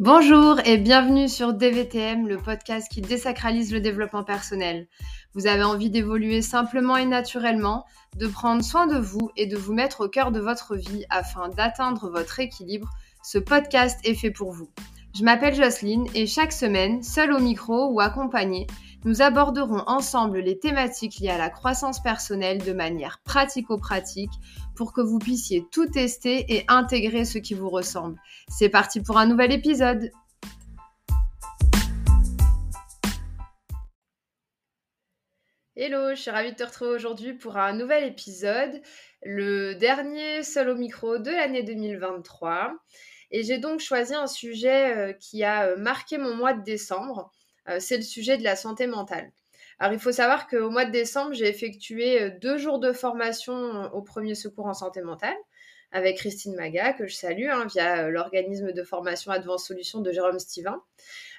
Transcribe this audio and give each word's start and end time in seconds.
Bonjour 0.00 0.58
et 0.64 0.78
bienvenue 0.78 1.28
sur 1.28 1.52
DVTM, 1.52 2.26
le 2.26 2.38
podcast 2.38 2.90
qui 2.90 3.02
désacralise 3.02 3.70
le 3.70 3.82
développement 3.82 4.24
personnel. 4.24 4.88
Vous 5.34 5.46
avez 5.46 5.62
envie 5.62 5.90
d'évoluer 5.90 6.40
simplement 6.40 6.96
et 6.96 7.04
naturellement, 7.04 7.84
de 8.16 8.26
prendre 8.26 8.64
soin 8.64 8.86
de 8.86 8.96
vous 8.96 9.30
et 9.36 9.44
de 9.44 9.58
vous 9.58 9.74
mettre 9.74 10.06
au 10.06 10.08
cœur 10.08 10.32
de 10.32 10.40
votre 10.40 10.74
vie 10.74 11.04
afin 11.10 11.50
d'atteindre 11.50 12.08
votre 12.08 12.40
équilibre. 12.40 12.88
Ce 13.22 13.36
podcast 13.36 14.00
est 14.04 14.14
fait 14.14 14.30
pour 14.30 14.52
vous. 14.52 14.70
Je 15.14 15.22
m'appelle 15.22 15.54
Jocelyne 15.54 16.06
et 16.14 16.26
chaque 16.26 16.52
semaine, 16.52 17.02
seule 17.02 17.34
au 17.34 17.38
micro 17.38 17.90
ou 17.92 18.00
accompagnée, 18.00 18.68
nous 19.04 19.22
aborderons 19.22 19.82
ensemble 19.86 20.40
les 20.40 20.58
thématiques 20.58 21.20
liées 21.20 21.30
à 21.30 21.38
la 21.38 21.48
croissance 21.48 22.02
personnelle 22.02 22.62
de 22.62 22.72
manière 22.72 23.20
pratico-pratique 23.24 24.32
pour 24.76 24.92
que 24.92 25.00
vous 25.00 25.18
puissiez 25.18 25.64
tout 25.72 25.86
tester 25.86 26.44
et 26.54 26.64
intégrer 26.68 27.24
ce 27.24 27.38
qui 27.38 27.54
vous 27.54 27.70
ressemble. 27.70 28.20
C'est 28.48 28.68
parti 28.68 29.00
pour 29.00 29.16
un 29.16 29.26
nouvel 29.26 29.52
épisode. 29.52 30.10
Hello, 35.76 36.10
je 36.10 36.20
suis 36.20 36.30
ravie 36.30 36.52
de 36.52 36.56
te 36.56 36.64
retrouver 36.64 36.90
aujourd'hui 36.90 37.32
pour 37.32 37.56
un 37.56 37.72
nouvel 37.72 38.04
épisode, 38.04 38.82
le 39.22 39.74
dernier 39.76 40.42
seul 40.42 40.68
au 40.68 40.74
micro 40.74 41.16
de 41.16 41.30
l'année 41.30 41.62
2023. 41.62 42.74
Et 43.30 43.44
j'ai 43.44 43.56
donc 43.56 43.80
choisi 43.80 44.14
un 44.14 44.26
sujet 44.26 44.94
euh, 44.94 45.12
qui 45.14 45.42
a 45.44 45.68
euh, 45.68 45.76
marqué 45.78 46.18
mon 46.18 46.34
mois 46.34 46.52
de 46.52 46.62
décembre 46.62 47.30
c'est 47.78 47.96
le 47.96 48.02
sujet 48.02 48.36
de 48.36 48.44
la 48.44 48.56
santé 48.56 48.86
mentale. 48.86 49.30
Alors, 49.80 49.94
il 49.94 49.98
faut 49.98 50.12
savoir 50.12 50.46
qu'au 50.46 50.68
mois 50.68 50.84
de 50.84 50.90
décembre, 50.90 51.32
j'ai 51.32 51.48
effectué 51.48 52.20
euh, 52.20 52.30
deux 52.38 52.58
jours 52.58 52.80
de 52.80 52.92
formation 52.92 53.54
euh, 53.54 53.88
au 53.94 54.02
premier 54.02 54.34
secours 54.34 54.66
en 54.66 54.74
santé 54.74 55.00
mentale 55.00 55.36
avec 55.90 56.18
Christine 56.18 56.54
Maga, 56.54 56.92
que 56.92 57.06
je 57.08 57.16
salue, 57.16 57.48
hein, 57.50 57.66
via 57.66 58.08
l'organisme 58.10 58.72
de 58.72 58.84
formation 58.84 59.32
Advanced 59.32 59.66
Solutions 59.66 60.00
de 60.00 60.12
Jérôme 60.12 60.38
Stivin. 60.38 60.80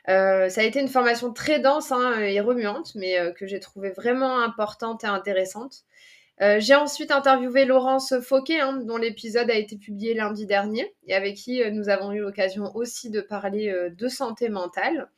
ça 0.07 0.43
a 0.43 0.63
été 0.63 0.81
une 0.81 0.89
formation 0.89 1.31
très 1.31 1.61
dense 1.61 1.93
hein, 1.93 2.19
et 2.19 2.41
remuante, 2.41 2.93
mais 2.95 3.33
que 3.37 3.47
j'ai 3.47 3.61
trouvée 3.61 3.91
vraiment 3.91 4.41
importante 4.41 5.05
et 5.05 5.07
intéressante. 5.07 5.85
j'ai 6.57 6.75
ensuite 6.75 7.11
interviewé 7.11 7.63
Laurence 7.63 8.13
Fauquet, 8.19 8.59
hein, 8.59 8.81
dont 8.83 8.97
l'épisode 8.97 9.49
a 9.49 9.55
été 9.55 9.77
publié 9.77 10.15
lundi 10.15 10.45
dernier, 10.45 10.93
et 11.07 11.15
avec 11.15 11.35
qui 11.35 11.63
nous 11.71 11.87
avons 11.87 12.11
eu 12.11 12.19
l'occasion 12.19 12.75
aussi 12.75 13.09
de 13.09 13.21
parler 13.21 13.73
de 13.89 14.07
santé 14.09 14.49
mentale. 14.49 15.09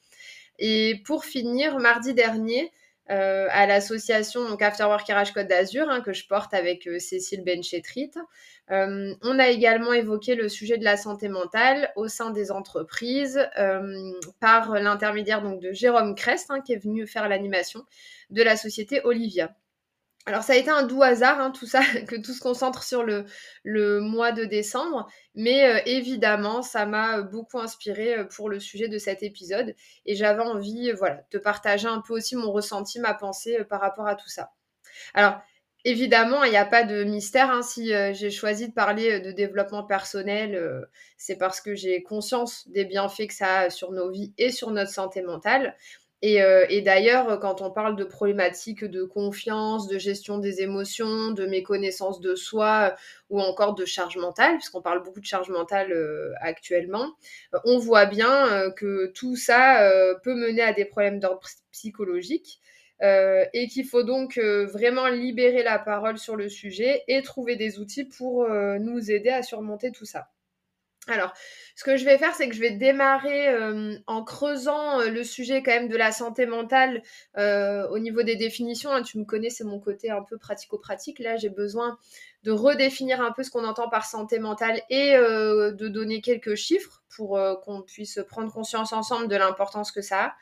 Et 0.60 1.02
pour 1.06 1.26
finir, 1.26 1.80
mardi 1.80 2.14
dernier, 2.14 2.72
euh, 3.10 3.48
à 3.52 3.66
l'association 3.66 4.48
donc 4.48 4.62
Afterwork 4.62 5.06
RH 5.06 5.34
Côte 5.34 5.48
d'Azur, 5.48 5.90
hein, 5.90 6.00
que 6.00 6.14
je 6.14 6.26
porte 6.26 6.54
avec 6.54 6.88
euh, 6.88 7.00
Cécile 7.00 7.44
Benchetrit. 7.44 8.12
Euh, 8.72 9.14
on 9.22 9.40
a 9.40 9.50
également 9.50 9.92
évoqué 9.92 10.36
le 10.36 10.48
sujet 10.48 10.78
de 10.78 10.86
la 10.86 10.96
santé 10.96 11.28
mentale 11.28 11.92
au 11.98 12.08
sein 12.08 12.32
des 12.32 12.50
entreprises 12.50 13.46
par 14.40 14.72
l'intermédiaire 14.76 15.42
de 15.42 15.74
Jérôme 15.74 16.16
Crest, 16.16 16.50
hein, 16.50 16.62
qui 16.62 16.72
est 16.72 16.78
venu 16.78 17.06
faire 17.06 17.28
l'animation 17.28 17.84
de 18.30 18.42
la 18.42 18.56
société 18.56 19.02
Olivia. 19.04 19.54
Alors 20.26 20.42
ça 20.44 20.54
a 20.54 20.56
été 20.56 20.70
un 20.70 20.84
doux 20.84 21.04
hasard, 21.04 21.40
hein, 21.42 21.52
tout 21.52 21.66
ça, 21.66 21.82
que 22.08 22.16
tout 22.16 22.34
se 22.34 22.40
concentre 22.40 22.84
sur 22.84 23.04
le, 23.04 23.26
mois 24.00 24.32
de 24.32 24.46
décembre, 24.46 25.08
mais 25.36 25.66
euh, 25.66 25.82
évidemment, 25.86 26.62
ça 26.62 26.86
m'a 26.86 27.22
beaucoup 27.22 27.60
inspiré 27.60 28.18
euh, 28.18 28.24
pour 28.24 28.50
le 28.50 28.60
sujet 28.60 28.88
de 28.88 28.98
cet 28.98 29.22
épisode, 29.22 29.76
et 30.06 30.16
j'avais 30.16 30.42
envie, 30.42 30.92
euh, 30.92 30.96
voilà, 30.96 31.24
de 31.32 31.40
partager 31.40 31.88
un 31.88 32.02
peu 32.02 32.14
aussi 32.14 32.38
mon 32.38 32.52
ressenti, 32.52 33.00
ma 33.00 33.14
pensée 33.14 33.66
par 33.66 33.82
rapport 33.82 34.08
à 34.08 34.16
tout 34.16 34.30
ça. 34.30 34.52
Alors, 35.14 35.42
évidemment, 35.84 36.46
il 36.46 36.52
n'y 36.52 36.58
a 36.58 36.66
pas 36.66 36.84
de 36.84 37.04
mystère, 37.04 37.50
hein, 37.52 37.62
si 37.62 37.88
j'ai 38.14 38.32
choisi 38.32 38.70
de 38.70 38.74
parler 38.74 39.20
de 39.20 39.32
développement 39.32 39.84
personnel, 39.84 40.88
c'est 41.18 41.38
parce 41.38 41.60
que 41.60 41.76
j'ai 41.76 42.04
conscience 42.04 42.68
des 42.70 42.86
bienfaits 42.86 43.28
que 43.28 43.34
ça 43.34 43.60
a 43.60 43.70
sur 43.70 43.92
nos 43.92 44.10
vies 44.10 44.34
et 44.38 44.52
sur 44.52 44.72
notre 44.72 44.92
santé 44.92 45.22
mentale. 45.22 45.76
Euh, 46.24 46.66
et, 46.70 46.82
d'ailleurs, 46.82 47.40
quand 47.40 47.62
on 47.62 47.70
parle 47.70 47.96
de 47.96 48.04
problématiques 48.06 48.86
de 48.86 49.04
confiance, 49.04 49.88
de 49.88 49.98
gestion 49.98 50.38
des 50.38 50.62
émotions, 50.62 51.32
de 51.32 51.46
méconnaissance 51.46 52.22
de 52.22 52.36
soi 52.36 52.96
ou 53.30 53.42
encore 53.42 53.76
de 53.76 53.86
charge 53.86 54.18
mentale, 54.18 54.56
puisqu'on 54.56 54.82
parle 54.82 55.04
beaucoup 55.04 55.20
de 55.20 55.26
charge 55.26 55.50
mentale 55.50 55.92
euh, 55.92 56.32
actuellement, 56.40 57.14
euh, 57.54 57.60
on 57.66 57.78
voit 57.78 58.06
bien 58.06 58.72
que 58.76 59.08
tout 59.08 59.36
ça 59.36 59.90
peut 60.24 60.36
mener 60.36 60.62
à 60.62 60.74
des 60.74 60.86
problèmes 60.86 61.20
d'ordre 61.20 61.48
psychologique. 61.72 62.60
et 63.02 63.68
qu'il 63.68 63.86
faut 63.86 64.04
donc 64.04 64.38
vraiment 64.38 65.08
libérer 65.08 65.64
la 65.64 65.80
parole 65.80 66.18
sur 66.18 66.36
le 66.38 66.48
sujet 66.50 67.04
et 67.08 67.22
trouver 67.22 67.56
des 67.58 67.80
outils 67.80 68.06
pour 68.06 68.48
nous 68.80 69.12
aider 69.12 69.30
à 69.30 69.44
surmonter 69.44 69.92
tout 69.92 70.06
ça. 70.06 70.33
Alors, 71.08 71.34
ce 71.76 71.84
que 71.84 71.98
je 71.98 72.06
vais 72.06 72.18
faire, 72.18 72.34
c'est 72.34 72.48
que 72.48 72.56
je 72.56 72.62
vais 72.62 72.72
démarrer 72.72 73.50
euh, 73.50 73.98
en 74.08 74.24
creusant 74.24 75.02
euh, 75.02 75.10
le 75.10 75.26
sujet 75.26 75.62
quand 75.62 75.72
même 75.72 75.90
de 75.90 75.98
la 75.98 76.14
santé 76.14 76.46
mentale 76.46 77.04
euh, 77.38 77.86
au 77.90 78.00
niveau 78.00 78.24
des 78.24 78.38
définitions. 78.38 78.90
Hein. 78.90 79.02
tu 79.02 79.18
me 79.18 79.26
connais, 79.26 79.50
c'est 79.50 79.66
mon 79.66 79.80
côté 79.80 80.10
un 80.12 80.24
peu 80.24 80.38
pratico-pratique. 80.38 81.20
Là, 81.20 81.36
j'ai 81.36 81.50
besoin 81.50 81.98
de 82.44 82.52
redéfinir 82.52 83.22
un 83.22 83.34
peu 83.34 83.44
ce 83.44 83.52
qu'on 83.52 83.66
entend 83.66 83.90
par 83.90 84.06
santé 84.06 84.40
mentale 84.40 84.82
et 84.90 85.14
de 85.14 85.88
donner 85.88 86.22
quelques 86.22 86.56
chiffres 86.56 87.04
pour 87.16 87.40
qu'on 87.64 87.82
puisse 87.82 88.20
prendre 88.28 88.52
conscience 88.52 88.92
ensemble 88.92 89.30
de 89.30 89.36
l'importance 89.38 89.94
que 89.94 90.02
ça 90.02 90.26
a. 90.26 90.36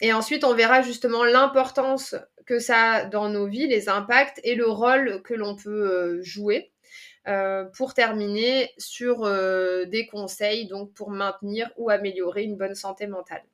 Et 0.00 0.12
ensuite, 0.12 0.44
on 0.44 0.54
verra 0.54 0.82
justement 0.82 1.24
l'importance 1.24 2.14
que 2.44 2.58
ça 2.58 2.92
a 2.92 3.04
dans 3.06 3.30
nos 3.30 3.46
vies, 3.46 3.66
les 3.66 3.88
impacts 3.88 4.40
et 4.44 4.54
le 4.54 4.68
rôle 4.68 5.22
que 5.22 5.32
l'on 5.32 5.56
peut 5.56 6.20
jouer. 6.22 6.71
Euh, 7.28 7.66
pour 7.76 7.94
terminer 7.94 8.72
sur 8.78 9.22
euh, 9.22 9.84
des 9.84 10.08
conseils 10.08 10.66
donc 10.66 10.92
pour 10.92 11.10
maintenir 11.10 11.70
ou 11.76 11.88
améliorer 11.88 12.42
une 12.42 12.56
bonne 12.56 12.74
santé 12.74 13.06
mentale. 13.06 13.44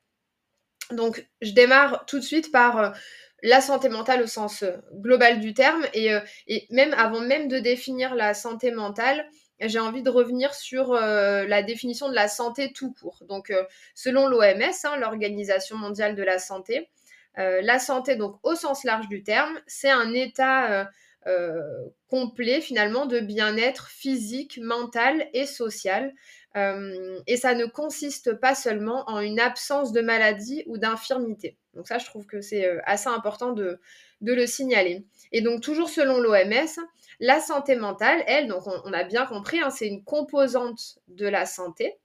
Donc 0.89 1.27
je 1.41 1.51
démarre 1.51 2.03
tout 2.07 2.17
de 2.17 2.23
suite 2.23 2.51
par 2.51 2.79
euh, 2.79 2.89
la 3.43 3.61
santé 3.61 3.87
mentale 3.87 4.23
au 4.23 4.27
sens 4.27 4.63
global 4.95 5.39
du 5.39 5.53
terme 5.53 5.85
et, 5.93 6.09
même 6.71 6.95
avant 6.95 7.19
même 7.19 7.47
de 7.47 7.59
définir 7.59 8.15
la 8.15 8.33
santé 8.33 8.71
mentale, 8.71 9.23
j'ai 9.59 9.77
envie 9.77 10.01
de 10.01 10.09
revenir 10.09 10.55
sur 10.55 10.93
la 10.93 11.63
définition 11.63 12.09
de 12.09 12.15
la 12.15 12.27
santé 12.27 12.73
tout 12.73 12.91
court. 12.91 13.23
Donc, 13.29 13.53
selon 13.95 14.27
l'OMS, 14.27 14.73
hein, 14.83 14.97
l'Organisation 14.97 15.77
mondiale 15.77 16.15
de 16.15 16.23
la 16.23 16.37
santé, 16.37 16.89
la 17.37 17.79
santé, 17.79 18.17
donc 18.17 18.39
au 18.43 18.55
sens 18.55 18.83
large 18.83 19.07
du 19.07 19.23
terme, 19.23 19.57
c'est 19.67 19.89
un 19.89 20.13
état 20.13 20.89
complet 22.07 22.61
finalement 22.61 23.05
de 23.05 23.19
bien-être 23.19 23.89
physique, 23.89 24.59
mental 24.61 25.27
et 25.33 25.45
social. 25.45 26.13
Euh, 26.57 27.19
et 27.27 27.37
ça 27.37 27.53
ne 27.53 27.65
consiste 27.65 28.33
pas 28.33 28.55
seulement 28.55 29.07
en 29.07 29.19
une 29.19 29.39
absence 29.39 29.91
de 29.91 30.01
maladie 30.01 30.63
ou 30.65 30.77
d'infirmité. 30.77 31.57
Donc 31.75 31.87
ça, 31.87 31.99
je 31.99 32.05
trouve 32.05 32.25
que 32.25 32.41
c'est 32.41 32.65
euh, 32.65 32.79
assez 32.85 33.07
important 33.07 33.51
de, 33.51 33.79
le 34.21 34.45
signaler. 34.47 35.05
Et 35.31 35.41
donc 35.41 35.61
toujours 35.61 35.89
selon 35.89 36.19
l'OMS, 36.19 36.67
la 37.19 37.39
santé 37.39 37.75
mentale, 37.75 38.23
elle, 38.25 38.51
on, 38.51 38.93
a 38.93 39.03
bien 39.03 39.25
compris, 39.25 39.61
hein, 39.61 39.69
c'est 39.69 39.87
une 39.87 40.03
composante 40.03 40.99
de 41.07 41.27
la 41.27 41.45
santé. 41.45 41.97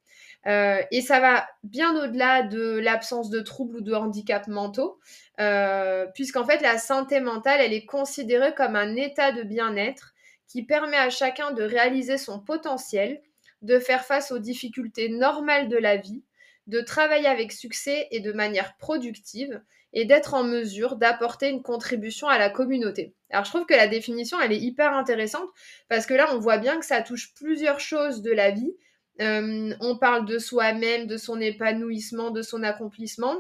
Euh, 0.47 0.83
et 0.91 1.01
ça 1.01 1.21
va 1.21 1.47
bien 1.63 1.97
au-delà 1.97 2.43
de 2.43 2.79
l'absence 2.79 3.31
de 3.31 3.41
troubles 3.41 3.77
ou 3.77 3.81
de 3.81 3.95
handicaps 3.95 4.49
mentaux, 4.49 4.99
euh, 5.41 6.07
puisqu'en 6.15 6.45
fait 6.45 6.61
la 6.61 6.79
santé 6.79 7.21
mentale, 7.21 7.61
elle 7.61 7.73
est 7.73 7.87
considérée 7.87 8.55
comme 8.55 8.77
un 8.77 8.95
état 8.97 9.33
de 9.33 9.43
bien-être 9.43 10.15
qui 10.47 10.63
permet 10.63 10.97
à 10.97 11.11
chacun 11.11 11.53
de 11.53 11.63
réaliser 11.63 12.19
son 12.19 12.41
potentiel, 12.41 13.23
de 13.63 13.79
faire 13.79 14.05
face 14.05 14.31
aux 14.31 14.39
difficultés 14.39 15.09
normales 15.09 15.69
de 15.69 15.79
la 15.79 15.97
vie, 15.97 16.23
de 16.67 16.81
travailler 16.81 17.27
avec 17.27 17.53
succès 17.53 18.09
et 18.11 18.21
de 18.21 18.33
manière 18.33 18.77
productive, 18.77 19.63
et 19.95 20.05
d'être 20.05 20.35
en 20.35 20.43
mesure 20.43 20.97
d'apporter 20.97 21.49
une 21.49 21.63
contribution 21.63 22.29
à 22.29 22.39
la 22.39 22.51
communauté. 22.51 23.15
Alors 23.31 23.45
je 23.45 23.51
trouve 23.51 23.65
que 23.65 23.75
la 23.75 23.87
définition, 23.87 24.41
elle 24.41 24.53
est 24.53 24.61
hyper 24.61 24.93
intéressante, 24.93 25.49
parce 25.89 26.05
que 26.05 26.15
là, 26.15 26.29
on 26.33 26.39
voit 26.39 26.59
bien 26.59 26.79
que 26.79 26.85
ça 26.85 27.01
touche 27.01 27.33
plusieurs 27.35 27.81
choses 27.81 28.21
de 28.21 28.33
la 28.33 28.51
vie, 28.51 28.75
euh, 29.21 29.75
on 29.81 29.97
parle 29.97 30.27
de 30.27 30.39
soi-même, 30.39 31.07
de 31.07 31.17
son 31.17 31.41
épanouissement, 31.41 32.31
de 32.31 32.43
son 32.43 32.63
accomplissement. 32.63 33.37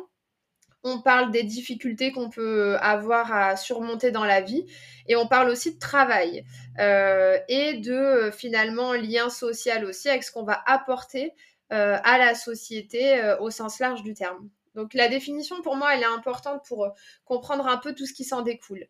On 0.83 1.01
parle 1.01 1.31
des 1.31 1.45
difficultés 1.45 2.13
qu'on 2.13 2.29
peut 2.29 2.77
avoir 2.81 3.33
à 3.33 3.57
surmonter 3.57 4.11
dans 4.11 4.25
la 4.25 4.43
vie. 4.43 4.67
Et 5.09 5.17
on 5.17 5.27
parle 5.27 5.49
aussi 5.49 5.75
de 5.75 5.79
travail 5.79 6.45
euh, 6.79 7.39
et 7.49 7.75
de 7.75 8.31
finalement 8.37 8.93
lien 8.93 9.31
social 9.31 9.85
aussi 9.85 10.09
avec 10.11 10.25
ce 10.25 10.31
qu'on 10.31 10.45
va 10.45 10.63
apporter 10.67 11.33
euh, 11.73 11.97
à 12.05 12.19
la 12.19 12.35
société 12.35 13.35
au 13.41 13.51
sens 13.51 13.79
large 13.79 14.03
du 14.03 14.13
terme. 14.15 14.49
Donc 14.75 14.93
la 14.93 15.09
définition 15.09 15.63
pour 15.63 15.77
moi, 15.77 15.95
elle 15.95 16.03
est 16.03 16.07
importante 16.07 16.63
pour 16.67 16.93
comprendre 17.25 17.67
un 17.67 17.79
peu 17.79 17.95
tout 17.95 18.07
ce 18.07 18.13
qui 18.13 18.25
s'en 18.25 18.43
découle. 18.43 18.87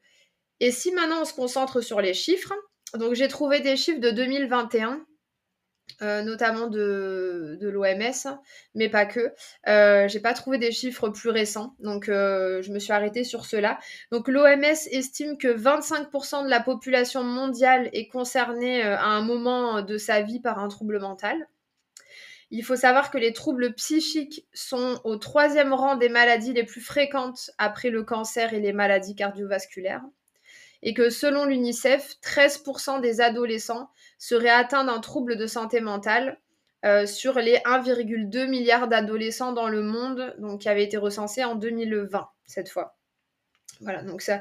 Et 0.58 0.72
si 0.72 0.92
maintenant 0.92 1.22
on 1.22 1.24
se 1.24 1.34
concentre 1.34 1.80
sur 1.80 2.00
les 2.00 2.14
chiffres, 2.14 2.54
donc 2.94 3.14
j'ai 3.14 3.28
trouvé 3.28 3.60
des 3.60 3.76
chiffres 3.76 4.00
de 4.00 4.10
2021 4.10 5.04
euh, 6.02 6.22
notamment 6.22 6.66
de, 6.66 7.58
l'OMS, 7.60 8.38
mais 8.74 8.88
pas 8.88 9.06
que. 9.06 9.32
Euh, 9.68 10.08
j'ai 10.08 10.20
pas 10.20 10.34
trouvé 10.34 10.58
des 10.58 10.72
chiffres 10.72 11.08
plus 11.08 11.30
récents, 11.30 11.76
donc 11.78 12.08
euh, 12.08 12.62
je 12.62 12.72
me 12.72 12.78
suis 12.78 12.92
arrêtée 12.92 13.22
sur 13.22 13.44
cela. 13.44 13.78
Donc 14.10 14.28
l'OMS 14.28 14.64
estime 14.90 15.38
que 15.38 15.48
25% 15.48 16.44
de 16.44 16.50
la 16.50 16.60
population 16.60 17.22
mondiale 17.22 17.90
est 17.92 18.08
concernée 18.08 18.82
à 18.82 19.06
un 19.06 19.22
moment 19.22 19.82
de 19.82 19.96
sa 19.96 20.20
vie 20.20 20.40
par 20.40 20.58
un 20.58 20.68
trouble 20.68 20.98
mental. 20.98 21.48
Il 22.50 22.64
faut 22.64 22.76
savoir 22.76 23.10
que 23.10 23.18
les 23.18 23.32
troubles 23.32 23.74
psychiques 23.74 24.46
sont 24.52 25.00
au 25.04 25.16
troisième 25.16 25.72
rang 25.72 25.96
des 25.96 26.08
maladies 26.08 26.52
les 26.52 26.64
plus 26.64 26.80
fréquentes 26.80 27.50
après 27.58 27.90
le 27.90 28.02
cancer 28.02 28.52
et 28.52 28.60
les 28.60 28.72
maladies 28.72 29.14
cardiovasculaires. 29.14 30.04
Et 30.84 30.94
que 30.94 31.10
selon 31.10 31.46
l'UNICEF, 31.46 32.14
13% 32.22 33.00
des 33.00 33.20
adolescents 33.20 33.90
seraient 34.18 34.50
atteints 34.50 34.84
d'un 34.84 35.00
trouble 35.00 35.36
de 35.36 35.46
santé 35.46 35.80
mentale 35.80 36.38
euh, 36.84 37.06
sur 37.06 37.38
les 37.38 37.56
1,2 37.64 38.46
milliard 38.46 38.86
d'adolescents 38.86 39.52
dans 39.52 39.68
le 39.68 39.82
monde, 39.82 40.36
donc 40.38 40.60
qui 40.60 40.68
avaient 40.68 40.84
été 40.84 40.98
recensés 40.98 41.42
en 41.42 41.56
2020 41.56 42.28
cette 42.46 42.68
fois. 42.68 42.96
Voilà, 43.84 44.02
donc 44.02 44.22
ça, 44.22 44.40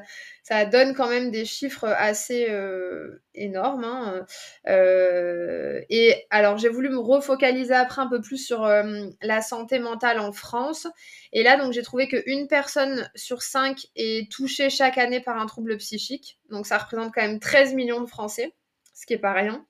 donne 0.64 0.94
quand 0.94 1.08
même 1.08 1.30
des 1.30 1.44
chiffres 1.44 1.86
assez 1.86 2.46
euh, 2.48 3.22
énormes. 3.34 3.84
Hein, 3.84 4.24
euh, 4.68 5.82
et 5.90 6.24
alors, 6.30 6.56
j'ai 6.56 6.70
voulu 6.70 6.88
me 6.88 6.98
refocaliser 6.98 7.74
après 7.74 8.00
un 8.00 8.08
peu 8.08 8.22
plus 8.22 8.38
sur 8.38 8.64
euh, 8.64 9.06
la 9.20 9.42
santé 9.42 9.78
mentale 9.78 10.18
en 10.18 10.32
France. 10.32 10.86
Et 11.34 11.42
là, 11.42 11.58
donc, 11.58 11.74
j'ai 11.74 11.82
trouvé 11.82 12.08
qu'une 12.08 12.48
personne 12.48 13.08
sur 13.14 13.42
cinq 13.42 13.86
est 13.96 14.32
touchée 14.32 14.70
chaque 14.70 14.96
année 14.96 15.20
par 15.20 15.38
un 15.38 15.44
trouble 15.44 15.76
psychique. 15.76 16.38
Donc, 16.48 16.66
ça 16.66 16.78
représente 16.78 17.12
quand 17.14 17.22
même 17.22 17.38
13 17.38 17.74
millions 17.74 18.00
de 18.00 18.08
Français, 18.08 18.54
ce 18.94 19.04
qui 19.04 19.12
n'est 19.12 19.20
pas 19.20 19.34
rien. 19.34 19.64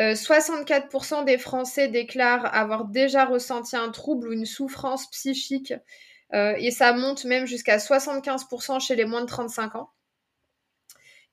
64% 0.00 1.26
des 1.26 1.36
Français 1.36 1.86
déclarent 1.88 2.54
avoir 2.54 2.86
déjà 2.86 3.26
ressenti 3.26 3.76
un 3.76 3.90
trouble 3.90 4.28
ou 4.28 4.32
une 4.32 4.46
souffrance 4.46 5.10
psychique 5.10 5.74
euh, 5.74 5.76
et 6.32 6.70
ça 6.70 6.92
monte 6.92 7.24
même 7.24 7.46
jusqu'à 7.46 7.78
75% 7.78 8.80
chez 8.80 8.94
les 8.96 9.04
moins 9.04 9.22
de 9.22 9.26
35 9.26 9.74
ans. 9.74 9.90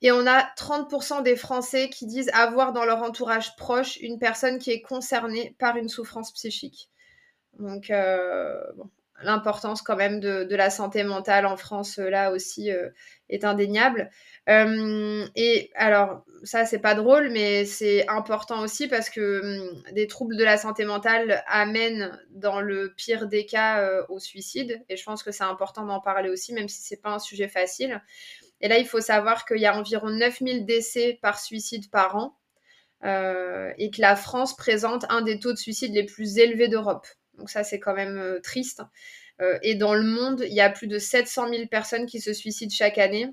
Et 0.02 0.12
on 0.12 0.28
a 0.28 0.44
30% 0.56 1.24
des 1.24 1.36
Français 1.36 1.90
qui 1.90 2.06
disent 2.06 2.30
avoir 2.34 2.72
dans 2.72 2.86
leur 2.86 3.02
entourage 3.02 3.56
proche 3.56 3.98
une 3.98 4.20
personne 4.20 4.60
qui 4.60 4.72
est 4.72 4.82
concernée 4.82 5.56
par 5.58 5.76
une 5.78 5.90
souffrance 5.90 6.32
psychique. 6.34 6.90
Donc, 7.58 7.90
euh, 7.90 8.62
l'importance 9.24 9.82
quand 9.82 9.96
même 9.96 10.20
de, 10.20 10.56
la 10.56 10.70
santé 10.70 11.04
mentale 11.04 11.48
en 11.48 11.58
France, 11.58 11.98
euh, 11.98 12.10
là 12.10 12.32
aussi, 12.32 12.72
euh, 12.72 12.90
est 13.30 13.44
indéniable. 13.44 14.10
Euh, 14.50 15.26
et 15.36 15.72
alors, 15.76 16.26
ça, 16.44 16.66
c'est 16.66 16.80
pas 16.80 16.96
drôle, 16.96 17.30
mais 17.32 17.66
c'est 17.66 18.08
important 18.08 18.62
aussi 18.62 18.88
parce 18.88 19.10
que 19.10 19.42
hum, 19.72 19.84
des 19.94 20.08
troubles 20.08 20.38
de 20.38 20.44
la 20.44 20.58
santé 20.58 20.86
mentale 20.86 21.44
amènent, 21.48 22.18
dans 22.32 22.62
le 22.62 22.94
pire 22.96 23.28
des 23.28 23.46
cas, 23.46 24.04
au 24.10 24.20
suicide. 24.20 24.84
Et 24.90 24.98
je 24.98 25.04
pense 25.04 25.24
que 25.24 25.32
c'est 25.32 25.44
important 25.44 25.86
d'en 25.86 26.00
parler 26.00 26.30
aussi, 26.30 26.54
même 26.54 26.70
si 26.70 26.82
c'est 26.82 27.02
pas 27.02 27.12
un 27.12 27.20
sujet 27.20 27.48
facile. 27.48 28.02
Et 28.62 28.68
là, 28.68 28.78
il 28.78 28.88
faut 28.88 29.02
savoir 29.02 29.46
qu'il 29.46 29.60
y 29.60 29.66
a 29.66 29.78
environ 29.78 30.10
9000 30.10 30.66
décès 30.66 31.20
par 31.22 31.40
suicide 31.40 31.90
par 31.92 32.16
an. 32.16 32.38
et 33.04 33.92
que 33.92 34.02
la 34.02 34.16
France 34.16 34.56
présente 34.56 35.06
un 35.10 35.22
des 35.22 35.40
taux 35.40 35.54
de 35.54 35.58
suicide 35.58 35.94
les 35.94 36.06
plus 36.06 36.38
élevés 36.38 36.68
d'Europe. 36.68 37.08
Donc 37.38 37.50
ça, 37.50 37.64
c'est 37.64 37.80
quand 37.80 37.94
même 37.94 38.18
euh, 38.18 38.40
triste. 38.42 38.82
Euh, 39.42 39.58
et 39.62 39.76
dans 39.76 39.94
le 39.94 40.04
monde, 40.04 40.44
il 40.46 40.54
y 40.54 40.62
a 40.62 40.70
plus 40.70 40.88
de 40.88 41.00
700 41.00 41.50
000 41.50 41.68
personnes 41.68 42.06
qui 42.06 42.20
se 42.20 42.34
suicident 42.34 42.74
chaque 42.74 42.98
année, 42.98 43.28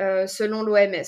euh, 0.00 0.26
selon 0.26 0.62
l'OMS. 0.62 1.02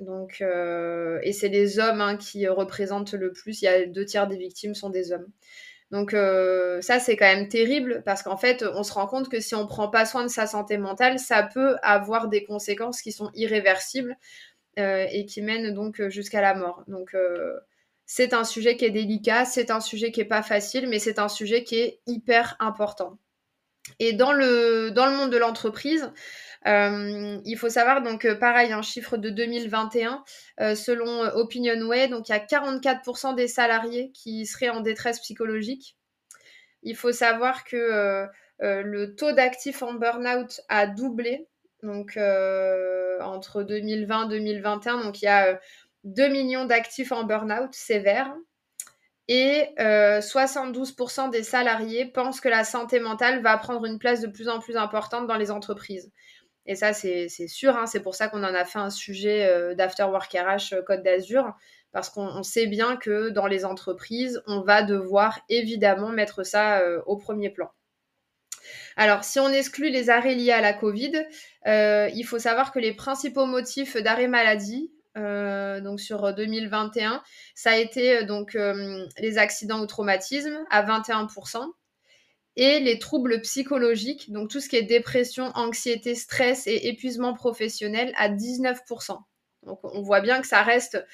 Donc, 0.00 0.42
et 0.42 1.32
c'est 1.32 1.48
les 1.48 1.78
hommes 1.78 2.02
hein, 2.02 2.18
qui 2.18 2.46
représentent 2.48 3.14
le 3.14 3.32
plus. 3.32 3.62
Il 3.62 3.64
y 3.64 3.68
a 3.68 3.86
deux 3.86 4.04
tiers 4.04 4.26
des 4.26 4.36
victimes 4.36 4.74
sont 4.74 4.90
des 4.90 5.10
hommes. 5.10 5.26
Donc 5.90 6.10
ça, 6.10 7.00
c'est 7.00 7.16
quand 7.16 7.24
même 7.24 7.48
terrible 7.48 8.02
parce 8.04 8.22
qu'en 8.22 8.36
fait, 8.36 8.62
on 8.74 8.82
se 8.82 8.92
rend 8.92 9.06
compte 9.06 9.30
que 9.30 9.40
si 9.40 9.54
on 9.54 9.62
ne 9.62 9.68
prend 9.68 9.88
pas 9.88 10.04
soin 10.04 10.22
de 10.22 10.28
sa 10.28 10.46
santé 10.46 10.76
mentale, 10.76 11.18
ça 11.18 11.44
peut 11.44 11.76
avoir 11.82 12.28
des 12.28 12.44
conséquences 12.44 13.00
qui 13.00 13.10
sont 13.10 13.30
irréversibles 13.32 14.18
et 14.76 15.24
qui 15.24 15.40
mènent 15.40 15.72
donc 15.72 16.06
jusqu'à 16.08 16.42
la 16.42 16.54
mort. 16.54 16.84
Donc 16.88 17.16
c'est 18.06 18.32
un 18.32 18.44
sujet 18.44 18.76
qui 18.76 18.84
est 18.84 18.90
délicat, 18.90 19.44
c'est 19.44 19.70
un 19.72 19.80
sujet 19.80 20.12
qui 20.12 20.20
est 20.20 20.24
pas 20.24 20.42
facile, 20.42 20.88
mais 20.88 21.00
c'est 21.00 21.18
un 21.18 21.28
sujet 21.28 21.64
qui 21.64 21.76
est 21.76 22.00
hyper 22.06 22.56
important. 22.60 23.18
Et 23.98 24.12
dans 24.12 24.32
le, 24.32 24.90
dans 24.90 25.06
le 25.06 25.16
monde 25.16 25.30
de 25.30 25.38
l'entreprise, 25.38 26.12
euh, 26.66 27.38
il 27.44 27.56
faut 27.56 27.68
savoir, 27.68 28.02
donc, 28.02 28.24
euh, 28.24 28.34
pareil, 28.34 28.72
un 28.72 28.82
chiffre 28.82 29.16
de 29.16 29.30
2021, 29.30 30.24
euh, 30.60 30.74
selon 30.74 31.22
Opinionway, 31.34 32.08
donc 32.08 32.28
il 32.28 32.32
y 32.32 32.34
a 32.34 32.40
44% 32.40 33.34
des 33.34 33.48
salariés 33.48 34.10
qui 34.12 34.46
seraient 34.46 34.70
en 34.70 34.80
détresse 34.80 35.20
psychologique. 35.20 35.96
Il 36.82 36.96
faut 36.96 37.12
savoir 37.12 37.64
que 37.64 38.26
le 38.60 39.14
taux 39.16 39.32
d'actifs 39.32 39.82
en 39.82 39.94
burn-out 39.94 40.60
a 40.68 40.86
doublé, 40.86 41.48
donc 41.82 42.16
entre 42.16 43.62
2020 43.64 44.26
et 44.26 44.28
2021. 44.28 45.02
Donc 45.02 45.20
il 45.20 45.24
y 45.24 45.28
a 45.28 45.58
2 46.04 46.28
millions 46.28 46.64
d'actifs 46.64 47.10
en 47.10 47.24
burn-out 47.24 47.74
sévère 47.74 48.32
et 49.28 49.74
72% 49.78 51.26
euh, 51.26 51.30
des 51.30 51.42
salariés 51.42 52.06
pensent 52.06 52.40
que 52.40 52.48
la 52.48 52.64
santé 52.64 53.00
mentale 53.00 53.42
va 53.42 53.56
prendre 53.58 53.84
une 53.84 53.98
place 53.98 54.20
de 54.20 54.28
plus 54.28 54.48
en 54.48 54.60
plus 54.60 54.76
importante 54.76 55.26
dans 55.26 55.36
les 55.36 55.50
entreprises. 55.50 56.12
Et 56.64 56.74
ça, 56.74 56.92
c'est 56.92 57.28
sûr, 57.28 57.76
hein, 57.76 57.86
c'est 57.86 58.00
pour 58.00 58.14
ça 58.14 58.28
qu'on 58.28 58.42
en 58.42 58.54
a 58.54 58.64
fait 58.64 58.78
un 58.78 58.90
sujet 58.90 59.46
euh, 59.46 59.74
d'After 59.74 60.04
Work 60.04 60.32
RH 60.32 60.74
euh, 60.74 60.82
Côte 60.82 61.02
d'Azur, 61.02 61.52
parce 61.92 62.10
qu'on 62.10 62.42
sait 62.42 62.66
bien 62.66 62.96
que 62.96 63.30
dans 63.30 63.46
les 63.46 63.64
entreprises, 63.64 64.42
on 64.46 64.60
va 64.60 64.82
devoir 64.82 65.40
évidemment 65.48 66.10
mettre 66.10 66.44
ça 66.44 66.82
au 67.06 67.16
premier 67.16 67.48
plan. 67.48 67.70
Alors, 68.96 69.24
si 69.24 69.40
on 69.40 69.48
exclut 69.48 69.88
les 69.88 70.10
arrêts 70.10 70.34
liés 70.34 70.52
à 70.52 70.60
la 70.60 70.74
Covid, 70.74 71.24
il 71.64 72.24
faut 72.24 72.38
savoir 72.38 72.70
que 72.70 72.80
les 72.80 72.92
principaux 72.92 73.46
motifs 73.46 73.96
d'arrêt 73.96 74.28
maladie, 74.28 74.92
euh, 75.16 75.80
donc 75.80 76.00
sur 76.00 76.34
2021, 76.34 77.14
euh, 77.14 77.18
ça 77.54 77.70
a 77.70 77.76
été 77.76 78.18
euh, 78.18 78.24
donc 78.24 78.56
les 79.18 79.38
accidents 79.38 79.80
ou 79.80 79.86
traumatismes 79.86 80.58
à 80.70 80.82
21% 80.82 81.64
et 82.56 82.80
les 82.80 82.98
troubles 82.98 83.40
psychologiques, 83.42 84.32
donc 84.32 84.50
tout 84.50 84.60
ce 84.60 84.68
qui 84.68 84.76
est 84.76 84.82
dépression, 84.82 85.52
anxiété, 85.54 86.14
stress 86.14 86.66
et 86.66 86.88
épuisement 86.88 87.34
professionnel 87.34 88.12
à 88.16 88.30
19%. 88.30 89.18
Donc 89.64 89.80
on 89.82 90.00
voit 90.02 90.20
bien 90.20 90.40
que 90.40 90.46
ça 90.46 90.62
reste 90.62 91.04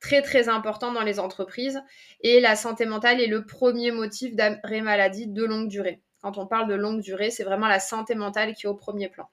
très 0.00 0.22
très 0.22 0.48
important 0.48 0.92
dans 0.92 1.02
les 1.02 1.18
entreprises 1.18 1.80
et 2.22 2.40
la 2.40 2.56
santé 2.56 2.86
mentale 2.86 3.20
est 3.20 3.26
le 3.26 3.44
premier 3.46 3.92
motif 3.92 4.34
d'arrêt 4.34 4.80
maladie 4.80 5.26
de 5.26 5.44
longue 5.44 5.68
durée. 5.68 6.02
Quand 6.22 6.36
on 6.36 6.46
parle 6.46 6.68
de 6.68 6.74
longue 6.74 7.00
durée, 7.00 7.30
c'est 7.30 7.44
vraiment 7.44 7.68
la 7.68 7.80
santé 7.80 8.14
mentale 8.14 8.54
qui 8.54 8.66
est 8.66 8.68
au 8.68 8.74
premier 8.74 9.08
plan. 9.08 9.28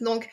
Donc 0.00 0.28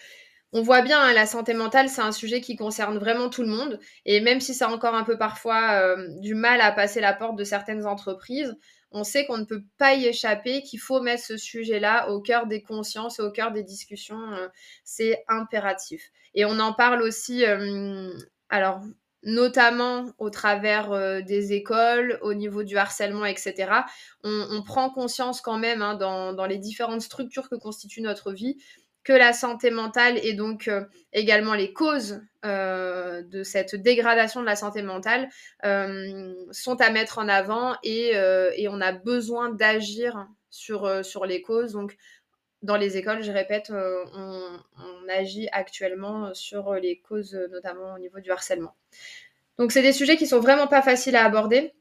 on 0.53 0.61
voit 0.61 0.81
bien, 0.81 1.01
hein, 1.01 1.13
la 1.13 1.25
santé 1.25 1.53
mentale, 1.53 1.89
c'est 1.89 2.01
un 2.01 2.11
sujet 2.11 2.39
qui 2.39 2.55
concerne 2.55 2.97
vraiment 2.97 3.29
tout 3.29 3.41
le 3.41 3.49
monde. 3.49 3.79
Et 4.05 4.21
même 4.21 4.39
si 4.39 4.53
ça 4.53 4.67
a 4.67 4.71
encore 4.71 4.95
un 4.95 5.03
peu 5.03 5.17
parfois 5.17 5.73
euh, 5.73 6.07
du 6.19 6.33
mal 6.33 6.61
à 6.61 6.71
passer 6.71 7.01
la 7.01 7.13
porte 7.13 7.35
de 7.35 7.43
certaines 7.43 7.85
entreprises, 7.85 8.55
on 8.91 9.03
sait 9.03 9.25
qu'on 9.25 9.37
ne 9.37 9.43
peut 9.43 9.63
pas 9.77 9.95
y 9.95 10.05
échapper, 10.05 10.61
qu'il 10.61 10.79
faut 10.79 11.01
mettre 11.01 11.23
ce 11.23 11.35
sujet-là 11.35 12.09
au 12.09 12.21
cœur 12.21 12.47
des 12.47 12.61
consciences 12.61 13.19
au 13.19 13.31
cœur 13.31 13.51
des 13.51 13.63
discussions. 13.63 14.31
Euh, 14.31 14.47
c'est 14.85 15.25
impératif. 15.27 16.09
Et 16.35 16.45
on 16.45 16.59
en 16.59 16.73
parle 16.73 17.01
aussi, 17.01 17.45
euh, 17.45 18.13
alors 18.49 18.81
notamment 19.23 20.05
au 20.19 20.29
travers 20.29 21.23
des 21.23 21.51
écoles, 21.53 22.19
au 22.21 22.35
niveau 22.35 22.61
du 22.61 22.77
harcèlement, 22.77 23.25
etc. 23.25 23.71
On, 24.23 24.61
prend 24.61 24.91
conscience 24.91 25.41
quand 25.41 25.57
même 25.57 25.81
hein, 25.81 25.95
dans 25.95 26.45
les 26.45 26.59
différentes 26.59 27.01
structures 27.01 27.49
que 27.49 27.55
constitue 27.55 28.01
notre 28.01 28.31
vie 28.31 28.55
que 29.05 29.13
la 29.13 29.31
santé 29.31 29.69
mentale 29.69 30.19
et 30.25 30.33
donc 30.33 30.67
euh, 30.67 30.83
également 31.13 31.53
les 31.53 31.71
causes 31.71 32.21
euh, 32.43 33.21
de 33.21 33.43
cette 33.43 33.75
dégradation 33.75 34.41
de 34.41 34.45
la 34.45 34.55
santé 34.55 34.81
mentale 34.81 35.29
euh, 35.63 36.33
sont 36.51 36.81
à 36.81 36.89
mettre 36.89 37.19
en 37.19 37.29
avant 37.29 37.77
et, 37.83 38.13
on 38.67 38.81
a 38.81 38.91
besoin 38.91 39.49
d'agir 39.49 40.27
sur, 40.49 41.25
les 41.25 41.41
causes. 41.41 41.73
Donc, 41.73 41.95
dans 42.63 42.77
les 42.77 42.97
écoles, 42.97 43.21
je 43.21 43.31
répète, 43.31 43.71
on, 43.71 44.59
on, 44.77 45.09
agit 45.09 45.47
actuellement 45.51 46.33
sur 46.33 46.73
les 46.73 46.99
causes, 46.99 47.37
notamment 47.51 47.93
au 47.93 47.99
niveau 47.99 48.19
du 48.19 48.31
harcèlement. 48.31 48.75
Donc, 49.59 49.71
c'est 49.71 49.83
des 49.83 49.93
sujets 49.93 50.17
qui 50.17 50.25
sont 50.25 50.39
vraiment 50.39 50.67
pas 50.67 50.81
faciles 50.81 51.15
à 51.15 51.23
aborder. 51.23 51.73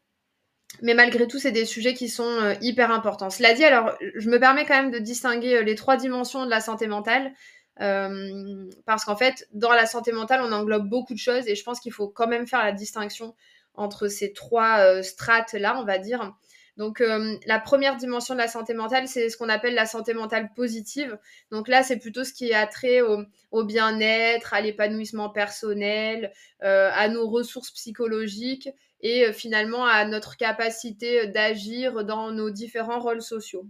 Mais 0.83 0.95
malgré 0.95 1.27
tout, 1.27 1.39
c'est 1.39 1.53
des 1.53 1.65
sujets 1.65 1.95
qui 1.95 2.09
sont 2.09 2.25
euh, 2.25 2.55
hyper 2.61 2.91
importants. 2.91 3.31
Cela 3.31 3.55
dit, 3.55 3.65
alors, 3.65 3.97
je 4.15 4.29
me 4.29 4.39
permets 4.39 4.65
quand 4.65 4.75
même 4.75 4.91
de 4.91 4.99
distinguer 4.99 5.57
euh, 5.57 5.63
les 5.63 5.75
trois 5.75 5.97
dimensions 5.97 6.45
de 6.45 6.51
la 6.51 6.61
santé 6.61 6.87
mentale. 6.87 7.33
Euh, 7.81 8.69
parce 8.87 9.05
qu'en 9.05 9.17
fait, 9.17 9.49
dans 9.53 9.73
la 9.73 9.87
santé 9.87 10.13
mentale, 10.13 10.41
on 10.43 10.53
englobe 10.53 10.89
beaucoup 10.89 11.13
de 11.13 11.19
choses 11.19 11.49
et 11.49 11.57
je 11.57 11.65
pense 11.65 11.81
qu'il 11.81 11.93
faut 11.93 12.09
quand 12.09 12.29
même 12.29 12.47
faire 12.47 12.63
la 12.63 12.73
distinction 12.73 13.35
entre 13.75 14.07
ces 14.07 14.33
trois 14.33 15.03
strates-là, 15.03 15.77
on 15.81 15.85
va 15.85 15.99
dire. 15.99 16.33
Donc, 16.77 17.03
la 17.47 17.59
première 17.59 17.97
dimension 17.97 18.35
de 18.35 18.39
la 18.39 18.47
santé 18.47 18.73
mentale, 18.75 19.09
c'est 19.09 19.29
ce 19.29 19.37
qu'on 19.37 19.49
appelle 19.49 19.75
la 19.75 19.87
santé 19.87 20.15
mentale 20.15 20.51
positive. 20.55 21.19
Donc 21.51 21.67
là, 21.67 21.83
c'est 21.83 21.99
plutôt 21.99 22.23
ce 22.23 22.33
qui 22.33 22.51
est 22.51 22.55
attrait 22.55 23.01
au, 23.01 23.25
au 23.51 23.65
bien-être, 23.65 24.55
à 24.55 24.61
l'épanouissement 24.61 25.29
personnel, 25.29 26.33
à 26.61 27.09
nos 27.09 27.29
ressources 27.29 27.73
psychologiques 27.73 28.69
et 29.05 29.27
euh, 29.27 29.33
finalement 29.33 29.85
à 29.85 30.05
notre 30.07 30.37
capacité 30.37 31.21
euh, 31.21 31.27
d'agir 31.27 32.05
dans 32.05 32.33
nos 32.33 32.51
différents 32.51 32.99
rôles 32.99 33.23
sociaux. 33.23 33.69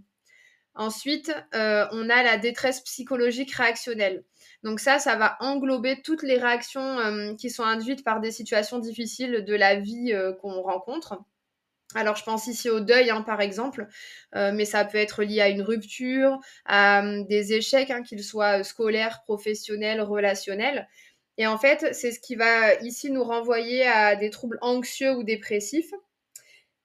Ensuite, 0.73 1.33
euh, 1.53 1.85
on 1.91 2.09
a 2.09 2.23
la 2.23 2.37
détresse 2.37 2.81
psychologique 2.81 3.53
réactionnelle. 3.53 4.23
Donc 4.63 4.79
ça, 4.79 4.99
ça 4.99 5.15
va 5.15 5.37
englober 5.39 6.01
toutes 6.01 6.23
les 6.23 6.37
réactions 6.37 7.35
qui 7.37 7.49
sont 7.49 7.63
induites 7.63 8.03
par 8.03 8.19
des 8.19 8.31
situations 8.31 8.79
difficiles 8.79 9.45
de 9.45 9.55
la 9.55 9.75
vie 9.75 10.13
qu'on 10.41 10.61
rencontre. 10.61 11.19
Alors, 11.93 12.17
je 12.17 12.23
pense 12.25 12.47
ici 12.47 12.69
au 12.69 12.81
deuil, 12.81 13.09
hein, 13.09 13.21
par 13.21 13.39
exemple, 13.39 13.87
mais 14.33 14.65
ça 14.65 14.83
peut 14.83 14.97
être 14.97 15.23
lié 15.23 15.39
à 15.39 15.49
une 15.49 15.61
rupture, 15.61 16.39
à 16.65 16.99
hum, 16.99 17.25
des 17.27 17.53
échecs, 17.53 17.91
hein, 17.91 18.01
qu'ils 18.03 18.23
soient 18.23 18.63
scolaires, 18.63 19.21
professionnels, 19.23 20.01
relationnels. 20.01 20.89
Et 21.37 21.47
en 21.47 21.57
fait, 21.57 21.93
c'est 21.93 22.11
ce 22.11 22.19
qui 22.19 22.35
va 22.35 22.75
ici 22.75 23.11
nous 23.11 23.23
renvoyer 23.23 23.85
à 23.85 24.15
des 24.15 24.29
troubles 24.29 24.57
anxieux 24.61 25.15
ou 25.15 25.23
dépressifs. 25.23 25.91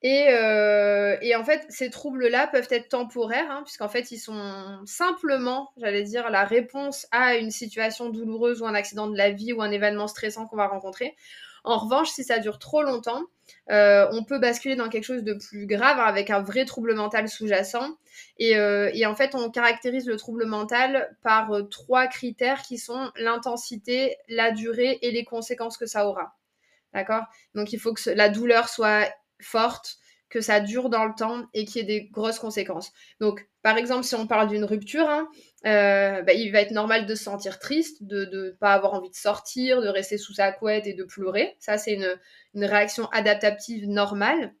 Et, 0.03 0.29
euh, 0.29 1.15
et 1.21 1.35
en 1.35 1.43
fait, 1.43 1.63
ces 1.69 1.91
troubles-là 1.91 2.47
peuvent 2.47 2.67
être 2.71 2.89
temporaires, 2.89 3.51
hein, 3.51 3.61
puisqu'en 3.63 3.87
fait, 3.87 4.11
ils 4.11 4.17
sont 4.17 4.81
simplement, 4.85 5.69
j'allais 5.77 6.03
dire, 6.03 6.31
la 6.31 6.43
réponse 6.43 7.07
à 7.11 7.35
une 7.35 7.51
situation 7.51 8.09
douloureuse 8.09 8.61
ou 8.61 8.65
un 8.65 8.73
accident 8.73 9.07
de 9.07 9.15
la 9.15 9.29
vie 9.29 9.53
ou 9.53 9.61
un 9.61 9.69
événement 9.69 10.07
stressant 10.07 10.47
qu'on 10.47 10.55
va 10.55 10.67
rencontrer. 10.67 11.15
En 11.63 11.77
revanche, 11.77 12.09
si 12.09 12.23
ça 12.23 12.39
dure 12.39 12.57
trop 12.57 12.81
longtemps, 12.81 13.21
euh, 13.69 14.07
on 14.11 14.23
peut 14.23 14.39
basculer 14.39 14.75
dans 14.75 14.89
quelque 14.89 15.03
chose 15.03 15.23
de 15.23 15.33
plus 15.33 15.65
grave 15.65 15.99
avec 15.99 16.29
un 16.29 16.41
vrai 16.41 16.65
trouble 16.65 16.93
mental 16.95 17.29
sous-jacent. 17.29 17.97
Et, 18.37 18.57
euh, 18.57 18.89
et, 18.93 19.05
en 19.05 19.15
fait, 19.15 19.35
on 19.35 19.49
caractérise 19.49 20.05
le 20.07 20.17
trouble 20.17 20.45
mental 20.45 21.15
par 21.23 21.51
euh, 21.51 21.63
trois 21.63 22.07
critères 22.07 22.61
qui 22.63 22.77
sont 22.77 23.11
l'intensité, 23.15 24.17
la 24.27 24.51
durée 24.51 24.99
et 25.01 25.11
les 25.11 25.23
conséquences 25.23 25.77
que 25.77 25.85
ça 25.85 26.07
aura. 26.07 26.35
D'accord? 26.93 27.23
Donc, 27.55 27.71
il 27.71 27.79
faut 27.79 27.93
que 27.93 28.09
la 28.09 28.29
douleur 28.29 28.67
soit 28.67 29.07
forte, 29.41 29.97
que 30.29 30.41
ça 30.41 30.59
dure 30.59 30.89
dans 30.89 31.05
le 31.05 31.13
temps 31.13 31.45
et 31.53 31.65
qu'il 31.65 31.77
y 31.77 31.79
ait 31.83 31.99
des 31.99 32.05
grosses 32.09 32.39
conséquences. 32.39 32.91
Donc, 33.19 33.47
par 33.61 33.77
exemple, 33.77 34.03
si 34.03 34.15
on 34.15 34.27
parle 34.27 34.47
d'une 34.47 34.63
rupture, 34.63 35.07
hein, 35.07 35.27
euh, 35.65 36.21
bah, 36.23 36.33
il 36.33 36.51
va 36.51 36.61
être 36.61 36.71
normal 36.71 37.05
de 37.05 37.13
se 37.13 37.23
sentir 37.23 37.59
triste, 37.59 38.03
de 38.03 38.25
ne 38.25 38.49
pas 38.51 38.73
avoir 38.73 38.93
envie 38.93 39.09
de 39.09 39.15
sortir, 39.15 39.81
de 39.81 39.87
rester 39.87 40.17
sous 40.17 40.33
sa 40.33 40.51
couette 40.51 40.87
et 40.87 40.93
de 40.93 41.03
pleurer. 41.03 41.55
Ça, 41.59 41.77
c'est 41.77 41.93
une, 41.93 42.65
réaction 42.65 43.07
adaptative 43.09 43.87
normale. 43.87 44.53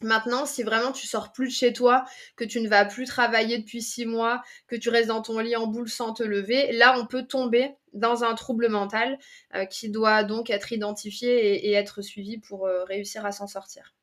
Maintenant, 0.00 0.46
si 0.46 0.64
vraiment 0.64 0.90
tu 0.90 1.06
sors 1.06 1.30
plus 1.32 1.46
de 1.46 1.52
chez 1.52 1.72
toi, 1.72 2.04
que 2.34 2.44
tu 2.44 2.60
ne 2.60 2.68
vas 2.68 2.84
plus 2.84 3.06
travailler 3.06 3.58
depuis 3.58 3.82
six 3.82 4.04
mois, 4.04 4.42
que 4.66 4.74
tu 4.74 4.88
restes 4.88 5.08
dans 5.08 5.22
ton 5.22 5.38
lit 5.38 5.54
en 5.54 5.68
boule 5.68 5.88
sans 5.88 6.12
te 6.12 6.24
lever, 6.24 6.72
là, 6.72 6.98
on 6.98 7.06
peut 7.06 7.22
tomber 7.22 7.70
dans 7.92 8.24
un 8.24 8.34
trouble 8.34 8.68
mental 8.68 9.18
euh, 9.54 9.64
qui 9.64 9.90
doit 9.90 10.24
donc 10.24 10.50
être 10.50 10.72
identifié 10.72 11.68
et, 11.68 11.72
être 11.72 12.02
suivi 12.02 12.38
pour 12.38 12.66
euh, 12.66 12.82
réussir 12.84 13.24
à 13.24 13.30
s'en 13.30 13.46
sortir. 13.46 13.94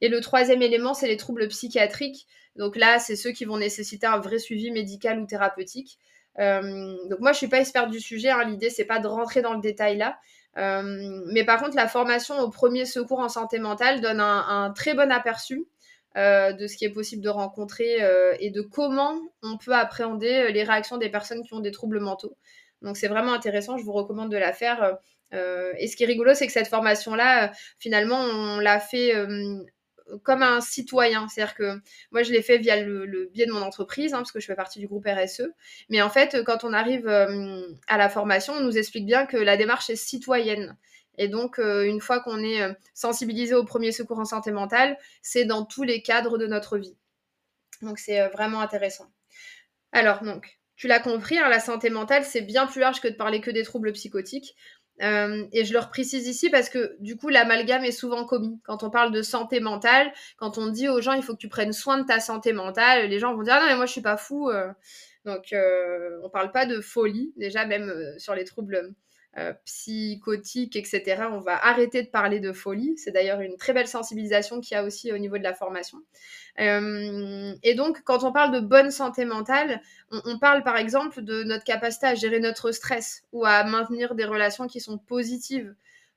Et 0.00 0.08
le 0.08 0.20
troisième 0.20 0.62
élément, 0.62 0.94
c'est 0.94 1.08
les 1.08 1.16
troubles 1.16 1.46
psychiatriques. 1.48 2.26
Donc 2.56 2.76
là, 2.76 2.98
c'est 2.98 3.16
ceux 3.16 3.30
qui 3.30 3.44
vont 3.44 3.58
nécessiter 3.58 4.06
un 4.06 4.18
vrai 4.18 4.38
suivi 4.38 4.70
médical 4.70 5.20
ou 5.20 5.26
thérapeutique. 5.26 5.98
Euh, 6.38 6.96
donc 7.08 7.20
moi, 7.20 7.32
je 7.32 7.38
suis 7.38 7.48
pas 7.48 7.60
experte 7.60 7.90
du 7.90 8.00
sujet. 8.00 8.30
Hein. 8.30 8.44
L'idée, 8.44 8.70
c'est 8.70 8.84
pas 8.84 8.98
de 8.98 9.06
rentrer 9.06 9.42
dans 9.42 9.54
le 9.54 9.60
détail 9.60 9.96
là. 9.96 10.18
Euh, 10.56 11.22
mais 11.32 11.44
par 11.44 11.60
contre, 11.60 11.76
la 11.76 11.88
formation 11.88 12.38
au 12.40 12.50
premier 12.50 12.84
secours 12.84 13.20
en 13.20 13.28
santé 13.28 13.58
mentale 13.58 14.00
donne 14.00 14.20
un, 14.20 14.72
très 14.74 14.94
bon 14.94 15.10
aperçu 15.12 15.66
euh, 16.16 16.52
de 16.52 16.66
ce 16.66 16.76
qui 16.76 16.84
est 16.84 16.92
possible 16.92 17.22
de 17.22 17.28
rencontrer 17.28 17.98
et 18.40 18.50
de 18.50 18.62
comment 18.62 19.14
on 19.42 19.56
peut 19.58 19.74
appréhender 19.74 20.50
les 20.52 20.64
réactions 20.64 20.96
des 20.96 21.10
personnes 21.10 21.42
qui 21.42 21.54
ont 21.54 21.60
des 21.60 21.70
troubles 21.70 22.00
mentaux. 22.00 22.36
Donc 22.82 22.96
c'est 22.96 23.08
vraiment 23.08 23.32
intéressant, 23.32 23.76
je 23.76 23.84
vous 23.84 23.92
recommande 23.92 24.30
de 24.30 24.36
la 24.36 24.52
faire. 24.52 24.98
et 25.32 25.86
ce 25.86 25.96
qui 25.96 26.04
est 26.04 26.06
rigolo, 26.06 26.34
c'est 26.34 26.46
que 26.46 26.52
cette 26.52 26.68
formation-là, 26.68 27.52
finalement, 27.78 28.18
on 28.18 28.58
l'a 28.58 28.80
fait 28.80 29.12
comme 30.22 30.42
un 30.42 30.60
citoyen. 30.60 31.28
C'est-à-dire 31.28 31.54
que 31.54 31.80
moi, 32.12 32.22
je 32.22 32.32
l'ai 32.32 32.42
fait 32.42 32.58
via 32.58 32.80
le, 32.80 33.30
biais 33.32 33.46
de 33.46 33.52
mon 33.52 33.62
entreprise, 33.62 34.14
hein, 34.14 34.18
parce 34.18 34.32
que 34.32 34.40
je 34.40 34.46
fais 34.46 34.54
partie 34.54 34.78
du 34.78 34.86
groupe 34.86 35.06
RSE. 35.06 35.42
Mais 35.88 36.02
en 36.02 36.10
fait, 36.10 36.44
quand 36.44 36.64
on 36.64 36.72
arrive 36.72 37.08
euh, 37.08 37.62
à 37.86 37.98
la 37.98 38.08
formation, 38.08 38.54
on 38.54 38.60
nous 38.60 38.78
explique 38.78 39.06
bien 39.06 39.26
que 39.26 39.36
la 39.36 39.56
démarche 39.56 39.90
est 39.90 39.96
citoyenne. 39.96 40.76
Et 41.16 41.28
donc, 41.28 41.58
euh, 41.58 41.84
une 41.84 42.00
fois 42.00 42.20
qu'on 42.20 42.42
est 42.42 42.62
euh, 42.62 42.72
sensibilisé 42.94 43.54
au 43.54 43.64
premier 43.64 43.92
secours 43.92 44.18
en 44.18 44.24
santé 44.24 44.52
mentale, 44.52 44.96
c'est 45.22 45.44
dans 45.44 45.64
tous 45.64 45.82
les 45.82 46.02
cadres 46.02 46.38
de 46.38 46.46
notre 46.46 46.78
vie. 46.78 46.96
Donc, 47.82 47.98
c'est 47.98 48.28
vraiment 48.28 48.60
intéressant. 48.60 49.10
Alors, 49.92 50.22
donc, 50.22 50.58
tu 50.78 50.86
l'as 50.86 51.00
compris, 51.00 51.36
hein, 51.38 51.48
la 51.48 51.58
santé 51.58 51.90
mentale, 51.90 52.24
c'est 52.24 52.40
bien 52.40 52.66
plus 52.66 52.80
large 52.80 53.00
que 53.00 53.08
de 53.08 53.14
parler 53.14 53.40
que 53.40 53.50
des 53.50 53.64
troubles 53.64 53.92
psychotiques. 53.92 54.54
Euh, 55.02 55.46
et 55.52 55.64
je 55.64 55.72
le 55.72 55.80
précise 55.88 56.26
ici 56.26 56.50
parce 56.50 56.68
que 56.68 56.96
du 57.00 57.16
coup, 57.16 57.28
l'amalgame 57.28 57.84
est 57.84 57.92
souvent 57.92 58.24
commis. 58.24 58.60
Quand 58.64 58.82
on 58.82 58.90
parle 58.90 59.12
de 59.12 59.22
santé 59.22 59.60
mentale, 59.60 60.12
quand 60.36 60.58
on 60.58 60.68
dit 60.68 60.88
aux 60.88 61.00
gens 61.00 61.12
il 61.12 61.22
faut 61.22 61.34
que 61.34 61.38
tu 61.38 61.48
prennes 61.48 61.72
soin 61.72 61.98
de 61.98 62.06
ta 62.06 62.20
santé 62.20 62.52
mentale, 62.52 63.08
les 63.08 63.18
gens 63.18 63.34
vont 63.34 63.42
dire 63.42 63.54
ah 63.56 63.60
non 63.60 63.66
mais 63.66 63.76
moi 63.76 63.86
je 63.86 63.92
suis 63.92 64.02
pas 64.02 64.16
fou. 64.16 64.50
Euh. 64.50 64.68
Donc 65.24 65.52
euh, 65.52 66.20
on 66.24 66.30
parle 66.30 66.52
pas 66.52 66.66
de 66.66 66.80
folie. 66.80 67.32
Déjà 67.36 67.64
même 67.66 67.92
sur 68.18 68.34
les 68.34 68.44
troubles 68.44 68.94
euh, 69.36 69.52
psychotiques, 69.66 70.74
etc. 70.74 71.24
On 71.30 71.38
va 71.38 71.64
arrêter 71.64 72.02
de 72.02 72.08
parler 72.08 72.40
de 72.40 72.52
folie. 72.52 72.96
C'est 72.96 73.12
d'ailleurs 73.12 73.40
une 73.40 73.56
très 73.56 73.74
belle 73.74 73.86
sensibilisation 73.86 74.60
qu'il 74.60 74.74
y 74.74 74.78
a 74.78 74.82
aussi 74.82 75.12
au 75.12 75.18
niveau 75.18 75.36
de 75.36 75.42
la 75.42 75.54
formation. 75.54 75.98
Euh, 76.58 77.54
et 77.62 77.74
donc, 77.74 78.02
quand 78.04 78.24
on 78.24 78.32
parle 78.32 78.52
de 78.52 78.60
bonne 78.60 78.90
santé 78.90 79.26
mentale, 79.26 79.82
on, 80.10 80.38
parle 80.38 80.64
par 80.64 80.76
exemple 80.76 81.22
de 81.22 81.44
notre 81.44 81.62
capacité 81.62 82.06
à 82.06 82.14
gérer 82.14 82.40
notre 82.40 82.72
stress 82.72 83.22
ou 83.32 83.44
à 83.44 83.62
maintenir 83.64 84.14
des 84.14 84.24
relations 84.24 84.66
qui 84.66 84.80
sont 84.80 84.98
positives. 84.98 85.74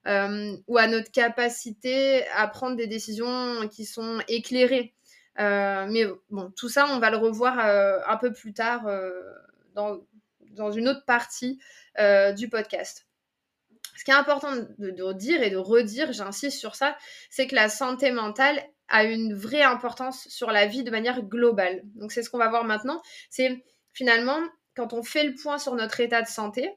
Euh, 0.08 0.58
ou 0.68 0.80
à 0.80 0.88
notre 0.88 1.12
capacité 1.12 2.26
à 2.30 2.48
prendre 2.48 2.76
des 2.76 2.88
décisions 2.88 3.68
qui 3.70 3.86
sont 3.86 4.20
éclairées. 4.30 4.96
mais 5.38 6.06
bon, 6.32 6.52
tout 6.56 6.70
ça, 6.70 6.88
on 6.90 6.98
va 7.00 7.12
le 7.12 7.18
revoir 7.18 7.60
un 7.60 8.18
peu 8.18 8.34
plus 8.34 8.54
tard 8.54 8.90
dans, 9.76 10.00
dans, 10.52 10.72
une 10.72 10.88
autre 10.88 11.06
partie 11.06 11.60
du 12.38 12.50
podcast. 12.50 13.08
Ce 13.98 14.04
qui 14.04 14.12
est 14.12 14.16
important 14.16 14.56
de, 14.80 15.14
dire 15.14 15.44
et 15.44 15.50
de 15.50 15.58
redire, 15.58 16.12
j'insiste 16.12 16.58
sur 16.60 16.76
ça, 16.76 16.98
c'est 17.30 17.48
que 17.48 17.56
la 17.56 17.70
santé 17.70 18.12
mentale 18.12 18.64
a 18.88 19.04
une 19.04 19.36
vraie 19.36 19.62
importance 19.62 20.28
sur 20.28 20.52
la 20.52 20.66
vie 20.66 20.84
de 20.84 20.92
manière 20.92 21.22
globale. 21.22 21.82
Donc 21.96 22.12
c'est 22.12 22.24
ce 22.24 22.30
qu'on 22.30 22.38
va 22.38 22.50
voir 22.50 22.64
maintenant. 22.64 23.02
C'est 23.30 23.64
finalement 23.94 24.40
quand 24.76 24.94
on 24.94 25.04
fait 25.04 25.24
le 25.24 25.36
point 25.36 25.58
sur 25.58 25.76
notre 25.76 26.00
état 26.00 26.22
de 26.22 26.28
santé, 26.28 26.70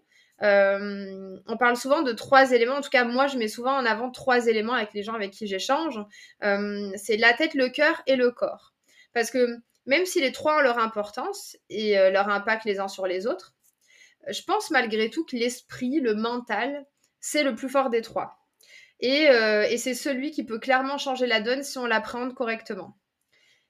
euh, 0.42 1.36
on 1.46 1.56
parle 1.56 1.76
souvent 1.76 2.02
de 2.02 2.12
trois 2.12 2.52
éléments. 2.52 2.74
En 2.74 2.80
tout 2.80 2.90
cas, 2.90 3.04
moi, 3.04 3.26
je 3.26 3.38
mets 3.38 3.48
souvent 3.48 3.76
en 3.76 3.86
avant 3.86 4.10
trois 4.10 4.46
éléments 4.46 4.72
avec 4.74 4.92
les 4.94 5.02
gens 5.02 5.14
avec 5.14 5.30
qui 5.30 5.46
j'échange. 5.46 5.98
Euh, 6.42 6.90
c'est 6.96 7.16
la 7.16 7.32
tête, 7.32 7.54
le 7.54 7.68
cœur 7.68 8.02
et 8.06 8.16
le 8.16 8.30
corps. 8.30 8.74
Parce 9.12 9.30
que 9.30 9.56
même 9.86 10.06
si 10.06 10.20
les 10.20 10.32
trois 10.32 10.58
ont 10.58 10.62
leur 10.62 10.78
importance 10.78 11.56
et 11.70 11.98
euh, 11.98 12.10
leur 12.10 12.28
impact 12.28 12.64
les 12.64 12.80
uns 12.80 12.88
sur 12.88 13.06
les 13.06 13.26
autres, 13.26 13.53
je 14.28 14.42
pense 14.42 14.70
malgré 14.70 15.10
tout 15.10 15.24
que 15.24 15.36
l'esprit, 15.36 16.00
le 16.00 16.14
mental, 16.14 16.86
c'est 17.20 17.42
le 17.42 17.54
plus 17.54 17.68
fort 17.68 17.90
des 17.90 18.02
trois. 18.02 18.44
Euh, 19.02 19.62
et, 19.68 19.76
c'est 19.76 19.94
celui 19.94 20.30
qui 20.30 20.44
peut 20.44 20.58
clairement 20.58 20.98
changer 20.98 21.26
la 21.26 21.40
donne 21.40 21.62
si 21.62 21.78
on 21.78 21.86
l'appréhende 21.86 22.34
correctement. 22.34 22.96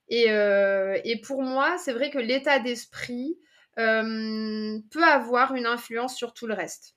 Et, 0.09 0.31
euh, 0.31 0.97
pour 1.23 1.41
moi, 1.41 1.77
c'est 1.77 1.93
vrai 1.93 2.09
que 2.09 2.19
l'état 2.19 2.59
d'esprit 2.59 3.37
euh, 3.79 4.79
peut 4.91 5.03
avoir 5.03 5.55
une 5.55 5.65
influence 5.65 6.15
sur 6.15 6.33
tout 6.33 6.47
le 6.47 6.53
reste. 6.53 6.95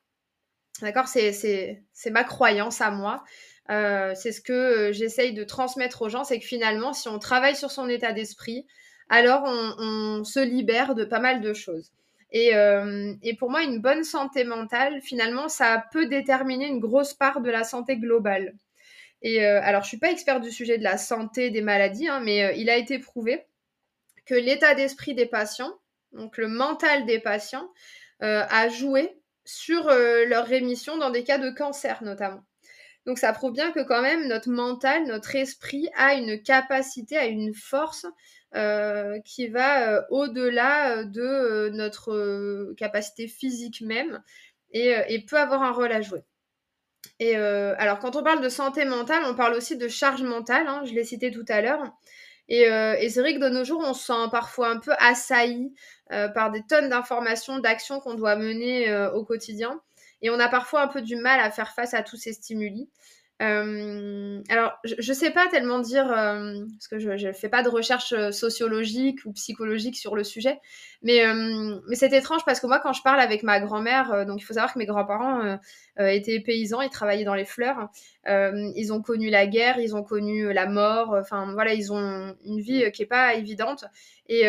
D'accord? 0.83 1.09
C'est, 1.09 1.83
ma 2.11 2.25
croyance 2.25 2.81
à 2.81 2.91
moi. 2.91 3.25
c'est 3.69 4.33
ce 4.33 4.41
que 4.41 4.93
j'essaye 4.93 5.33
de 5.33 5.45
transmettre 5.45 6.03
aux 6.03 6.09
gens, 6.09 6.25
c'est 6.25 6.39
que 6.39 6.47
finalement, 6.47 6.93
si 6.93 7.09
on 7.09 7.19
travaille 7.19 7.57
sur 7.57 7.71
son 7.71 7.89
état 7.89 8.13
d'esprit, 8.13 8.67
alors 9.09 9.43
on 9.47 10.23
se 10.23 10.41
libère 10.41 10.95
de 10.95 11.05
pas 11.05 11.19
mal 11.19 11.41
de 11.41 11.53
choses. 11.53 11.93
Euh, 12.35 13.15
et, 13.23 13.35
pour 13.37 13.51
moi, 13.51 13.63
une 13.63 13.81
bonne 13.81 14.05
santé 14.05 14.45
mentale, 14.45 15.01
finalement, 15.01 15.49
ça 15.49 15.85
peut 15.93 16.07
déterminer 16.07 16.67
une 16.67 16.81
grosse 16.81 17.15
part 17.15 17.41
de 17.41 17.51
la 17.51 17.65
santé 17.65 17.97
globale. 17.97 18.55
Et 19.23 19.45
euh, 19.45 19.61
alors, 19.63 19.83
je 19.83 19.89
suis 19.89 19.99
pas 19.99 20.11
expert 20.11 20.41
du 20.41 20.51
sujet 20.51 20.79
de 20.79 20.85
la 20.85 20.99
santé 20.99 21.51
des 21.51 21.63
maladies, 21.63 22.09
hein, 22.09 22.21
mais 22.21 22.45
euh, 22.45 22.53
il 22.53 22.71
a 22.71 22.77
été 22.77 22.99
prouvé 22.99 23.47
que 24.27 24.35
l'état 24.35 24.75
d'esprit 24.75 25.15
des 25.15 25.27
patients, 25.27 25.73
donc 26.13 26.37
le 26.37 26.49
mental 26.49 27.07
des 27.07 27.19
patients, 27.19 27.71
a 28.21 28.69
joué 28.69 29.17
sur 29.45 29.85
leur 29.87 30.45
rémission 30.45 30.99
dans 30.99 31.11
des 31.11 31.23
cas 31.23 31.39
de 31.39 31.51
cancer 31.51 32.03
notamment. 32.03 32.43
Donc 33.07 33.17
ça 33.19 33.33
prouve 33.33 33.53
bien 33.53 33.71
que 33.71 33.81
quand 33.81 34.03
même 34.03 34.27
notre 34.27 34.51
mental, 34.51 35.07
notre 35.07 35.37
esprit 35.37 35.89
a 35.97 36.15
une 36.15 36.43
capacité, 36.43 37.17
a 37.17 37.27
une 37.27 37.55
force 37.55 38.07
euh, 38.55 39.21
qui 39.27 39.49
va 39.49 39.91
euh, 39.91 40.03
au-delà 40.09 41.01
euh, 41.01 41.05
de 41.05 41.69
notre 41.75 42.73
capacité 42.79 43.29
physique 43.29 43.83
même 43.83 44.23
et, 44.73 45.23
peut 45.29 45.37
avoir 45.37 45.63
un 45.63 45.73
rôle 45.73 45.93
à 45.93 46.01
jouer. 46.01 46.25
Et 47.21 47.37
alors, 47.37 47.99
quand 47.99 48.17
on 48.17 48.23
parle 48.23 48.43
de 48.43 48.49
santé 48.49 48.85
mentale, 48.85 49.23
on 49.27 49.35
parle 49.35 49.55
aussi 49.55 49.77
de 49.77 49.89
charge 49.89 50.23
mentale, 50.23 50.67
hein, 50.67 50.83
je 50.85 50.93
l'ai 50.93 51.05
cité 51.05 51.31
tout 51.31 51.45
à 51.49 51.61
l'heure. 51.61 51.83
Et, 52.49 52.65
c'est 53.09 53.21
vrai 53.21 53.35
que 53.35 53.41
de 53.41 53.49
nos 53.49 53.65
jours, 53.65 53.83
on 53.85 53.95
se 53.95 54.07
sent 54.07 54.29
parfois 54.31 54.69
un 54.69 54.79
peu 54.79 54.93
assailli 54.99 55.75
par 56.09 56.51
des 56.51 56.63
tonnes 56.69 56.91
d'informations, 56.91 57.59
d'actions 57.59 58.01
qu'on 58.01 58.15
doit 58.15 58.37
mener 58.37 58.95
au 59.15 59.25
quotidien. 59.25 59.81
Et 60.21 60.31
on 60.31 60.39
a 60.39 60.49
parfois 60.49 60.83
un 60.83 60.89
peu 60.89 61.01
du 61.01 61.17
mal 61.17 61.41
à 61.41 61.51
faire 61.51 61.73
face 61.73 61.95
à 61.95 62.03
tous 62.03 62.17
ces 62.17 62.35
stimuli. 62.35 62.89
Alors, 63.41 64.73
je 64.85 65.09
ne 65.09 65.15
sais 65.15 65.31
pas 65.31 65.47
tellement 65.49 65.79
dire, 65.79 66.07
parce 66.07 66.89
que 66.91 66.99
je 66.99 67.27
ne 67.29 67.33
fais 67.33 67.49
pas 67.49 67.63
de 67.63 67.69
recherche 67.69 68.15
sociologique 68.31 69.21
ou 69.25 69.33
psychologique 69.33 69.97
sur 69.97 70.17
le 70.17 70.25
sujet, 70.25 70.61
mais, 71.03 71.23
mais 71.89 71.95
c'est 71.95 72.13
étrange 72.13 72.45
parce 72.45 72.59
que 72.61 72.67
moi, 72.67 72.81
quand 72.81 72.93
je 72.93 73.03
parle 73.03 73.21
avec 73.21 73.43
ma 73.45 73.61
grand-mère, 73.61 74.27
donc 74.27 74.41
il 74.41 74.45
faut 74.45 74.55
savoir 74.55 74.75
que 74.75 74.79
mes 74.79 74.87
grands-parents 74.87 75.59
étaient 75.99 76.41
paysans, 76.41 76.81
ils 76.81 76.91
travaillaient 76.91 77.25
dans 77.25 77.35
les 77.35 77.45
fleurs, 77.45 77.89
ils 78.27 78.93
ont 78.93 79.03
connu 79.03 79.31
la 79.31 79.47
guerre, 79.47 79.79
ils 79.79 79.95
ont 79.95 80.03
connu 80.03 80.53
la 80.53 80.67
mort, 80.67 81.15
enfin 81.19 81.53
voilà, 81.53 81.75
ils 81.75 81.93
ont 81.93 82.35
une 82.45 82.61
vie 82.61 82.91
qui 82.93 83.03
n'est 83.03 83.09
pas 83.09 83.35
évidente. 83.35 83.85
Et, 84.29 84.45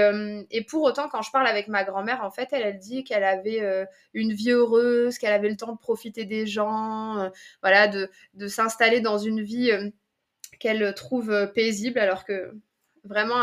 et, 0.51 0.63
pour 0.63 0.83
autant, 0.83 1.07
quand 1.07 1.21
je 1.21 1.31
parle 1.31 1.47
avec 1.47 1.69
ma 1.69 1.83
grand-mère, 1.85 2.21
en 2.23 2.31
fait, 2.31 2.49
elle, 2.51 2.63
elle 2.63 2.79
dit 2.79 3.03
qu'elle 3.05 3.23
avait 3.23 3.87
une 4.13 4.33
vie 4.33 4.51
heureuse, 4.51 5.17
qu'elle 5.17 5.31
avait 5.31 5.49
le 5.49 5.55
temps 5.55 5.71
de 5.71 5.77
profiter 5.77 6.25
des 6.25 6.45
gens, 6.47 7.31
voilà, 7.61 7.87
de, 7.87 8.09
de 8.33 8.47
s'installer 8.47 8.99
dans 8.99 9.17
une 9.17 9.41
vie 9.41 9.71
qu'elle 10.59 10.93
trouve 10.95 11.51
paisible, 11.53 11.99
alors 11.99 12.25
que 12.25 12.51
vraiment, 13.05 13.41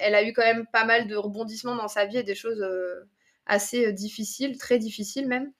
elle 0.00 0.14
a 0.14 0.22
eu 0.22 0.34
quand 0.34 0.42
même 0.42 0.66
pas 0.66 0.84
mal 0.84 1.06
de 1.06 1.16
rebondissements 1.16 1.76
dans 1.76 1.88
sa 1.88 2.04
vie 2.04 2.18
et 2.18 2.22
des 2.22 2.34
choses 2.34 2.62
assez 3.46 3.92
difficiles, 3.92 4.56
très 4.58 4.78
difficiles 4.78 5.28
même. 5.28 5.52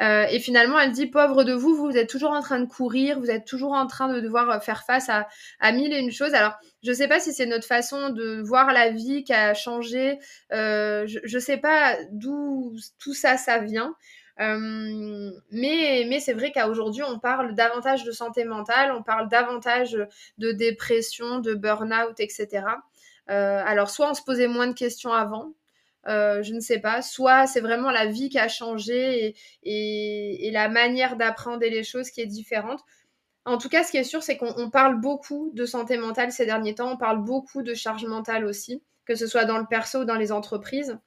et 0.00 0.38
finalement, 0.40 0.78
elle 0.78 0.92
dit, 0.92 1.06
pauvre 1.06 1.44
de 1.44 1.52
vous, 1.52 1.74
vous 1.74 1.96
êtes 1.96 2.08
toujours 2.08 2.32
en 2.32 2.40
train 2.40 2.60
de 2.60 2.66
courir, 2.66 3.18
vous 3.18 3.30
êtes 3.30 3.46
toujours 3.46 3.72
en 3.72 3.86
train 3.86 4.12
de 4.12 4.20
devoir 4.20 4.62
faire 4.62 4.84
face 4.84 5.08
à, 5.08 5.28
à 5.60 5.72
mille 5.72 5.92
et 5.92 5.98
une 5.98 6.12
choses. 6.12 6.34
Alors, 6.34 6.54
je 6.82 6.90
ne 6.90 6.94
sais 6.94 7.08
pas 7.08 7.20
si 7.20 7.32
c'est 7.32 7.46
notre 7.46 7.66
façon 7.66 8.10
de 8.10 8.40
voir 8.42 8.72
la 8.72 8.90
vie 8.90 9.24
qui 9.24 9.32
a 9.32 9.54
changé. 9.54 10.18
je 10.50 11.34
ne 11.34 11.40
sais 11.40 11.56
pas 11.58 11.96
d'où 12.10 12.74
tout 12.98 13.14
ça, 13.14 13.36
ça 13.36 13.58
vient. 13.58 13.94
Euh, 14.40 15.30
mais 15.50 16.06
mais 16.08 16.18
c'est 16.18 16.32
vrai 16.32 16.50
qu'à 16.50 16.68
aujourd'hui, 16.68 17.02
on 17.02 17.18
parle 17.18 17.54
davantage 17.54 18.04
de 18.04 18.12
santé 18.12 18.44
mentale, 18.44 18.92
on 18.92 19.02
parle 19.02 19.28
davantage 19.28 19.98
de 20.38 20.52
dépression, 20.52 21.40
de 21.40 21.54
burn-out, 21.54 22.18
etc. 22.18 22.64
Euh, 23.30 23.62
alors, 23.64 23.90
soit 23.90 24.10
on 24.10 24.14
se 24.14 24.22
posait 24.22 24.48
moins 24.48 24.66
de 24.66 24.72
questions 24.72 25.12
avant, 25.12 25.52
euh, 26.08 26.42
je 26.42 26.54
ne 26.54 26.60
sais 26.60 26.78
pas, 26.78 27.02
soit 27.02 27.46
c'est 27.46 27.60
vraiment 27.60 27.90
la 27.90 28.06
vie 28.06 28.28
qui 28.30 28.38
a 28.38 28.48
changé 28.48 29.34
et, 29.62 30.50
la 30.52 30.68
manière 30.68 31.16
d'apprendre 31.16 31.60
les 31.60 31.84
choses 31.84 32.10
qui 32.10 32.20
est 32.20 32.26
différente. 32.26 32.80
En 33.44 33.58
tout 33.58 33.68
cas, 33.68 33.84
ce 33.84 33.90
qui 33.90 33.96
est 33.96 34.04
sûr, 34.04 34.22
c'est 34.22 34.36
qu'on 34.36 34.70
parle 34.70 35.00
beaucoup 35.00 35.50
de 35.54 35.64
santé 35.64 35.96
mentale 35.96 36.32
ces 36.32 36.46
derniers 36.46 36.74
temps, 36.74 36.92
on 36.92 36.96
parle 36.96 37.22
beaucoup 37.24 37.62
de 37.62 37.74
charge 37.74 38.04
mentale 38.04 38.44
aussi, 38.44 38.82
que 39.06 39.14
ce 39.14 39.26
soit 39.26 39.44
dans 39.44 39.58
le 39.58 39.66
perso 39.66 40.00
ou 40.00 40.04
dans 40.04 40.16
les 40.16 40.32
entreprises. 40.32 40.98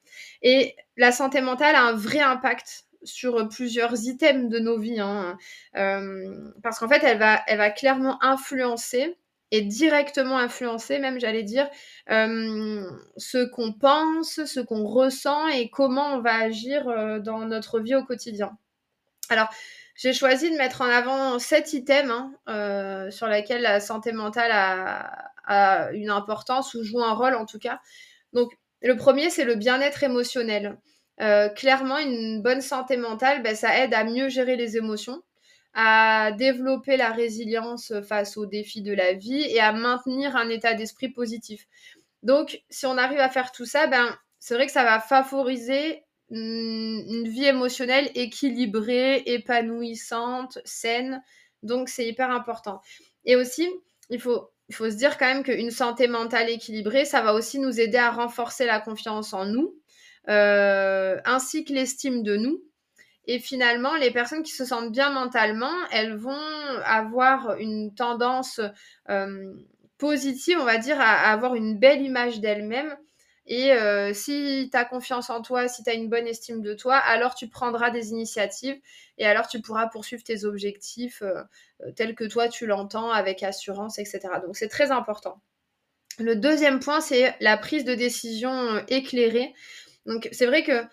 Et 0.42 0.74
la 0.96 1.12
santé 1.12 1.40
mentale 1.40 1.76
a 1.76 1.82
un 1.82 1.92
vrai 1.92 2.20
impact 2.20 2.86
sur 3.04 3.48
plusieurs 3.48 4.04
items 4.04 4.48
de 4.48 4.58
nos 4.58 4.78
vies. 4.78 5.00
Hein. 5.00 5.36
Euh, 5.76 6.50
parce 6.62 6.78
qu'en 6.78 6.88
fait, 6.88 7.02
elle 7.04 7.18
va 7.18 7.70
clairement 7.70 8.22
influencer 8.22 9.16
et 9.54 9.60
directement 9.60 10.36
influencer, 10.36 10.98
même 10.98 11.20
j'allais 11.20 11.44
dire, 11.44 11.68
euh, 12.10 12.84
ce 13.16 13.44
qu'on 13.44 13.72
pense, 13.72 14.44
ce 14.44 14.58
qu'on 14.58 14.84
ressent 14.84 15.46
et 15.46 15.70
comment 15.70 16.14
on 16.14 16.20
va 16.20 16.34
agir 16.34 16.88
euh, 16.88 17.20
dans 17.20 17.46
notre 17.46 17.78
vie 17.78 17.94
au 17.94 18.04
quotidien. 18.04 18.58
Alors, 19.28 19.48
j'ai 19.94 20.12
choisi 20.12 20.50
de 20.50 20.56
mettre 20.56 20.80
en 20.80 20.86
avant 20.86 21.38
sept 21.38 21.72
items 21.72 22.10
hein, 22.46 23.08
sur 23.10 23.28
lesquels 23.28 23.62
la 23.62 23.78
santé 23.78 24.10
mentale 24.10 24.50
a, 24.52 25.92
une 25.92 26.10
importance 26.10 26.74
ou 26.74 26.82
joue 26.82 27.02
un 27.02 27.12
rôle 27.12 27.34
en 27.34 27.46
tout 27.46 27.60
cas. 27.60 27.78
Donc, 28.32 28.50
le 28.82 28.96
premier, 28.96 29.30
c'est 29.30 29.44
le 29.44 29.54
bien-être 29.54 30.02
émotionnel. 30.02 30.78
Euh, 31.20 31.48
clairement, 31.48 31.98
une 31.98 32.42
bonne 32.42 32.60
santé 32.60 32.96
mentale, 32.96 33.42
ben, 33.42 33.54
ça 33.54 33.78
aide 33.78 33.94
à 33.94 34.02
mieux 34.02 34.28
gérer 34.28 34.56
les 34.56 34.76
émotions, 34.76 35.22
à 35.74 36.32
développer 36.32 36.96
la 36.96 37.10
résilience 37.10 37.92
face 38.08 38.36
aux 38.36 38.46
défis 38.46 38.82
de 38.82 38.92
la 38.92 39.12
vie 39.12 39.42
et 39.42 39.60
à 39.60 39.72
maintenir 39.72 40.36
un 40.36 40.48
état 40.48 40.74
d'esprit 40.74 41.08
positif. 41.08 41.66
Donc, 42.22 42.62
si 42.70 42.86
on 42.86 42.96
arrive 42.96 43.20
à 43.20 43.28
faire 43.28 43.52
tout 43.52 43.66
ça, 43.66 43.86
ben, 43.86 44.16
c'est 44.38 44.54
vrai 44.54 44.66
que 44.66 44.72
ça 44.72 44.84
va 44.84 45.00
favoriser 45.00 46.04
une 46.30 47.28
vie 47.28 47.44
émotionnelle 47.44 48.10
équilibrée, 48.14 49.22
épanouissante, 49.26 50.58
saine. 50.64 51.22
Donc, 51.62 51.88
c'est 51.88 52.06
hyper 52.06 52.30
important. 52.30 52.80
Et 53.24 53.36
aussi, 53.36 53.68
il 54.10 54.20
faut, 54.20 54.50
il 54.68 54.74
faut 54.74 54.90
se 54.90 54.96
dire 54.96 55.18
quand 55.18 55.26
même 55.26 55.42
qu'une 55.42 55.70
santé 55.70 56.08
mentale 56.08 56.50
équilibrée, 56.50 57.04
ça 57.04 57.20
va 57.20 57.34
aussi 57.34 57.58
nous 57.58 57.80
aider 57.80 57.98
à 57.98 58.10
renforcer 58.10 58.64
la 58.64 58.80
confiance 58.80 59.32
en 59.32 59.44
nous 59.44 59.74
euh, 60.28 61.20
ainsi 61.24 61.64
que 61.64 61.72
l'estime 61.72 62.22
de 62.22 62.36
nous. 62.36 62.62
Et 63.26 63.38
finalement, 63.38 63.94
les 63.96 64.10
personnes 64.10 64.42
qui 64.42 64.52
se 64.52 64.64
sentent 64.64 64.92
bien 64.92 65.10
mentalement, 65.10 65.72
elles 65.90 66.14
vont 66.14 66.36
avoir 66.84 67.56
une 67.56 67.94
tendance 67.94 68.60
euh, 69.08 69.54
positive, 69.98 70.58
on 70.60 70.64
va 70.64 70.78
dire, 70.78 71.00
à, 71.00 71.32
avoir 71.32 71.54
une 71.54 71.78
belle 71.78 72.02
image 72.02 72.40
d'elles-mêmes. 72.40 72.96
Et 73.46 73.72
euh, 73.72 74.14
si 74.14 74.68
tu 74.70 74.76
as 74.76 74.84
confiance 74.84 75.30
en 75.30 75.42
toi, 75.42 75.68
si 75.68 75.82
tu 75.82 75.90
as 75.90 75.94
une 75.94 76.08
bonne 76.08 76.26
estime 76.26 76.62
de 76.62 76.74
toi, 76.74 76.96
alors 76.96 77.34
tu 77.34 77.48
prendras 77.48 77.90
des 77.90 78.10
initiatives 78.10 78.78
et 79.18 79.26
alors 79.26 79.48
tu 79.48 79.60
pourras 79.60 79.86
poursuivre 79.88 80.22
tes 80.22 80.44
objectifs 80.44 81.22
tels 81.94 82.14
que 82.14 82.24
toi 82.24 82.48
tu 82.48 82.64
l'entends 82.66 83.10
avec 83.10 83.42
assurance, 83.42 83.98
etc. 83.98 84.20
Donc 84.46 84.56
c'est 84.56 84.68
très 84.68 84.90
important. 84.90 85.42
Le 86.18 86.36
deuxième 86.36 86.80
point, 86.80 87.00
c'est 87.00 87.34
la 87.40 87.56
prise 87.56 87.84
de 87.84 87.94
décision 87.94 88.82
éclairée. 88.88 89.52
Donc 90.06 90.28
c'est 90.32 90.46
vrai 90.46 90.62
que 90.62 90.84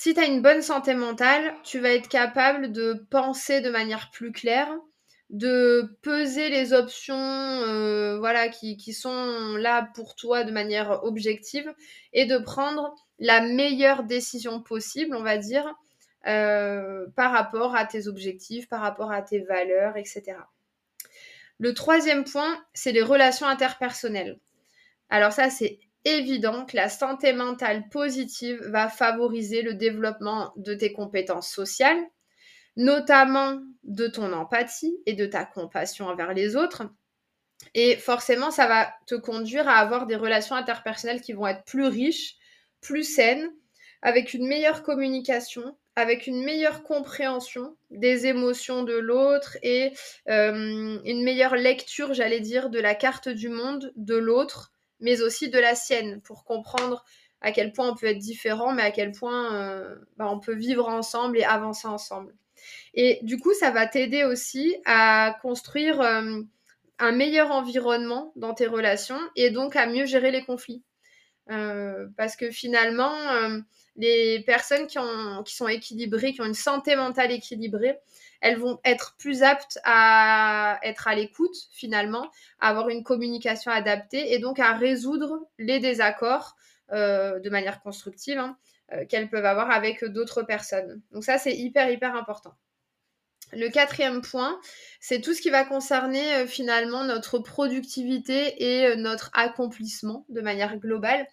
si 0.00 0.14
tu 0.14 0.20
as 0.20 0.26
une 0.26 0.42
bonne 0.42 0.62
santé 0.62 0.94
mentale, 0.94 1.56
tu 1.64 1.80
vas 1.80 1.92
être 1.92 2.08
capable 2.08 2.70
de 2.70 3.04
penser 3.10 3.60
de 3.60 3.68
manière 3.68 4.12
plus 4.12 4.30
claire, 4.30 4.70
de 5.28 5.98
peser 6.02 6.50
les 6.50 6.72
options 6.72 7.16
euh, 7.16 8.16
voilà, 8.20 8.48
qui, 8.48 8.92
sont 8.92 9.56
là 9.56 9.90
pour 9.96 10.14
toi 10.14 10.44
de 10.44 10.52
manière 10.52 11.02
objective 11.02 11.74
et 12.12 12.26
de 12.26 12.38
prendre 12.38 12.94
la 13.18 13.40
meilleure 13.40 14.04
décision 14.04 14.62
possible, 14.62 15.16
on 15.16 15.24
va 15.24 15.36
dire, 15.36 15.74
euh, 16.28 17.06
par 17.16 17.32
rapport 17.32 17.74
à 17.74 17.84
tes 17.84 18.06
objectifs, 18.06 18.68
par 18.68 18.82
rapport 18.82 19.10
à 19.10 19.20
tes 19.20 19.40
valeurs, 19.40 19.96
etc. 19.96 20.36
Le 21.58 21.74
troisième 21.74 22.22
point, 22.22 22.64
c'est 22.72 22.92
les 22.92 23.02
relations 23.02 23.48
interpersonnelles. 23.48 24.38
Alors 25.10 25.32
ça, 25.32 25.50
c'est 25.50 25.80
évident 26.16 26.64
que 26.64 26.76
la 26.76 26.88
santé 26.88 27.32
mentale 27.32 27.88
positive 27.88 28.60
va 28.68 28.88
favoriser 28.88 29.62
le 29.62 29.74
développement 29.74 30.52
de 30.56 30.74
tes 30.74 30.92
compétences 30.92 31.50
sociales, 31.50 32.02
notamment 32.76 33.60
de 33.82 34.06
ton 34.06 34.32
empathie 34.32 34.96
et 35.06 35.14
de 35.14 35.26
ta 35.26 35.44
compassion 35.44 36.06
envers 36.06 36.32
les 36.32 36.56
autres. 36.56 36.84
Et 37.74 37.96
forcément, 37.96 38.50
ça 38.50 38.66
va 38.66 38.92
te 39.06 39.14
conduire 39.14 39.68
à 39.68 39.78
avoir 39.78 40.06
des 40.06 40.16
relations 40.16 40.54
interpersonnelles 40.54 41.20
qui 41.20 41.32
vont 41.32 41.46
être 41.46 41.64
plus 41.64 41.86
riches, 41.86 42.36
plus 42.80 43.02
saines, 43.02 43.50
avec 44.00 44.32
une 44.32 44.46
meilleure 44.46 44.84
communication, 44.84 45.76
avec 45.96 46.28
une 46.28 46.44
meilleure 46.44 46.84
compréhension 46.84 47.76
des 47.90 48.26
émotions 48.26 48.84
de 48.84 48.94
l'autre 48.94 49.56
et 49.62 49.92
euh, 50.28 51.00
une 51.04 51.24
meilleure 51.24 51.56
lecture, 51.56 52.14
j'allais 52.14 52.40
dire, 52.40 52.70
de 52.70 52.78
la 52.78 52.94
carte 52.94 53.28
du 53.28 53.48
monde 53.48 53.92
de 53.96 54.14
l'autre 54.14 54.72
mais 55.00 55.22
aussi 55.22 55.48
de 55.48 55.58
la 55.58 55.74
sienne, 55.74 56.20
pour 56.22 56.44
comprendre 56.44 57.04
à 57.40 57.52
quel 57.52 57.72
point 57.72 57.90
on 57.90 57.94
peut 57.94 58.06
être 58.06 58.18
différent, 58.18 58.72
mais 58.72 58.82
à 58.82 58.90
quel 58.90 59.12
point 59.12 59.54
euh, 59.54 59.96
bah, 60.16 60.28
on 60.30 60.40
peut 60.40 60.54
vivre 60.54 60.88
ensemble 60.88 61.38
et 61.38 61.44
avancer 61.44 61.86
ensemble. 61.86 62.34
Et 62.94 63.20
du 63.22 63.38
coup, 63.38 63.54
ça 63.54 63.70
va 63.70 63.86
t'aider 63.86 64.24
aussi 64.24 64.76
à 64.84 65.36
construire 65.42 66.00
euh, 66.00 66.40
un 66.98 67.12
meilleur 67.12 67.52
environnement 67.52 68.32
dans 68.34 68.54
tes 68.54 68.66
relations 68.66 69.20
et 69.36 69.50
donc 69.50 69.76
à 69.76 69.86
mieux 69.86 70.06
gérer 70.06 70.32
les 70.32 70.44
conflits. 70.44 70.82
Euh, 71.50 72.08
parce 72.16 72.36
que 72.36 72.50
finalement, 72.50 73.16
les 73.96 74.42
personnes 74.44 74.86
qui, 74.86 74.98
ont, 74.98 75.42
qui 75.44 75.54
sont 75.54 75.68
équilibrées, 75.68 76.32
qui 76.32 76.42
ont 76.42 76.46
une 76.46 76.54
santé 76.54 76.94
mentale 76.96 77.32
équilibrée, 77.32 77.96
elles 78.40 78.58
vont 78.58 78.78
être 78.84 79.16
plus 79.18 79.42
aptes 79.42 79.78
à 79.84 80.78
être 80.82 81.08
à 81.08 81.14
l'écoute 81.14 81.56
finalement, 81.72 82.30
à 82.60 82.68
avoir 82.68 82.88
une 82.88 83.02
communication 83.02 83.70
adaptée 83.70 84.32
et 84.32 84.38
donc 84.38 84.58
à 84.58 84.72
résoudre 84.74 85.48
les 85.58 85.80
désaccords 85.80 86.56
euh, 86.92 87.38
de 87.40 87.50
manière 87.50 87.82
constructive 87.82 88.38
hein, 88.38 88.56
euh, 88.92 89.04
qu'elles 89.04 89.28
peuvent 89.28 89.44
avoir 89.44 89.70
avec 89.70 90.04
d'autres 90.04 90.42
personnes. 90.42 91.02
Donc 91.12 91.22
ça, 91.22 91.36
c'est 91.36 91.54
hyper, 91.54 91.90
hyper 91.90 92.14
important. 92.14 92.54
Le 93.52 93.68
quatrième 93.68 94.22
point, 94.22 94.58
c'est 94.98 95.20
tout 95.20 95.34
ce 95.34 95.42
qui 95.42 95.50
va 95.50 95.64
concerner 95.64 96.34
euh, 96.34 96.46
finalement 96.46 97.04
notre 97.04 97.40
productivité 97.40 98.54
et 98.62 98.96
notre 98.96 99.30
accomplissement 99.34 100.24
de 100.30 100.40
manière 100.40 100.78
globale. 100.78 101.26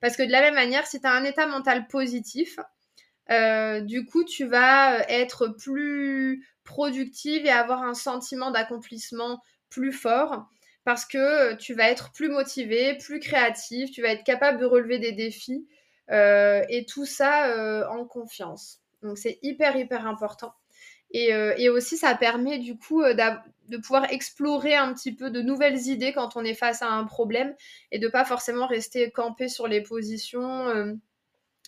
Parce 0.00 0.16
que 0.16 0.22
de 0.22 0.32
la 0.32 0.40
même 0.40 0.54
manière, 0.54 0.86
si 0.86 0.98
tu 0.98 1.06
as 1.06 1.12
un 1.12 1.24
état 1.24 1.46
mental 1.46 1.86
positif, 1.88 2.58
du 3.28 4.04
coup, 4.04 4.24
tu 4.24 4.44
vas 4.44 5.08
être 5.08 5.48
plus 5.48 6.44
productive 6.64 7.46
et 7.46 7.50
avoir 7.50 7.82
un 7.82 7.94
sentiment 7.94 8.50
d'accomplissement 8.50 9.42
plus 9.70 9.92
fort 9.92 10.46
parce 10.84 11.04
que 11.04 11.54
tu 11.54 11.74
vas 11.74 11.88
être 11.88 12.12
plus 12.12 12.28
motivé, 12.28 12.96
plus 12.98 13.20
créatif, 13.20 13.90
tu 13.90 14.02
vas 14.02 14.08
être 14.08 14.24
capable 14.24 14.58
de 14.58 14.66
relever 14.66 14.98
des 14.98 15.12
défis 15.12 15.66
euh, 16.10 16.62
et 16.68 16.84
tout 16.84 17.06
ça 17.06 17.48
euh, 17.50 17.86
en 17.88 18.04
confiance. 18.04 18.80
Donc 19.02 19.18
c'est 19.18 19.38
hyper 19.42 19.76
hyper 19.76 20.06
important. 20.06 20.52
Et, 21.12 21.34
euh, 21.34 21.54
et, 21.58 21.68
aussi 21.68 21.98
ça 21.98 22.14
permet 22.14 22.58
du 22.58 22.78
coup 22.78 23.02
de 23.02 23.76
pouvoir 23.76 24.10
explorer 24.10 24.74
un 24.74 24.94
petit 24.94 25.14
peu 25.14 25.30
de 25.30 25.42
nouvelles 25.42 25.86
idées 25.88 26.12
quand 26.12 26.36
on 26.36 26.44
est 26.44 26.54
face 26.54 26.80
à 26.80 26.88
un 26.88 27.04
problème 27.04 27.54
et 27.90 27.98
de 27.98 28.08
pas 28.08 28.24
forcément 28.24 28.66
rester 28.66 29.10
campé 29.10 29.48
sur 29.48 29.68
les 29.68 29.82
positions 29.82 30.68
euh, 30.68 30.94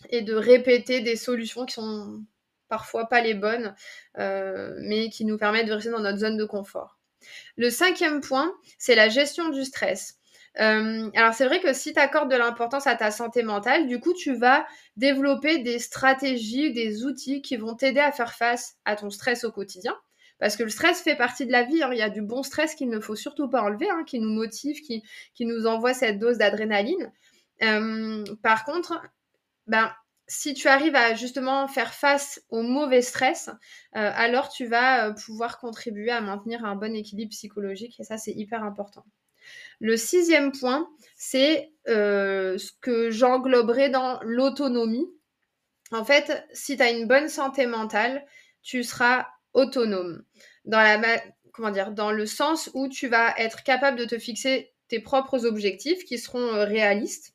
et 0.09 0.23
de 0.23 0.35
répéter 0.35 1.01
des 1.01 1.17
solutions 1.17 1.67
qui 1.67 1.75
sont 1.75 2.25
parfois 2.68 3.09
pas 3.09 3.20
les 3.20 3.35
bonnes, 3.35 3.74
euh, 4.18 4.74
mais 4.81 5.09
qui 5.11 5.24
nous 5.24 5.38
permettent 5.38 5.66
de 5.66 5.72
rester 5.72 5.90
dans 5.90 6.00
notre 6.00 6.18
zone 6.18 6.37
de 6.37 6.44
confort. 6.44 6.98
Le 7.57 7.70
cinquième 7.70 8.20
point, 8.20 8.53
c'est 8.79 8.94
la 8.94 9.09
gestion 9.09 9.48
du 9.48 9.64
stress. 9.64 10.18
Euh, 10.61 11.11
alors 11.16 11.35
c'est 11.35 11.46
vrai 11.46 11.61
que 11.61 11.72
si 11.72 11.92
tu 11.92 11.98
accordes 11.98 12.31
de 12.31 12.37
l'importance 12.37 12.87
à 12.87 12.94
ta 12.94 13.11
santé 13.11 13.42
mentale, 13.42 13.88
du 13.88 13.98
coup 13.98 14.14
tu 14.14 14.35
vas 14.35 14.64
développer 14.96 15.59
des 15.59 15.81
stratégies, 15.81 16.72
des 16.72 17.05
outils 17.05 17.42
qui 17.42 17.57
vont 17.57 17.74
t'aider 17.74 17.98
à 17.98 18.12
faire 18.12 18.35
face 18.35 18.77
à 18.85 18.94
ton 18.94 19.11
stress 19.11 19.42
au 19.42 19.50
quotidien. 19.50 19.96
Parce 20.38 20.57
que 20.57 20.62
le 20.62 20.68
stress 20.68 21.00
fait 21.00 21.16
partie 21.16 21.46
de 21.46 21.53
la 21.53 21.62
vie. 21.62 21.83
Hein. 21.83 21.90
Il 21.92 21.98
y 21.98 22.03
a 22.03 22.11
du 22.11 22.22
bon 22.22 22.42
stress 22.42 22.74
qu'il 22.74 22.88
ne 22.88 23.00
faut 23.00 23.16
surtout 23.16 23.48
pas 23.48 23.62
enlever, 23.62 23.88
hein, 23.88 24.05
qui 24.05 24.18
nous 24.18 24.31
motive, 24.31 24.81
qui, 24.83 25.03
nous 25.40 25.66
envoie 25.66 25.94
cette 25.94 26.18
dose 26.18 26.38
d'adrénaline. 26.38 27.12
Euh, 27.62 28.24
par 28.42 28.64
contre, 28.64 29.00
ben, 29.66 29.92
si 30.27 30.55
tu 30.55 30.69
arrives 30.69 30.97
à 30.97 31.15
justement 31.15 31.69
faire 31.69 31.95
face 31.95 32.43
au 32.49 32.63
mauvais 32.63 33.03
stress, 33.03 33.49
euh, 33.49 34.11
alors 34.15 34.49
tu 34.49 34.67
vas 34.67 35.13
pouvoir 35.13 35.59
contribuer 35.59 36.11
à 36.11 36.21
maintenir 36.21 36.65
un 36.65 36.77
bon 36.77 36.95
équilibre 36.95 37.31
psychologique 37.31 38.01
et 38.01 38.05
ça 38.05 38.17
c'est 38.17 38.33
hyper 38.33 38.65
important. 38.65 39.05
Le 39.81 39.97
sixième 39.97 40.53
point, 40.53 40.89
c'est 41.17 41.73
euh, 41.89 42.57
ce 42.59 42.73
que 42.81 43.11
j'engloberais 43.11 43.91
dans 43.91 44.21
l'autonomie. 44.23 45.07
En 45.91 46.05
fait, 46.05 46.47
si 46.53 46.77
tu 46.77 46.83
as 46.83 46.91
une 46.91 47.07
bonne 47.07 47.29
santé 47.29 47.67
mentale, 47.67 48.25
tu 48.63 48.83
seras 48.83 49.27
autonome. 49.53 50.25
Dans, 50.65 50.81
la, 50.81 51.23
comment 51.53 51.71
dire, 51.71 51.93
dans 51.93 52.11
le 52.11 52.27
sens 52.27 52.71
où 52.75 52.89
tu 52.89 53.09
vas 53.09 53.35
être 53.39 53.63
capable 53.63 53.99
de 53.99 54.05
te 54.05 54.19
fixer 54.19 54.73
tes 54.89 55.01
propres 55.01 55.45
objectifs 55.45 56.05
qui 56.05 56.19
seront 56.19 56.55
euh, 56.55 56.65
réalistes, 56.65 57.34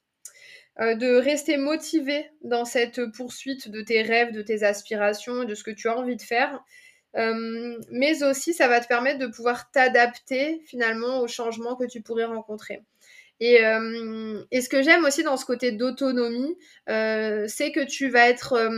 euh, 0.81 0.95
de 0.95 1.15
rester 1.15 1.57
motivé 1.57 2.29
dans 2.41 2.63
cette 2.63 3.05
poursuite 3.11 3.69
de 3.69 3.81
tes 3.81 4.01
rêves, 4.01 4.31
de 4.31 4.41
tes 4.41 4.63
aspirations, 4.63 5.43
de 5.43 5.53
ce 5.53 5.63
que 5.63 5.71
tu 5.71 5.89
as 5.89 5.97
envie 5.97 6.15
de 6.15 6.21
faire, 6.21 6.63
euh, 7.17 7.77
mais 7.91 8.23
aussi, 8.23 8.53
ça 8.53 8.69
va 8.69 8.79
te 8.79 8.87
permettre 8.87 9.19
de 9.19 9.27
pouvoir 9.27 9.71
t'adapter 9.71 10.61
finalement 10.65 11.19
aux 11.19 11.27
changements 11.27 11.75
que 11.75 11.85
tu 11.85 12.01
pourrais 12.01 12.25
rencontrer. 12.25 12.83
Et, 13.41 13.65
euh, 13.65 14.41
et 14.51 14.61
ce 14.61 14.69
que 14.69 14.81
j'aime 14.81 15.03
aussi 15.03 15.23
dans 15.23 15.35
ce 15.35 15.45
côté 15.45 15.71
d'autonomie, 15.73 16.57
c'est 16.87 17.71
que 17.73 17.85
tu 17.85 18.09
vas 18.09 18.29
être 18.29 18.69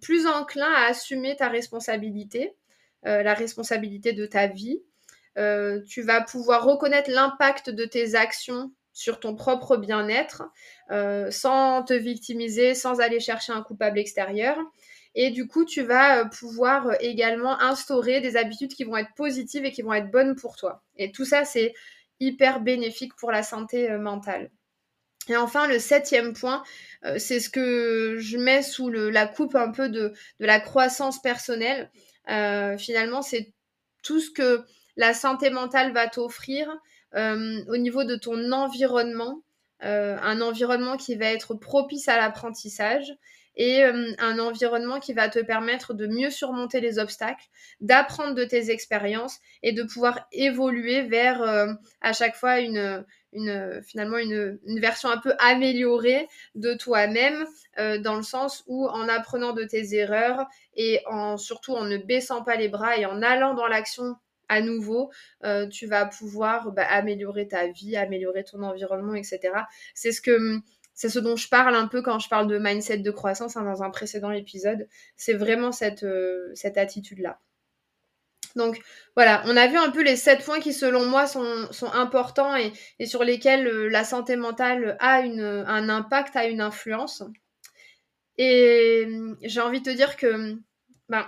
plus 0.00 0.26
enclin 0.26 0.70
à 0.72 0.88
assumer 0.88 1.36
ta 1.36 1.48
responsabilité, 1.48 2.54
la 3.02 3.34
responsabilité 3.34 4.12
de 4.12 4.24
ta 4.26 4.46
vie. 4.46 4.82
tu 5.88 6.02
vas 6.02 6.20
pouvoir 6.22 6.64
reconnaître 6.64 7.10
l'impact 7.10 7.70
de 7.70 7.84
tes 7.84 8.14
actions 8.14 8.72
sur 9.00 9.18
ton 9.18 9.34
propre 9.34 9.76
bien-être, 9.76 10.42
sans 11.30 11.82
te 11.82 11.94
victimiser, 11.94 12.74
sans 12.74 13.00
aller 13.00 13.20
chercher 13.20 13.52
un 13.52 13.62
coupable 13.62 13.98
extérieur. 13.98 14.58
Et 15.14 15.30
du 15.30 15.46
coup, 15.46 15.64
tu 15.64 15.82
vas 15.82 16.20
euh, 16.20 16.24
pouvoir 16.26 16.88
euh, 16.88 16.94
également 17.00 17.60
instaurer 17.60 18.20
des 18.20 18.36
habitudes 18.36 18.74
qui 18.74 18.84
vont 18.84 18.96
être 18.96 19.12
positives 19.16 19.64
et 19.64 19.72
qui 19.72 19.82
vont 19.82 19.92
être 19.92 20.10
bonnes 20.10 20.36
pour 20.36 20.56
toi. 20.56 20.82
Et 20.96 21.10
tout 21.10 21.24
ça, 21.24 21.44
c'est 21.44 21.74
hyper 22.20 22.60
bénéfique 22.60 23.14
pour 23.16 23.32
la 23.32 23.42
santé 23.42 23.90
euh, 23.90 23.98
mentale. 23.98 24.50
Et 25.28 25.36
enfin, 25.36 25.66
le 25.68 25.78
septième 25.78 26.32
point, 26.32 26.64
c'est 27.18 27.38
ce 27.38 27.50
que 27.50 28.16
je 28.18 28.36
mets 28.36 28.62
sous 28.62 28.88
la 28.88 29.26
coupe 29.26 29.54
un 29.54 29.70
peu 29.70 29.88
de, 29.88 30.12
la 30.40 30.58
croissance 30.58 31.20
personnelle. 31.22 31.90
finalement, 32.78 33.22
c'est 33.22 33.52
tout 34.02 34.18
ce 34.18 34.30
que 34.30 34.64
la 34.96 35.14
santé 35.14 35.50
mentale 35.50 35.92
va 35.92 36.08
t'offrir 36.08 36.68
au 37.14 37.76
niveau 37.76 38.04
de 38.04 38.16
ton 38.16 38.52
environnement, 38.52 39.42
un 39.80 40.40
environnement 40.40 40.96
qui 40.96 41.16
va 41.16 41.26
être 41.26 41.54
propice 41.54 42.08
à 42.08 42.16
l'apprentissage 42.16 43.16
et 43.56 43.84
euh, 43.84 44.12
un 44.18 44.38
environnement 44.38 45.00
qui 45.00 45.12
va 45.12 45.28
te 45.28 45.38
permettre 45.38 45.92
de 45.94 46.06
mieux 46.06 46.30
surmonter 46.30 46.80
les 46.80 46.98
obstacles, 46.98 47.46
d'apprendre 47.80 48.34
de 48.34 48.44
tes 48.44 48.70
expériences 48.70 49.38
et 49.62 49.72
de 49.72 49.82
pouvoir 49.82 50.26
évoluer 50.32 51.02
vers 51.02 51.42
euh, 51.42 51.72
à 52.00 52.12
chaque 52.12 52.36
fois 52.36 52.60
une, 52.60 53.04
une 53.32 53.82
finalement 53.82 54.18
une, 54.18 54.58
version 54.80 55.10
un 55.10 55.18
peu 55.18 55.34
améliorée 55.38 56.28
de 56.54 56.74
toi-même 56.74 57.44
euh, 57.78 57.98
dans 57.98 58.16
le 58.16 58.22
sens 58.22 58.64
où 58.66 58.86
en 58.88 59.08
apprenant 59.08 59.52
de 59.52 59.64
tes 59.64 59.94
erreurs 59.94 60.46
et 60.74 61.00
en 61.06 61.36
surtout 61.36 61.74
en 61.74 61.84
ne 61.84 61.98
baissant 61.98 62.42
pas 62.42 62.56
les 62.56 62.68
bras 62.68 62.96
et 62.96 63.04
en 63.04 63.20
allant 63.20 63.54
dans 63.54 63.66
l'action 63.66 64.16
à 64.50 64.60
nouveau, 64.60 65.10
tu 65.70 65.86
vas 65.86 66.06
pouvoir 66.06 66.72
bah, 66.72 66.86
améliorer 66.88 67.48
ta 67.48 67.68
vie, 67.68 67.96
améliorer 67.96 68.44
ton 68.44 68.62
environnement, 68.62 69.14
etc. 69.14 69.40
C'est 69.94 70.12
ce 70.12 70.20
que 70.20 70.60
c'est 71.00 71.08
ce 71.08 71.18
dont 71.18 71.34
je 71.34 71.48
parle 71.48 71.74
un 71.74 71.86
peu 71.86 72.02
quand 72.02 72.18
je 72.18 72.28
parle 72.28 72.46
de 72.46 72.58
mindset 72.58 72.98
de 72.98 73.10
croissance 73.10 73.56
hein, 73.56 73.64
dans 73.64 73.82
un 73.82 73.88
précédent 73.88 74.32
épisode. 74.32 74.86
C'est 75.16 75.32
vraiment 75.32 75.72
cette, 75.72 76.02
euh, 76.02 76.50
cette 76.54 76.76
attitude-là. 76.76 77.40
Donc 78.54 78.82
voilà, 79.16 79.42
on 79.46 79.56
a 79.56 79.66
vu 79.66 79.78
un 79.78 79.90
peu 79.90 80.02
les 80.02 80.16
sept 80.16 80.44
points 80.44 80.60
qui 80.60 80.74
selon 80.74 81.06
moi 81.06 81.26
sont, 81.26 81.70
importants 81.94 82.54
et, 82.54 83.06
sur 83.06 83.24
lesquels 83.24 83.66
euh, 83.66 83.88
la 83.88 84.04
santé 84.04 84.36
mentale 84.36 84.98
a 85.00 85.22
un 85.22 85.88
impact, 85.88 86.36
a 86.36 86.44
une 86.44 86.60
influence. 86.60 87.22
Et 88.36 89.04
hum, 89.06 89.38
j'ai 89.42 89.60
envie 89.62 89.80
de 89.80 89.90
te 89.90 89.96
dire 89.96 90.18
que 90.18 90.56
ben, 91.08 91.26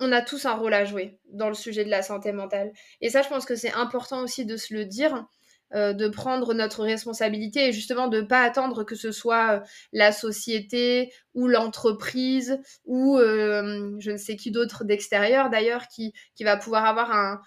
on 0.00 0.12
a 0.12 0.22
tous 0.22 0.46
un 0.46 0.54
rôle 0.54 0.74
à 0.74 0.84
jouer 0.84 1.18
dans 1.28 1.48
le 1.48 1.54
sujet 1.54 1.84
de 1.84 1.90
la 1.90 2.02
santé 2.02 2.32
mentale. 2.32 2.72
Et 3.00 3.10
ça, 3.10 3.22
je 3.22 3.28
pense 3.28 3.44
que 3.44 3.54
c'est 3.54 3.72
important 3.72 4.22
aussi 4.22 4.44
de 4.44 4.56
se 4.56 4.74
le 4.74 4.84
dire 4.84 5.26
euh, 5.74 5.94
de 5.94 6.06
prendre 6.06 6.52
notre 6.52 6.82
responsabilité 6.82 7.68
et 7.68 7.72
justement 7.72 8.08
de 8.08 8.20
ne 8.20 8.26
pas 8.26 8.42
attendre 8.42 8.84
que 8.84 8.94
ce 8.94 9.10
soit 9.10 9.52
euh, 9.52 9.60
la 9.94 10.12
société 10.12 11.10
ou 11.32 11.48
l'entreprise 11.48 12.60
ou 12.84 13.16
euh, 13.16 13.96
je 13.98 14.10
ne 14.10 14.16
sais 14.18 14.36
qui 14.36 14.50
d'autre 14.50 14.84
d'extérieur 14.84 15.48
d'ailleurs 15.48 15.88
qui, 15.88 16.12
qui 16.34 16.44
va 16.44 16.58
pouvoir 16.58 16.84
avoir 16.84 17.40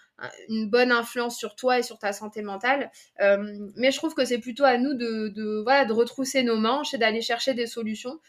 une 0.49 0.71
bonne 0.71 0.91
influence 0.91 1.37
sur 1.37 1.55
toi 1.55 1.77
et 1.77 1.83
sur 1.83 1.99
ta 1.99 2.13
santé 2.13 2.41
mentale. 2.41 2.89
mais 3.75 3.91
je 3.91 3.97
trouve 3.97 4.15
que 4.15 4.25
c'est 4.25 4.39
plutôt 4.39 4.63
à 4.63 4.79
nous 4.79 4.95
de, 4.95 5.27
de, 5.27 5.61
voilà, 5.63 5.85
de 5.85 5.93
retrousser 5.93 6.41
nos 6.41 6.57
manches 6.57 6.95
et 6.95 6.97
d'aller 6.97 7.21
chercher 7.21 7.53
des 7.53 7.67
solutions 7.67 8.19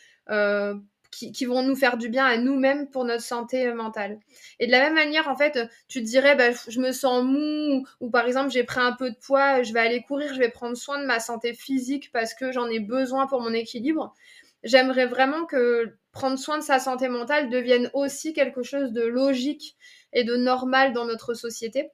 qui, 1.16 1.44
vont 1.46 1.62
nous 1.62 1.76
faire 1.76 1.96
du 1.96 2.08
bien 2.08 2.26
à 2.26 2.36
nous-mêmes 2.36 2.88
pour 2.90 3.04
notre 3.04 3.22
santé 3.22 3.66
euh, 3.66 3.74
mentale. 3.74 4.18
Et 4.58 4.66
de 4.66 4.72
la 4.72 4.80
même 4.80 4.94
manière, 4.94 5.28
en 5.28 5.36
fait, 5.36 5.58
tu 5.88 6.00
te 6.00 6.06
dirais, 6.06 6.36
bah, 6.36 6.50
je 6.68 6.80
me 6.80 6.92
sens 6.92 7.24
mou, 7.24 7.86
ou, 8.00 8.10
par 8.10 8.26
exemple, 8.26 8.50
j'ai 8.50 8.64
pris 8.64 8.80
un 8.80 8.92
peu 8.92 9.10
de 9.10 9.16
poids, 9.16 9.62
je 9.62 9.72
vais 9.72 9.80
aller 9.80 10.02
courir, 10.02 10.34
je 10.34 10.38
vais 10.38 10.50
prendre 10.50 10.76
soin 10.76 11.00
de 11.00 11.06
ma 11.06 11.20
santé 11.20 11.54
physique 11.54 12.10
parce 12.12 12.34
que 12.34 12.52
j'en 12.52 12.68
ai 12.68 12.80
besoin 12.80 13.26
pour 13.26 13.40
mon 13.40 13.52
équilibre. 13.52 14.14
J'aimerais 14.62 15.06
vraiment 15.06 15.46
que 15.46 15.96
prendre 16.12 16.38
soin 16.38 16.58
de 16.58 16.62
sa 16.62 16.78
santé 16.78 17.08
mentale 17.08 17.50
devienne 17.50 17.90
aussi 17.94 18.32
quelque 18.32 18.62
chose 18.62 18.92
de 18.92 19.02
logique 19.02 19.76
et 20.12 20.24
de 20.24 20.36
normal 20.36 20.92
dans 20.92 21.04
notre 21.04 21.34
société. 21.34 21.90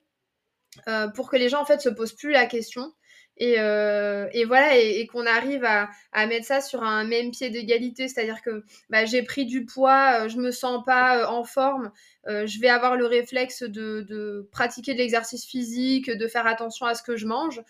Euh, 0.88 1.08
pour 1.08 1.30
que 1.30 1.36
les 1.36 1.50
gens 1.50 1.60
en 1.60 1.66
fait 1.66 1.82
se 1.82 1.90
posent 1.90 2.14
plus 2.14 2.30
la 2.30 2.46
question 2.46 2.94
et, 3.42 3.56
euh, 3.58 4.28
et, 4.32 4.44
voilà, 4.44 4.76
et, 4.78 5.04
qu'on 5.08 5.26
arrive 5.26 5.64
à, 5.64 5.90
mettre 6.28 6.46
ça 6.46 6.60
sur 6.60 6.84
un 6.84 7.02
même 7.02 7.32
pied 7.32 7.50
d'égalité, 7.50 8.06
c'est-à-dire 8.06 8.40
que 8.40 8.62
bah, 8.88 9.04
j'ai 9.04 9.24
pris 9.24 9.46
du 9.46 9.64
poids, 9.64 10.20
euh, 10.20 10.28
je 10.28 10.36
me 10.36 10.52
sens 10.52 10.84
pas 10.86 11.18
euh, 11.18 11.26
en 11.26 11.42
forme, 11.42 11.90
je 12.28 12.60
vais 12.60 12.68
avoir 12.68 12.94
le 12.94 13.04
réflexe 13.04 13.64
de, 13.64 14.02
de 14.08 14.48
pratiquer 14.52 14.94
de 14.94 14.98
l'exercice 14.98 15.44
physique, 15.44 16.08
de 16.08 16.28
faire 16.28 16.46
attention 16.46 16.86
à 16.86 16.94
ce 16.94 17.02
que 17.02 17.16
je 17.16 17.26
mange. 17.26 17.60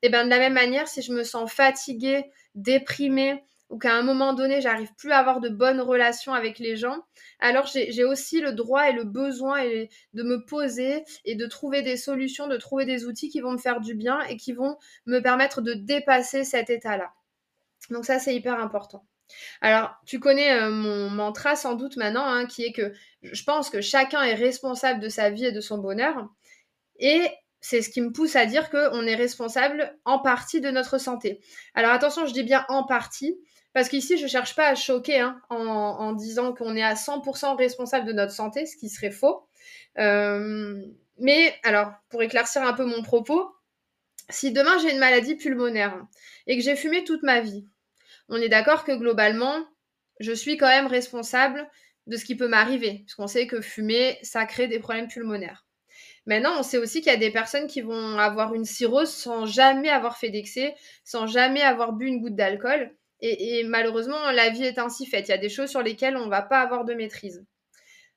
Et 0.00 0.08
bien 0.08 0.24
de 0.24 0.30
la 0.30 0.38
même 0.38 0.54
manière, 0.54 0.88
si 0.88 1.02
je 1.02 1.12
me 1.12 1.24
sens 1.24 1.52
fatiguée, 1.52 2.24
déprimée, 2.54 3.44
ou 3.68 3.78
qu'à 3.78 3.94
un 3.94 4.02
moment 4.02 4.32
donné, 4.32 4.60
j'arrive 4.60 4.92
plus 4.94 5.12
à 5.12 5.18
avoir 5.18 5.40
de 5.40 5.48
bonnes 5.48 5.80
relations 5.80 6.32
avec 6.32 6.58
les 6.58 6.76
gens, 6.76 7.04
alors 7.38 7.66
j'ai 7.66 8.04
aussi 8.04 8.40
le 8.40 8.52
droit 8.52 8.88
et 8.88 8.92
le 8.92 9.04
besoin 9.04 9.62
de 9.62 10.22
me 10.22 10.44
poser 10.44 11.04
et 11.24 11.34
de 11.34 11.46
trouver 11.46 11.82
des 11.82 11.96
solutions, 11.96 12.48
de 12.48 12.56
trouver 12.56 12.84
des 12.86 13.04
outils 13.04 13.28
qui 13.28 13.40
vont 13.40 13.52
me 13.52 13.58
faire 13.58 13.80
du 13.80 13.94
bien 13.94 14.20
et 14.22 14.36
qui 14.36 14.52
vont 14.52 14.76
me 15.06 15.20
permettre 15.20 15.60
de 15.60 15.74
dépasser 15.74 16.44
cet 16.44 16.70
état-là. 16.70 17.12
Donc 17.90 18.04
ça, 18.04 18.18
c'est 18.18 18.34
hyper 18.34 18.58
important. 18.60 19.06
Alors, 19.60 19.94
tu 20.06 20.20
connais 20.20 20.52
euh, 20.52 20.70
mon 20.70 21.10
mantra 21.10 21.56
sans 21.56 21.74
doute 21.74 21.96
maintenant, 21.96 22.24
hein, 22.24 22.46
qui 22.46 22.64
est 22.64 22.72
que 22.72 22.92
je 23.22 23.44
pense 23.44 23.70
que 23.70 23.80
chacun 23.80 24.22
est 24.22 24.34
responsable 24.34 25.00
de 25.00 25.08
sa 25.08 25.30
vie 25.30 25.46
et 25.46 25.52
de 25.52 25.60
son 25.60 25.78
bonheur. 25.78 26.28
Et 26.98 27.28
c'est 27.60 27.82
ce 27.82 27.90
qui 27.90 28.00
me 28.00 28.12
pousse 28.12 28.36
à 28.36 28.46
dire 28.46 28.70
qu'on 28.70 29.06
est 29.06 29.14
responsable 29.14 29.98
en 30.04 30.18
partie 30.20 30.60
de 30.60 30.70
notre 30.70 30.98
santé. 30.98 31.40
Alors 31.74 31.92
attention, 31.92 32.26
je 32.26 32.32
dis 32.32 32.44
bien 32.44 32.64
en 32.68 32.84
partie, 32.84 33.38
parce 33.78 33.90
qu'ici, 33.90 34.18
je 34.18 34.24
ne 34.24 34.28
cherche 34.28 34.56
pas 34.56 34.66
à 34.66 34.74
choquer 34.74 35.20
hein, 35.20 35.40
en, 35.50 36.12
disant 36.12 36.52
qu'on 36.52 36.74
est 36.74 36.82
à 36.82 36.94
100% 36.94 37.56
responsable 37.56 38.08
de 38.08 38.12
notre 38.12 38.32
santé, 38.32 38.66
ce 38.66 38.76
qui 38.76 38.88
serait 38.88 39.12
faux. 39.12 39.46
Euh, 39.98 40.82
mais 41.20 41.54
alors, 41.62 41.92
pour 42.08 42.20
éclaircir 42.20 42.62
un 42.62 42.72
peu 42.72 42.84
mon 42.84 43.04
propos, 43.04 43.48
si 44.30 44.50
demain 44.50 44.78
j'ai 44.78 44.90
une 44.90 44.98
maladie 44.98 45.36
pulmonaire 45.36 46.04
et 46.48 46.58
que 46.58 46.64
j'ai 46.64 46.74
fumé 46.74 47.04
toute 47.04 47.22
ma 47.22 47.38
vie, 47.40 47.68
on 48.28 48.42
est 48.42 48.48
d'accord 48.48 48.82
que 48.82 48.90
globalement, 48.90 49.64
je 50.18 50.32
suis 50.32 50.56
quand 50.56 50.66
même 50.66 50.88
responsable 50.88 51.64
de 52.08 52.16
ce 52.16 52.24
qui 52.24 52.34
peut 52.34 52.48
m'arriver, 52.48 53.02
puisqu'on 53.04 53.28
sait 53.28 53.46
que 53.46 53.60
fumer, 53.60 54.18
ça 54.24 54.44
crée 54.44 54.66
des 54.66 54.80
problèmes 54.80 55.06
pulmonaires. 55.06 55.68
Maintenant, 56.26 56.58
on 56.58 56.64
sait 56.64 56.78
aussi 56.78 57.00
qu'il 57.00 57.12
y 57.12 57.14
a 57.14 57.16
des 57.16 57.30
personnes 57.30 57.68
qui 57.68 57.80
vont 57.80 58.18
avoir 58.18 58.54
une 58.54 58.64
cirrhose 58.64 59.14
sans 59.14 59.46
jamais 59.46 59.88
avoir 59.88 60.16
fait 60.16 60.30
d'excès, 60.30 60.74
sans 61.04 61.28
jamais 61.28 61.62
avoir 61.62 61.92
bu 61.92 62.08
une 62.08 62.20
goutte 62.20 62.34
d'alcool. 62.34 62.97
Et, 63.20 63.64
malheureusement, 63.64 64.30
la 64.30 64.48
vie 64.50 64.64
est 64.64 64.78
ainsi 64.78 65.06
faite. 65.06 65.28
Il 65.28 65.32
y 65.32 65.34
a 65.34 65.38
des 65.38 65.48
choses 65.48 65.70
sur 65.70 65.82
lesquelles 65.82 66.16
on 66.16 66.26
ne 66.26 66.30
va 66.30 66.42
pas 66.42 66.60
avoir 66.60 66.84
de 66.84 66.94
maîtrise. 66.94 67.44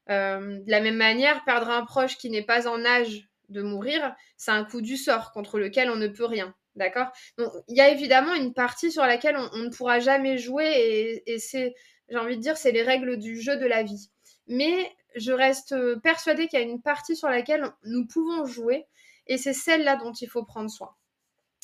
Euh, 0.10 0.60
de 0.60 0.70
la 0.70 0.82
même 0.82 0.96
manière, 0.96 1.44
perdre 1.44 1.70
un 1.70 1.86
proche 1.86 2.18
qui 2.18 2.30
n'est 2.30 2.44
pas 2.44 2.68
en 2.68 2.86
âge 2.86 3.28
de 3.50 3.62
mourir, 3.62 4.16
c'est 4.38 4.52
un 4.52 4.64
coup 4.64 4.82
du 4.82 4.98
sort 4.98 5.32
contre 5.32 5.60
lequel 5.60 5.90
on 5.90 5.96
ne 5.96 6.08
peut 6.08 6.26
rien. 6.26 6.54
D'accord? 6.76 7.08
Il 7.38 7.76
y 7.76 7.82
a 7.82 7.90
évidemment 7.90 8.34
une 8.34 8.54
partie 8.54 8.92
sur 8.92 9.06
laquelle 9.06 9.36
on, 9.36 9.58
ne 9.58 9.70
pourra 9.70 10.00
jamais 10.00 10.38
jouer 10.38 10.66
et, 10.66 11.34
et 11.34 11.40
c'est, 11.40 11.74
j'ai 12.08 12.18
envie 12.18 12.38
de 12.38 12.42
dire, 12.42 12.56
c'est 12.56 12.72
les 12.72 12.84
règles 12.84 13.18
du 13.18 13.42
jeu 13.42 13.58
de 13.58 13.66
la 13.66 13.84
vie. 13.84 14.10
Mais 14.48 14.90
je 15.16 15.34
reste 15.34 15.76
persuadée 16.02 16.48
qu'il 16.48 16.60
y 16.60 16.62
a 16.62 16.66
une 16.66 16.82
partie 16.82 17.16
sur 17.16 17.28
laquelle 17.28 17.66
nous 17.84 18.08
pouvons 18.08 18.46
jouer 18.46 18.86
et 19.28 19.38
c'est 19.38 19.54
celle-là 19.54 19.98
dont 19.98 20.14
il 20.14 20.30
faut 20.30 20.44
prendre 20.44 20.70
soin. 20.70 20.96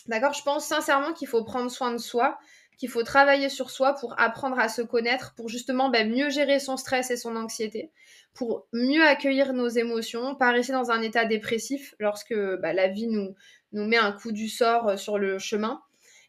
D'accord? 0.08 0.34
Je 0.34 0.44
pense 0.44 0.66
sincèrement 0.66 1.14
qu'il 1.14 1.28
faut 1.28 1.44
prendre 1.44 1.70
soin 1.70 1.92
de 1.92 1.98
soi, 1.98 2.38
qu'il 2.78 2.90
faut 2.90 3.04
travailler 3.04 3.50
sur 3.50 3.72
soi 3.72 3.94
pour 3.94 4.20
apprendre 4.20 4.60
à 4.60 4.70
se 4.70 4.82
connaître, 4.82 5.34
pour 5.36 5.50
justement 5.50 5.90
ben, 5.90 6.10
mieux 6.10 6.30
gérer 6.30 6.60
son 6.60 6.78
stress 6.78 7.10
et 7.10 7.18
son 7.18 7.36
anxiété, 7.36 7.92
pour 8.34 8.68
mieux 8.72 9.04
accueillir 9.04 9.54
nos 9.54 9.68
émotions, 9.68 10.36
pas 10.36 10.52
rester 10.52 10.74
dans 10.74 10.92
un 10.92 11.02
état 11.02 11.26
dépressif 11.26 11.96
lorsque 12.00 12.36
ben, 12.36 12.74
la 12.74 12.88
vie 12.88 13.08
nous, 13.08 13.36
met 13.72 13.98
un 13.98 14.12
coup 14.12 14.32
du 14.32 14.48
sort 14.48 14.90
euh, 14.90 14.98
sur 14.98 15.18
le 15.18 15.40
chemin. 15.40 15.82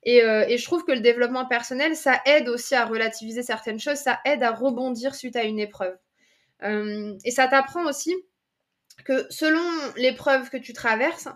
Euh, 0.06 0.44
et, 0.48 0.56
je 0.56 0.64
trouve 0.64 0.84
que 0.84 0.92
le 0.92 1.00
développement 1.00 1.46
personnel, 1.46 1.96
ça 1.96 2.20
aide 2.24 2.48
aussi 2.48 2.74
à 2.74 2.87
relativiser 2.87 3.42
certaines 3.42 3.80
choses, 3.80 3.98
ça 3.98 4.20
aide 4.24 4.42
à 4.42 4.52
rebondir 4.52 5.14
suite 5.14 5.37
à 5.37 5.42
une 5.42 5.58
épreuve. 5.58 5.96
Euh, 6.62 7.14
et 7.24 7.30
ça 7.30 7.46
t'apprend 7.46 7.84
aussi 7.87 8.14
que 9.04 9.26
selon 9.30 9.62
l'épreuve 9.96 10.50
que 10.50 10.56
tu 10.56 10.72
traverses, 10.72 11.28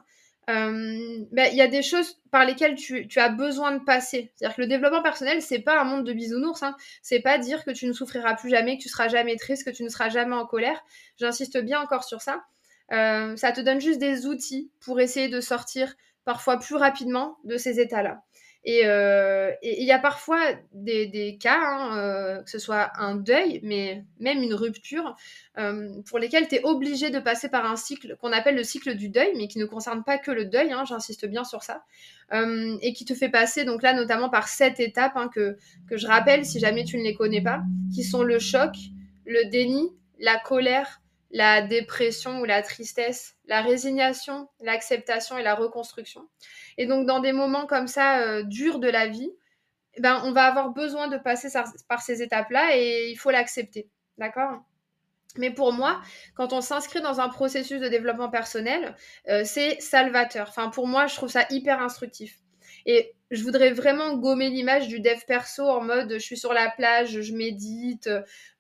euh, 0.51 1.25
ben, 1.31 1.49
il 1.53 1.57
y 1.57 1.63
a 1.63 1.69
des 1.69 1.83
choses 1.83 2.19
par 2.31 2.45
lesquelles 2.45 2.75
tu, 2.75 3.09
as 3.17 3.29
besoin 3.29 3.73
de 3.73 3.85
passer. 3.85 4.33
C'est-à-dire 4.35 4.57
que 4.57 4.63
le 4.63 4.67
développement 4.67 5.03
personnel, 5.03 5.41
c'est 5.41 5.61
pas 5.61 5.81
un 5.81 5.85
monde 5.85 6.05
de 6.05 6.13
bisounours. 6.13 6.63
Hein. 6.63 6.77
C'est 7.01 7.21
pas 7.21 7.39
dire 7.39 7.65
que 7.65 7.71
tu 7.71 7.87
ne 7.87 7.93
souffriras 7.93 8.35
plus 8.35 8.51
jamais, 8.51 8.77
que 8.77 8.83
tu 8.83 8.89
seras 8.89 9.09
jamais 9.09 9.37
triste, 9.37 9.65
que 9.65 9.71
tu 9.71 9.85
ne 9.85 9.89
seras 9.89 10.09
jamais 10.09 10.35
en 10.35 10.47
colère. 10.47 10.83
J'insiste 11.19 11.59
bien 11.59 11.81
encore 11.81 12.05
sur 12.05 12.23
ça. 12.23 12.45
Euh, 12.93 13.37
ça 13.37 13.53
te 13.53 13.61
donne 13.61 13.81
juste 13.81 14.01
des 14.01 14.27
outils 14.27 14.71
pour 14.81 15.01
essayer 15.01 15.29
de 15.29 15.41
sortir 15.41 15.95
parfois 16.25 16.59
plus 16.59 16.77
rapidement 16.77 17.39
de 17.45 17.57
ces 17.57 17.81
états-là. 17.81 18.23
Euh, 18.69 19.51
et 19.61 19.83
il 19.83 19.87
y 19.87 19.93
a 19.93 19.99
parfois 19.99 20.41
des, 20.73 21.37
cas, 21.41 21.59
hein, 21.59 21.99
euh, 21.99 22.43
que 22.43 22.51
ce 22.51 22.59
soit 22.59 22.93
un 22.97 23.17
deuil, 23.17 23.61
mais 23.63 24.05
même 24.21 24.43
une 24.43 24.55
rupture, 24.55 25.17
euh, 25.59 25.91
pour 26.07 26.19
lesquels 26.19 26.47
tu 26.47 26.57
es 26.57 26.65
obligé 26.65 27.11
de 27.11 27.19
passer 27.19 27.49
par 27.49 27.71
un 27.71 27.77
cycle 27.77 28.17
qu'on 28.21 28.33
appelle 28.33 28.55
le 28.55 28.63
cycle 28.63 28.95
du 28.95 29.09
deuil, 29.09 29.33
mais 29.37 29.49
qui 29.49 29.59
ne 29.59 29.65
concerne 29.65 30.05
pas 30.05 30.19
que 30.19 30.31
le 30.31 30.45
deuil, 30.45 30.73
hein, 30.73 30.85
j'insiste 30.87 31.27
bien 31.27 31.45
sur 31.45 31.63
ça, 31.63 31.85
et 32.81 32.95
qui 32.95 33.05
te 33.05 33.13
fait 33.13 33.29
passer, 33.29 33.65
donc 33.65 33.83
là 33.83 33.93
notamment 33.93 34.31
par 34.31 34.49
sept 34.49 34.81
étapes 34.81 35.17
hein, 35.17 35.29
que, 35.29 35.59
que 35.87 35.99
je 35.99 36.07
rappelle 36.07 36.47
si 36.47 36.61
jamais 36.61 36.85
tu 36.85 36.97
ne 36.97 37.03
les 37.03 37.15
connais 37.15 37.43
pas, 37.43 37.61
qui 37.95 38.05
sont 38.05 38.23
le 38.23 38.39
choc, 38.39 38.75
le 39.27 39.51
déni, 39.51 39.91
la 40.19 40.39
colère, 40.39 41.02
la 41.33 41.63
dépression 41.63 42.41
ou 42.41 42.45
la 42.45 42.63
tristesse, 42.63 43.37
la 43.47 43.63
résignation, 43.63 44.49
l'acceptation 44.61 45.39
et 45.39 45.43
la 45.43 45.55
reconstruction. 45.55 46.29
Et 46.77 46.87
donc 46.87 47.07
dans 47.07 47.21
des 47.21 47.33
moments 47.33 47.67
comme 47.67 47.89
ça 47.89 48.21
euh, 48.21 48.43
durs 48.45 48.79
de 48.79 48.89
la 48.89 49.09
vie, 49.09 49.31
ben, 49.99 50.23
on 50.25 50.33
va 50.33 50.45
avoir 50.45 50.71
besoin 50.71 51.09
de 51.09 51.17
passer 51.17 51.49
par 51.89 52.03
ces 52.03 52.23
étapes-là 52.23 52.77
et 52.77 53.11
il 53.11 53.17
faut 53.17 53.31
l'accepter. 53.31 53.89
D'accord? 54.19 54.63
Mais 55.37 55.51
pour 55.51 55.73
moi, 55.73 56.01
quand 56.35 56.53
on 56.53 56.61
s'inscrit 56.61 57.01
dans 57.01 57.21
un 57.21 57.29
processus 57.29 57.81
de 57.81 57.89
développement 57.89 58.29
personnel, 58.29 58.95
euh, 59.29 59.43
c'est 59.45 59.81
salvateur. 59.81 60.49
Enfin, 60.51 60.69
pour 60.69 60.87
moi, 60.87 61.07
je 61.07 61.15
trouve 61.17 61.31
ça 61.31 61.47
hyper 61.51 61.81
instructif. 61.81 62.39
Et 62.85 63.15
je 63.33 63.43
voudrais 63.43 63.73
vraiment 63.73 64.15
gommer 64.15 64.51
l'image 64.51 64.89
du 64.89 65.01
dev 65.01 65.19
perso 65.27 65.65
en 65.65 65.81
mode 65.81 66.13
je 66.13 66.19
suis 66.19 66.37
sur 66.37 66.53
la 66.53 66.71
plage, 66.71 67.23
je 67.23 67.33
médite, 67.33 68.11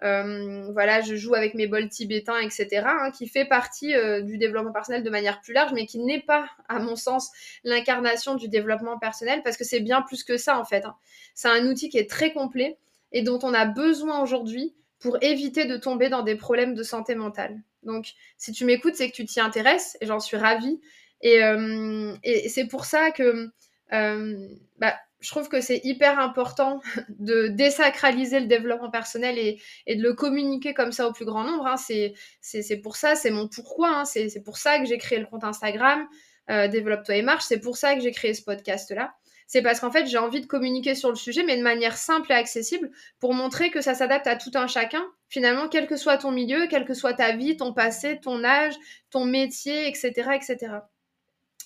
euh, 0.02 0.72
voilà, 0.72 1.02
je 1.02 1.14
joue 1.14 1.34
avec 1.34 1.52
mes 1.52 1.66
bols 1.66 1.90
tibétains, 1.90 2.38
etc., 2.38 2.82
hein, 2.86 3.10
qui 3.10 3.28
fait 3.28 3.44
partie 3.44 3.94
euh, 3.94 4.22
du 4.22 4.38
développement 4.38 4.72
personnel 4.72 5.02
de 5.02 5.10
manière 5.10 5.42
plus 5.42 5.52
large, 5.52 5.72
mais 5.74 5.84
qui 5.84 5.98
n'est 5.98 6.22
pas, 6.22 6.48
à 6.70 6.78
mon 6.78 6.96
sens, 6.96 7.30
l'incarnation 7.64 8.34
du 8.34 8.48
développement 8.48 8.98
personnel, 8.98 9.42
parce 9.44 9.58
que 9.58 9.64
c'est 9.64 9.80
bien 9.80 10.00
plus 10.00 10.24
que 10.24 10.38
ça, 10.38 10.58
en 10.58 10.64
fait. 10.64 10.86
Hein. 10.86 10.96
C'est 11.34 11.48
un 11.48 11.66
outil 11.66 11.90
qui 11.90 11.98
est 11.98 12.08
très 12.08 12.32
complet 12.32 12.78
et 13.12 13.20
dont 13.20 13.38
on 13.42 13.52
a 13.52 13.66
besoin 13.66 14.22
aujourd'hui 14.22 14.74
pour 15.00 15.18
éviter 15.20 15.66
de 15.66 15.76
tomber 15.76 16.08
dans 16.08 16.22
des 16.22 16.36
problèmes 16.36 16.74
de 16.74 16.82
santé 16.82 17.14
mentale. 17.14 17.60
Donc, 17.82 18.12
si 18.38 18.52
tu 18.52 18.64
m'écoutes, 18.64 18.94
c'est 18.94 19.10
que 19.10 19.14
tu 19.14 19.26
t'y 19.26 19.40
intéresses, 19.40 19.98
et 20.00 20.06
j'en 20.06 20.20
suis 20.20 20.38
ravie. 20.38 20.80
Et, 21.20 21.42
euh, 21.42 22.14
c'est 22.48 22.66
pour 22.68 22.86
ça 22.86 23.10
que 23.10 23.50
bah, 23.92 24.94
je 25.22 25.30
trouve 25.30 25.48
que 25.48 25.60
c'est 25.60 25.80
hyper 25.84 26.18
important 26.18 26.80
de 27.08 27.48
désacraliser 27.48 28.40
le 28.40 28.46
développement 28.46 28.90
personnel 28.90 29.38
et, 29.38 29.94
de 29.94 30.02
le 30.02 30.12
communiquer 30.12 30.74
comme 30.74 30.92
ça 30.92 31.08
au 31.08 31.12
plus 31.12 31.24
grand 31.24 31.44
nombre. 31.44 31.66
Hein. 31.66 31.76
C'est 31.76 32.76
pour 32.82 32.96
ça, 32.96 33.14
c'est 33.14 33.30
mon 33.30 33.48
pourquoi. 33.48 34.00
Hein. 34.00 34.04
C'est 34.04 34.42
pour 34.44 34.58
ça 34.58 34.78
que 34.78 34.84
j'ai 34.84 34.98
créé 34.98 35.18
le 35.18 35.26
compte 35.26 35.44
Instagram 35.44 36.06
euh, 36.50 36.68
Développe-toi 36.68 37.16
et 37.16 37.22
marche. 37.22 37.44
C'est 37.44 37.60
pour 37.60 37.76
ça 37.76 37.94
que 37.94 38.00
j'ai 38.00 38.10
créé 38.10 38.34
ce 38.34 38.42
podcast-là. 38.42 39.14
C'est 39.46 39.62
parce 39.62 39.80
qu'en 39.80 39.90
fait, 39.90 40.06
j'ai 40.06 40.18
envie 40.18 40.40
de 40.40 40.46
communiquer 40.46 40.94
sur 40.94 41.10
le 41.10 41.14
sujet, 41.14 41.44
mais 41.44 41.58
de 41.58 41.62
manière 41.62 41.98
simple 41.98 42.32
et 42.32 42.34
accessible 42.34 42.90
pour 43.20 43.34
montrer 43.34 43.70
que 43.70 43.82
ça 43.82 43.94
s'adapte 43.94 44.26
à 44.26 44.34
tout 44.34 44.50
un 44.54 44.66
chacun. 44.66 45.04
Finalement, 45.28 45.68
quel 45.68 45.86
que 45.86 45.96
soit 45.96 46.16
ton 46.16 46.30
milieu, 46.30 46.66
quelle 46.68 46.86
que 46.86 46.94
soit 46.94 47.12
ta 47.12 47.36
vie, 47.36 47.56
ton 47.56 47.74
passé, 47.74 48.18
ton 48.18 48.44
âge, 48.44 48.74
ton 49.10 49.26
métier, 49.26 49.86
etc. 49.88 50.30
etc. 50.34 50.56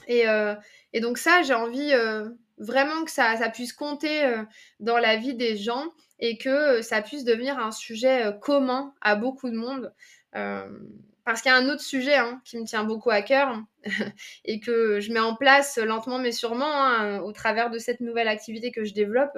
Et, 0.08 0.28
euh, 0.28 0.54
et 0.96 1.00
donc 1.00 1.18
ça, 1.18 1.42
j'ai 1.42 1.52
envie 1.52 1.92
euh, 1.92 2.26
vraiment 2.56 3.04
que 3.04 3.10
ça, 3.10 3.36
puisse 3.50 3.74
compter 3.74 4.24
euh, 4.24 4.42
dans 4.80 4.96
la 4.96 5.16
vie 5.16 5.34
des 5.34 5.54
gens 5.54 5.84
et 6.20 6.38
que 6.38 6.80
ça 6.80 7.02
puisse 7.02 7.22
devenir 7.22 7.58
un 7.58 7.70
sujet 7.70 8.34
commun 8.40 8.94
à 9.02 9.14
beaucoup 9.14 9.50
de 9.50 9.58
monde. 9.58 9.92
parce 10.32 11.42
qu'il 11.42 11.52
y 11.52 11.54
a 11.54 11.58
un 11.58 11.68
autre 11.68 11.82
sujet 11.82 12.16
hein, 12.16 12.40
qui 12.46 12.56
me 12.56 12.64
tient 12.64 12.84
beaucoup 12.84 13.10
à 13.10 13.20
cœur 13.20 13.60
et 14.46 14.58
que 14.58 14.98
je 15.00 15.12
mets 15.12 15.20
en 15.20 15.36
place 15.36 15.76
lentement 15.76 16.18
mais 16.18 16.32
sûrement 16.32 16.64
hein, 16.64 17.20
au 17.20 17.32
travers 17.32 17.68
de 17.68 17.76
cette 17.76 18.00
nouvelle 18.00 18.28
activité 18.28 18.72
que 18.72 18.84
je 18.84 18.94
développe, 18.94 19.36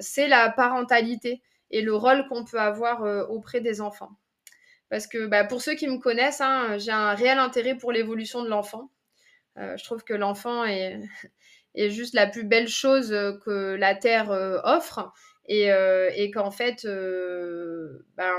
c'est 0.00 0.28
la 0.28 0.50
parentalité 0.50 1.40
et 1.70 1.80
le 1.80 1.94
rôle 1.94 2.28
qu'on 2.28 2.44
peut 2.44 2.60
avoir 2.60 3.30
auprès 3.30 3.62
des 3.62 3.80
enfants. 3.80 4.10
Parce 4.90 5.06
que 5.06 5.26
bah, 5.26 5.44
pour 5.44 5.62
ceux 5.62 5.76
qui 5.76 5.88
me 5.88 5.96
connaissent, 5.96 6.42
hein, 6.42 6.76
j'ai 6.76 6.92
un 6.92 7.14
réel 7.14 7.38
intérêt 7.38 7.74
pour 7.74 7.90
l'évolution 7.90 8.42
de 8.42 8.50
l'enfant. 8.50 8.90
Euh, 9.58 9.76
je 9.76 9.84
trouve 9.84 10.04
que 10.04 10.14
l'enfant 10.14 10.64
est, 10.64 11.00
juste 11.90 12.14
la 12.14 12.26
plus 12.26 12.44
belle 12.44 12.68
chose 12.68 13.10
que 13.44 13.74
la 13.74 13.94
Terre 13.94 14.30
euh, 14.30 14.58
offre 14.64 15.12
et, 15.46 15.72
euh, 15.72 16.10
qu'en 16.32 16.50
fait, 16.50 16.84
ben, 16.84 18.34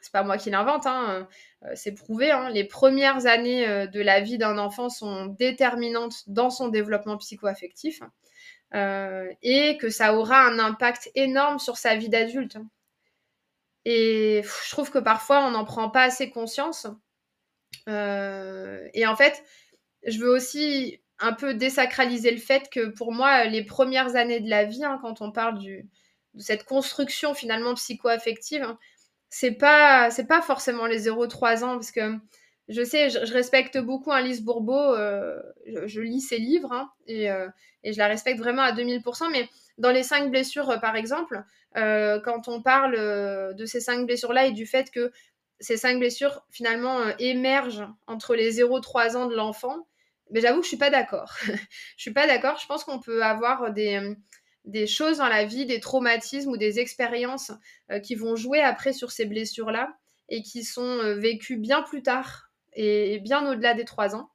c'est 0.00 0.12
pas 0.12 0.22
moi 0.22 0.38
qui 0.38 0.50
l'invente, 0.50 0.86
hein, 0.86 1.28
c'est 1.74 1.92
prouvé. 1.92 2.30
Hein. 2.30 2.50
les 2.50 2.64
premières 2.64 3.26
années 3.26 3.86
de 3.88 4.00
la 4.00 4.20
vie 4.20 4.38
d'un 4.38 4.56
enfant 4.56 4.88
sont 4.88 5.26
déterminantes 5.26 6.22
dans 6.28 6.48
son 6.48 6.68
développement 6.68 7.16
psycho-affectif 7.18 8.00
et 8.72 9.78
que 9.80 9.90
ça 9.90 10.14
aura 10.14 10.46
un 10.46 10.58
impact 10.58 11.10
énorme 11.14 11.58
sur 11.58 11.76
sa 11.76 11.96
vie 11.96 12.08
d'adulte. 12.08 12.56
Et 13.84 14.42
je 14.64 14.70
trouve 14.70 14.90
que 14.90 14.98
parfois 14.98 15.44
on 15.44 15.50
n'en 15.50 15.64
prend 15.64 15.90
pas 15.90 16.04
assez 16.04 16.30
conscience. 16.30 16.86
et 17.88 19.06
en 19.06 19.16
fait, 19.16 19.42
je 20.06 20.18
veux 20.18 20.30
aussi 20.30 21.00
un 21.18 21.32
peu 21.32 21.54
désacraliser 21.54 22.30
le 22.30 22.38
fait 22.38 22.68
que 22.70 22.88
pour 22.88 23.12
moi, 23.12 23.44
les 23.44 23.64
premières 23.64 24.16
années 24.16 24.40
de 24.40 24.50
la 24.50 24.64
vie, 24.64 24.84
hein, 24.84 24.98
quand 25.02 25.20
on 25.20 25.32
parle 25.32 25.58
de 25.62 25.84
cette 26.38 26.64
construction 26.64 27.34
finalement 27.34 27.74
psycho-affective, 27.74 28.62
hein, 28.62 28.78
c'est 29.28 29.52
pas 29.52 30.10
forcément 30.42 30.86
les 30.86 31.08
0-3 31.08 31.64
ans 31.64 31.74
parce 31.74 31.90
que 31.90 32.18
je 32.68 32.82
sais, 32.82 33.10
je, 33.10 33.32
respecte 33.32 33.78
beaucoup 33.78 34.10
Alice 34.10 34.42
Bourbeau, 34.42 34.94
euh, 34.94 35.40
je, 35.66 36.00
lis 36.00 36.20
ses 36.20 36.38
livres 36.38 36.72
hein, 36.72 36.90
et, 37.06 37.30
euh, 37.30 37.48
et, 37.84 37.92
je 37.92 37.98
la 37.98 38.08
respecte 38.08 38.40
vraiment 38.40 38.62
à 38.62 38.72
2000%, 38.72 39.30
mais 39.30 39.48
dans 39.78 39.92
les 39.92 40.02
cinq 40.02 40.30
blessures, 40.30 40.70
euh, 40.70 40.78
par 40.78 40.96
exemple, 40.96 41.42
quand 41.74 42.48
on 42.48 42.62
parle 42.62 42.94
de 43.54 43.66
ces 43.66 43.80
cinq 43.80 44.06
blessures-là 44.06 44.46
et 44.46 44.52
du 44.52 44.64
fait 44.64 44.90
que 44.90 45.12
ces 45.60 45.76
cinq 45.76 45.98
blessures 45.98 46.42
finalement 46.50 47.02
émergent 47.18 47.86
entre 48.06 48.34
les 48.34 48.62
0-3 48.62 49.14
ans 49.14 49.26
de 49.26 49.34
l'enfant, 49.34 49.86
mais 50.30 50.40
j'avoue 50.40 50.58
que 50.58 50.64
je 50.64 50.68
suis 50.68 50.76
pas 50.76 50.90
d'accord. 50.90 51.36
je 51.46 52.02
suis 52.02 52.12
pas 52.12 52.26
d'accord. 52.26 52.58
Je 52.58 52.66
pense 52.66 52.84
qu'on 52.84 53.00
peut 53.00 53.22
avoir 53.22 53.72
des, 53.72 54.16
des 54.66 54.86
choses 54.86 55.18
dans 55.18 55.28
la 55.28 55.44
vie, 55.44 55.64
des 55.64 55.80
traumatismes 55.80 56.50
ou 56.50 56.56
des 56.56 56.80
expériences 56.80 57.52
euh, 57.90 58.00
qui 58.00 58.14
vont 58.14 58.36
jouer 58.36 58.60
après 58.60 58.92
sur 58.92 59.12
ces 59.12 59.24
blessures-là 59.24 59.96
et 60.28 60.42
qui 60.42 60.64
sont 60.64 60.82
euh, 60.82 61.14
vécues 61.14 61.56
bien 61.56 61.82
plus 61.82 62.02
tard 62.02 62.50
et, 62.74 63.20
bien 63.20 63.48
au-delà 63.48 63.74
des 63.74 63.84
trois 63.84 64.14
ans. 64.14 64.30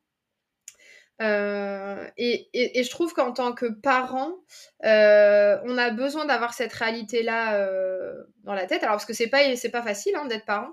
Euh, 1.22 2.08
et, 2.18 2.50
et, 2.54 2.84
je 2.84 2.90
trouve 2.90 3.14
qu'en 3.14 3.32
tant 3.32 3.54
que 3.54 3.68
parent, 3.68 4.34
on 4.82 5.78
a 5.78 5.92
besoin 5.92 6.26
d'avoir 6.26 6.56
cette 6.56 6.74
réalité-là 6.74 7.68
dans 8.44 8.56
la 8.56 8.66
tête. 8.66 8.82
Alors 8.82 8.96
parce 8.96 9.06
que 9.06 9.14
c'est 9.14 9.28
pas 9.28 9.44
pas 9.72 9.84
facile 9.84 10.16
hein, 10.16 10.26
d'être 10.26 10.46
parent, 10.46 10.72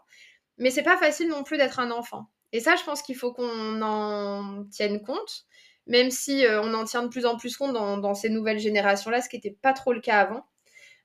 mais 0.57 0.71
c'est 0.71 0.83
pas 0.83 0.97
facile 0.97 1.29
non 1.29 1.43
plus 1.43 1.59
d'être 1.59 1.81
un 1.81 1.91
enfant. 1.91 2.31
Et 2.53 2.61
ça, 2.61 2.77
je 2.77 2.85
pense 2.85 3.03
qu'il 3.03 3.17
faut 3.17 3.33
qu'on 3.33 3.83
en 3.83 4.65
tienne 4.71 5.03
compte, 5.03 5.45
même 5.87 6.11
si 6.11 6.45
on 6.63 6.75
en 6.75 6.85
tient 6.85 7.03
de 7.03 7.09
plus 7.09 7.27
en 7.27 7.37
plus 7.37 7.57
compte 7.57 7.73
dans, 7.73 8.15
ces 8.15 8.31
nouvelles 8.31 8.59
générations-là, 8.59 9.21
ce 9.21 9.29
qui 9.29 9.37
n'était 9.37 9.57
pas 9.63 9.73
trop 9.73 9.93
le 9.93 10.01
cas 10.01 10.21
avant. 10.21 10.47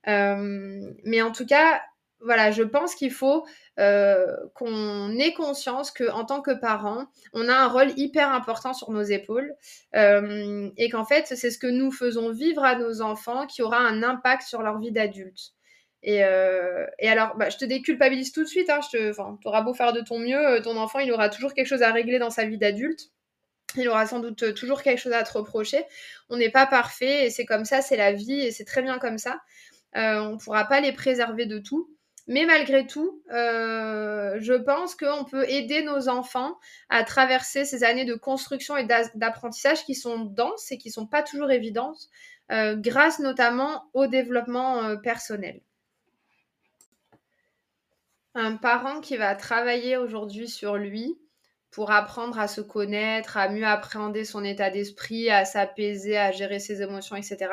mais 0.05 1.21
en 1.21 1.31
tout 1.31 1.45
cas, 1.45 1.81
voilà, 2.23 2.51
je 2.51 2.63
pense 2.63 2.95
qu'il 2.95 3.11
faut 3.11 3.45
qu'on 3.75 5.09
ait 5.19 5.33
conscience 5.33 5.91
qu'en 5.91 6.25
tant 6.25 6.41
que 6.41 6.51
parents, 6.51 7.05
on 7.33 7.49
a 7.49 7.55
un 7.55 7.67
rôle 7.67 7.91
hyper 7.97 8.31
important 8.31 8.73
sur 8.73 8.91
nos 8.91 9.03
épaules 9.03 9.53
et 9.93 10.89
qu'en 10.89 11.05
fait, 11.05 11.27
c'est 11.27 11.51
ce 11.51 11.59
que 11.59 11.67
nous 11.67 11.91
faisons 11.91 12.31
vivre 12.31 12.63
à 12.63 12.75
nos 12.75 13.01
enfants 13.01 13.45
qui 13.47 13.61
aura 13.61 13.79
un 13.79 14.03
impact 14.03 14.43
sur 14.43 14.61
leur 14.61 14.79
vie 14.79 14.91
d'adulte. 14.91 15.53
Et, 16.03 16.21
alors, 16.21 17.35
bah, 17.37 17.49
je 17.49 17.57
te 17.57 17.65
déculpabilise 17.65 18.31
tout 18.31 18.43
de 18.43 18.47
suite. 18.47 18.69
Hein, 18.69 18.79
tu 18.91 18.97
auras 19.45 19.61
beau 19.61 19.73
faire 19.73 19.93
de 19.93 20.01
ton 20.01 20.19
mieux, 20.19 20.61
ton 20.61 20.77
enfant, 20.77 20.99
il 20.99 21.11
aura 21.11 21.29
toujours 21.29 21.53
quelque 21.53 21.67
chose 21.67 21.81
à 21.81 21.91
régler 21.91 22.19
dans 22.19 22.29
sa 22.29 22.45
vie 22.45 22.57
d'adulte. 22.57 23.11
Il 23.75 23.89
aura 23.89 24.05
sans 24.05 24.19
doute 24.19 24.53
toujours 24.53 24.83
quelque 24.83 24.99
chose 24.99 25.13
à 25.13 25.23
te 25.23 25.37
reprocher. 25.37 25.83
On 26.29 26.37
n'est 26.37 26.51
pas 26.51 26.67
parfait 26.67 27.25
et 27.25 27.29
c'est 27.29 27.45
comme 27.45 27.65
ça, 27.65 27.81
c'est 27.81 27.97
la 27.97 28.11
vie 28.11 28.41
et 28.41 28.51
c'est 28.51 28.65
très 28.65 28.81
bien 28.81 28.99
comme 28.99 29.17
ça. 29.17 29.39
on 29.95 30.33
ne 30.33 30.37
pourra 30.37 30.65
pas 30.65 30.81
les 30.81 30.91
préserver 30.91 31.45
de 31.45 31.59
tout. 31.59 31.89
Mais 32.27 32.45
malgré 32.45 32.87
tout, 32.87 33.21
euh, 33.33 34.37
je 34.39 34.53
pense 34.53 34.95
qu'on 34.95 35.25
peut 35.25 35.47
aider 35.49 35.83
nos 35.83 36.07
enfants 36.07 36.57
à 36.89 37.03
traverser 37.03 37.65
ces 37.65 37.83
années 37.83 38.05
de 38.05 38.15
construction 38.15 38.77
et 38.77 38.87
d'apprentissage 39.15 39.83
qui 39.85 39.93
sont 39.93 40.19
denses 40.19 40.71
et 40.71 40.77
qui 40.77 40.87
ne 40.87 40.93
sont 40.93 41.07
pas 41.07 41.21
toujours 41.21 41.51
évidentes, 41.51 42.07
euh, 42.51 42.75
grâce 42.77 43.19
notamment 43.19 43.89
au 43.93 44.07
développement 44.07 44.83
euh, 44.83 44.95
personnel. 44.95 45.59
Un 48.35 48.55
parent 48.55 48.99
qui 48.99 49.17
va 49.17 49.35
travailler 49.35 49.97
aujourd'hui 49.97 50.47
sur 50.47 50.75
lui 50.75 51.19
pour 51.69 51.91
apprendre 51.91 52.39
à 52.39 52.47
se 52.47 52.61
connaître, 52.61 53.37
à 53.37 53.49
mieux 53.49 53.65
appréhender 53.65 54.25
son 54.25 54.43
état 54.43 54.69
d'esprit, 54.69 55.29
à 55.29 55.43
s'apaiser, 55.45 56.17
à 56.17 56.31
gérer 56.31 56.59
ses 56.59 56.81
émotions, 56.81 57.15
etc., 57.15 57.49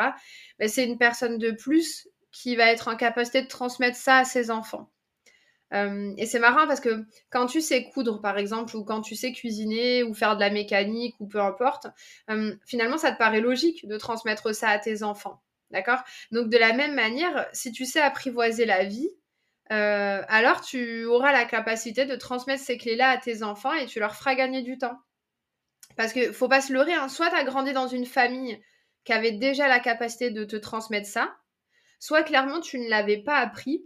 c'est 0.66 0.84
une 0.84 0.98
personne 0.98 1.38
de 1.38 1.50
plus 1.50 2.08
qui 2.30 2.54
va 2.54 2.70
être 2.70 2.88
en 2.88 2.96
capacité 2.96 3.42
de 3.42 3.48
transmettre 3.48 3.96
ça 3.96 4.18
à 4.18 4.24
ses 4.24 4.50
enfants. 4.50 4.90
Euh, 5.72 6.12
et 6.16 6.26
c'est 6.26 6.38
marrant 6.38 6.66
parce 6.66 6.80
que 6.80 7.04
quand 7.30 7.46
tu 7.46 7.60
sais 7.60 7.84
coudre, 7.84 8.20
par 8.20 8.38
exemple, 8.38 8.76
ou 8.76 8.84
quand 8.84 9.00
tu 9.00 9.14
sais 9.14 9.32
cuisiner, 9.32 10.02
ou 10.02 10.14
faire 10.14 10.34
de 10.34 10.40
la 10.40 10.50
mécanique, 10.50 11.14
ou 11.20 11.26
peu 11.26 11.40
importe, 11.40 11.86
euh, 12.28 12.54
finalement, 12.66 12.98
ça 12.98 13.12
te 13.12 13.18
paraît 13.18 13.40
logique 13.40 13.86
de 13.86 13.96
transmettre 13.96 14.54
ça 14.54 14.68
à 14.68 14.78
tes 14.78 15.02
enfants. 15.02 15.40
D'accord? 15.70 16.00
Donc, 16.32 16.48
de 16.48 16.58
la 16.58 16.72
même 16.72 16.94
manière, 16.94 17.46
si 17.52 17.70
tu 17.70 17.84
sais 17.86 18.00
apprivoiser 18.00 18.66
la 18.66 18.84
vie, 18.84 19.08
euh, 19.70 20.22
alors 20.28 20.60
tu 20.60 21.04
auras 21.04 21.32
la 21.32 21.44
capacité 21.44 22.04
de 22.04 22.16
transmettre 22.16 22.62
ces 22.62 22.76
clés-là 22.76 23.10
à 23.10 23.18
tes 23.18 23.42
enfants 23.42 23.72
et 23.72 23.86
tu 23.86 24.00
leur 24.00 24.16
feras 24.16 24.34
gagner 24.34 24.62
du 24.62 24.78
temps. 24.78 24.98
Parce 25.96 26.12
que 26.12 26.32
faut 26.32 26.48
pas 26.48 26.60
se 26.60 26.72
leurrer, 26.72 26.94
hein, 26.94 27.08
soit 27.08 27.30
tu 27.30 27.36
as 27.36 27.44
grandi 27.44 27.72
dans 27.72 27.86
une 27.86 28.06
famille 28.06 28.60
qui 29.04 29.12
avait 29.12 29.32
déjà 29.32 29.68
la 29.68 29.80
capacité 29.80 30.30
de 30.30 30.44
te 30.44 30.56
transmettre 30.56 31.08
ça, 31.08 31.36
soit 31.98 32.22
clairement 32.22 32.60
tu 32.60 32.78
ne 32.78 32.88
l'avais 32.88 33.18
pas 33.18 33.36
appris 33.36 33.84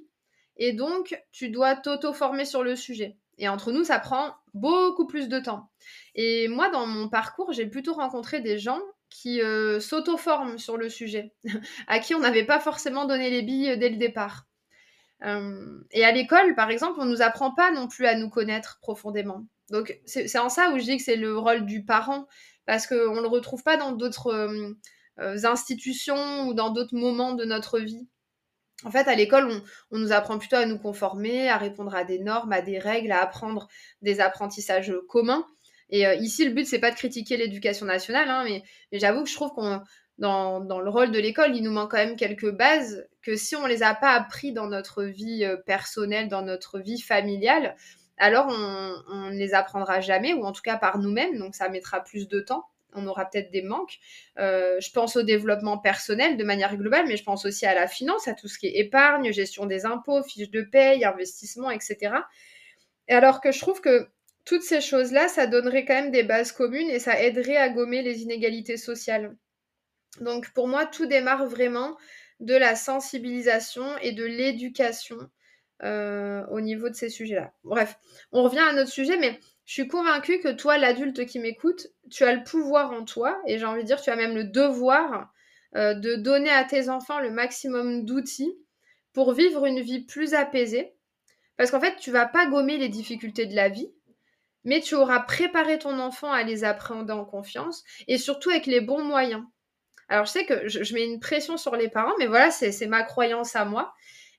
et 0.56 0.72
donc 0.72 1.20
tu 1.32 1.50
dois 1.50 1.76
t'auto-former 1.76 2.44
sur 2.44 2.62
le 2.62 2.76
sujet. 2.76 3.16
Et 3.38 3.48
entre 3.48 3.72
nous, 3.72 3.84
ça 3.84 3.98
prend 3.98 4.34
beaucoup 4.54 5.06
plus 5.06 5.28
de 5.28 5.40
temps. 5.40 5.70
Et 6.14 6.46
moi, 6.48 6.70
dans 6.70 6.86
mon 6.86 7.08
parcours, 7.08 7.52
j'ai 7.52 7.66
plutôt 7.66 7.94
rencontré 7.94 8.40
des 8.40 8.58
gens 8.58 8.80
qui 9.10 9.40
euh, 9.40 9.80
s'auto-forment 9.80 10.58
sur 10.58 10.76
le 10.76 10.88
sujet, 10.88 11.34
à 11.88 11.98
qui 11.98 12.14
on 12.14 12.20
n'avait 12.20 12.46
pas 12.46 12.60
forcément 12.60 13.04
donné 13.04 13.30
les 13.30 13.42
billes 13.42 13.76
dès 13.76 13.88
le 13.88 13.96
départ. 13.96 14.46
Euh, 15.24 15.80
et 15.90 16.04
à 16.04 16.12
l'école, 16.12 16.54
par 16.54 16.70
exemple, 16.70 16.98
on 17.00 17.04
ne 17.04 17.10
nous 17.10 17.22
apprend 17.22 17.52
pas 17.52 17.70
non 17.70 17.88
plus 17.88 18.06
à 18.06 18.14
nous 18.14 18.28
connaître 18.28 18.78
profondément. 18.80 19.46
Donc 19.70 19.98
c'est 20.04 20.38
en 20.38 20.50
ça 20.50 20.70
où 20.70 20.78
je 20.78 20.84
dis 20.84 20.96
que 20.98 21.02
c'est 21.02 21.16
le 21.16 21.38
rôle 21.38 21.64
du 21.64 21.84
parent, 21.84 22.26
parce 22.66 22.86
qu'on 22.86 23.14
ne 23.14 23.22
le 23.22 23.28
retrouve 23.28 23.62
pas 23.62 23.76
dans 23.76 23.92
d'autres... 23.92 24.28
Euh, 24.28 24.76
euh, 25.20 25.44
institutions 25.44 26.48
ou 26.48 26.54
dans 26.54 26.70
d'autres 26.70 26.96
moments 26.96 27.34
de 27.34 27.44
notre 27.44 27.78
vie. 27.78 28.08
En 28.84 28.90
fait, 28.90 29.06
à 29.06 29.14
l'école, 29.14 29.62
on, 29.92 29.98
nous 29.98 30.10
apprend 30.10 30.38
plutôt 30.38 30.56
à 30.56 30.66
nous 30.66 30.76
conformer, 30.76 31.48
à 31.48 31.56
répondre 31.56 31.94
à 31.94 32.02
des 32.02 32.18
normes, 32.18 32.52
à 32.52 32.62
des 32.62 32.80
règles, 32.80 33.12
à 33.12 33.22
apprendre 33.22 33.68
des 34.02 34.20
apprentissages 34.20 34.92
communs. 35.08 35.46
Et 35.88 36.04
ici, 36.16 36.44
le 36.44 36.50
but, 36.50 36.66
c'est 36.66 36.80
pas 36.80 36.90
de 36.90 36.96
critiquer 36.96 37.36
l'éducation 37.36 37.86
nationale, 37.86 38.28
hein, 38.28 38.42
mais, 38.44 38.64
j'avoue 38.90 39.22
que 39.22 39.28
je 39.28 39.34
trouve 39.34 39.52
qu'on 39.52 39.82
dans, 40.18 40.58
le 40.58 40.90
rôle 40.90 41.12
de 41.12 41.18
l'école, 41.18 41.56
il 41.56 41.62
nous 41.62 41.70
manque 41.70 41.92
quand 41.92 41.96
même 41.96 42.16
quelques 42.16 42.50
bases 42.50 43.06
que 43.24 43.36
si 43.36 43.56
on 43.56 43.66
les 43.66 43.82
a 43.82 43.94
pas 43.94 44.12
appris 44.12 44.52
dans 44.52 44.66
notre 44.66 45.04
vie 45.04 45.44
euh, 45.44 45.56
personnelle, 45.56 46.28
dans 46.28 46.42
notre 46.42 46.78
vie 46.78 47.00
familiale, 47.00 47.76
alors 48.16 48.46
on 48.48 49.30
ne 49.30 49.36
les 49.36 49.54
apprendra 49.54 50.00
jamais, 50.00 50.34
ou 50.34 50.44
en 50.44 50.52
tout 50.52 50.62
cas 50.62 50.76
par 50.76 50.98
nous-mêmes, 50.98 51.38
donc 51.38 51.56
ça 51.56 51.68
mettra 51.68 52.04
plus 52.04 52.28
de 52.28 52.40
temps 52.40 52.68
on 52.94 53.06
aura 53.06 53.28
peut-être 53.28 53.50
des 53.50 53.62
manques. 53.62 53.98
Euh, 54.38 54.78
je 54.80 54.90
pense 54.90 55.16
au 55.16 55.22
développement 55.22 55.78
personnel 55.78 56.36
de 56.36 56.44
manière 56.44 56.76
globale, 56.76 57.06
mais 57.06 57.16
je 57.16 57.24
pense 57.24 57.44
aussi 57.44 57.66
à 57.66 57.74
la 57.74 57.86
finance, 57.86 58.28
à 58.28 58.34
tout 58.34 58.48
ce 58.48 58.58
qui 58.58 58.68
est 58.68 58.78
épargne, 58.78 59.32
gestion 59.32 59.66
des 59.66 59.84
impôts, 59.84 60.22
fiches 60.22 60.50
de 60.50 60.62
paye, 60.62 61.04
investissement, 61.04 61.70
etc. 61.70 62.14
Et 63.08 63.14
alors 63.14 63.40
que 63.40 63.52
je 63.52 63.58
trouve 63.58 63.80
que 63.80 64.08
toutes 64.44 64.62
ces 64.62 64.80
choses-là, 64.80 65.28
ça 65.28 65.46
donnerait 65.46 65.84
quand 65.84 65.94
même 65.94 66.10
des 66.10 66.22
bases 66.22 66.52
communes 66.52 66.90
et 66.90 66.98
ça 66.98 67.20
aiderait 67.20 67.56
à 67.56 67.68
gommer 67.68 68.02
les 68.02 68.22
inégalités 68.22 68.76
sociales. 68.76 69.36
Donc 70.20 70.52
pour 70.52 70.68
moi, 70.68 70.86
tout 70.86 71.06
démarre 71.06 71.46
vraiment 71.46 71.96
de 72.44 72.54
la 72.54 72.76
sensibilisation 72.76 73.96
et 73.98 74.12
de 74.12 74.24
l'éducation 74.24 75.16
euh, 75.82 76.44
au 76.50 76.60
niveau 76.60 76.88
de 76.88 76.94
ces 76.94 77.08
sujets-là. 77.08 77.52
Bref, 77.64 77.98
on 78.32 78.42
revient 78.42 78.60
à 78.60 78.72
notre 78.72 78.90
sujet, 78.90 79.16
mais 79.16 79.40
je 79.64 79.72
suis 79.72 79.88
convaincue 79.88 80.40
que 80.40 80.52
toi, 80.52 80.78
l'adulte 80.78 81.26
qui 81.26 81.38
m'écoute, 81.38 81.88
tu 82.10 82.24
as 82.24 82.34
le 82.34 82.44
pouvoir 82.44 82.92
en 82.92 83.04
toi, 83.04 83.40
et 83.46 83.58
j'ai 83.58 83.64
envie 83.64 83.82
de 83.82 83.86
dire, 83.86 84.00
tu 84.00 84.10
as 84.10 84.16
même 84.16 84.34
le 84.34 84.44
devoir 84.44 85.32
euh, 85.74 85.94
de 85.94 86.14
donner 86.14 86.50
à 86.50 86.64
tes 86.64 86.88
enfants 86.88 87.18
le 87.18 87.30
maximum 87.30 88.04
d'outils 88.04 88.54
pour 89.12 89.32
vivre 89.32 89.66
une 89.66 89.80
vie 89.80 90.04
plus 90.04 90.34
apaisée. 90.34 90.94
Parce 91.56 91.70
qu'en 91.70 91.80
fait, 91.80 91.96
tu 91.96 92.10
vas 92.10 92.26
pas 92.26 92.46
gommer 92.46 92.76
les 92.76 92.88
difficultés 92.88 93.46
de 93.46 93.54
la 93.54 93.68
vie, 93.68 93.92
mais 94.64 94.80
tu 94.80 94.94
auras 94.94 95.20
préparé 95.20 95.78
ton 95.78 95.98
enfant 95.98 96.30
à 96.30 96.42
les 96.42 96.64
appréhender 96.64 97.12
en 97.12 97.24
confiance 97.24 97.84
et 98.06 98.18
surtout 98.18 98.50
avec 98.50 98.66
les 98.66 98.80
bons 98.80 99.04
moyens. 99.04 99.44
Alors, 100.08 100.26
je 100.26 100.30
sais 100.30 100.44
que 100.44 100.68
je, 100.68 100.94
mets 100.94 101.04
une 101.04 101.20
pression 101.20 101.56
sur 101.56 101.76
les 101.76 101.88
parents, 101.88 102.14
mais 102.18 102.26
voilà, 102.26 102.50
c'est 102.50 102.86
ma 102.86 103.02
croyance 103.02 103.56
à 103.56 103.64
moi. 103.64 103.94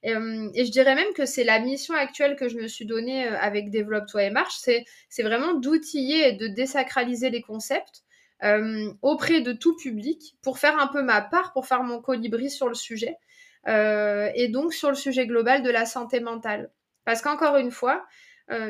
Euh, 0.06 0.49
et, 0.54 0.65
je 0.65 0.71
dirais 0.71 0.95
même 0.95 1.13
que 1.13 1.25
c'est 1.25 1.43
la 1.43 1.60
mission 1.60 1.95
actuelle 1.95 2.36
que 2.36 2.47
je 2.47 2.58
me 2.58 2.67
suis 2.67 2.86
donnée 2.86 3.28
euh, 3.28 3.38
avec 3.39 3.71
Développe-toi 3.71 4.23
et 4.23 4.30
marche, 4.30 4.56
c'est 4.58 5.23
vraiment 5.23 5.54
d'outiller 5.56 6.30
et 6.30 6.34
de 6.34 6.47
désacraliser 6.47 7.30
les 7.30 7.41
concepts 7.41 8.04
euh, 8.43 8.91
auprès 9.01 9.41
de 9.41 9.54
tout 9.54 9.75
public 9.75 10.36
pour 10.43 10.60
faire 10.60 10.78
un 10.78 10.88
peu 10.88 11.01
ma 11.01 11.21
part, 11.21 11.54
pour 11.54 11.65
faire 11.65 11.84
mon 11.84 12.01
colibri 12.01 12.49
sur 12.51 12.67
le 12.67 12.75
sujet, 12.75 13.17
et 13.67 14.47
donc 14.49 14.75
sur 14.75 14.89
le 14.89 14.95
sujet 14.95 15.25
global 15.25 15.63
de 15.63 15.71
la 15.71 15.88
santé 15.88 16.19
mentale. 16.19 16.69
Parce 17.04 17.23
qu'encore 17.23 17.58
une 17.58 17.71
fois, 17.71 18.06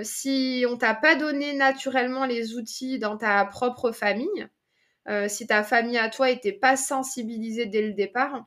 si 0.04 0.66
on 0.70 0.78
t'a 0.78 0.94
pas 0.94 1.16
donné 1.16 1.52
naturellement 1.52 2.26
les 2.26 2.56
outils 2.56 2.98
dans 2.98 3.18
ta 3.18 3.44
propre 3.44 3.92
famille, 3.92 4.48
si 5.28 5.48
ta 5.48 5.64
famille 5.64 5.98
à 5.98 6.10
toi 6.10 6.28
n'était 6.28 6.54
pas 6.54 6.76
sensibilisée 6.76 7.66
dès 7.66 7.82
le 7.82 7.94
départ, 7.94 8.46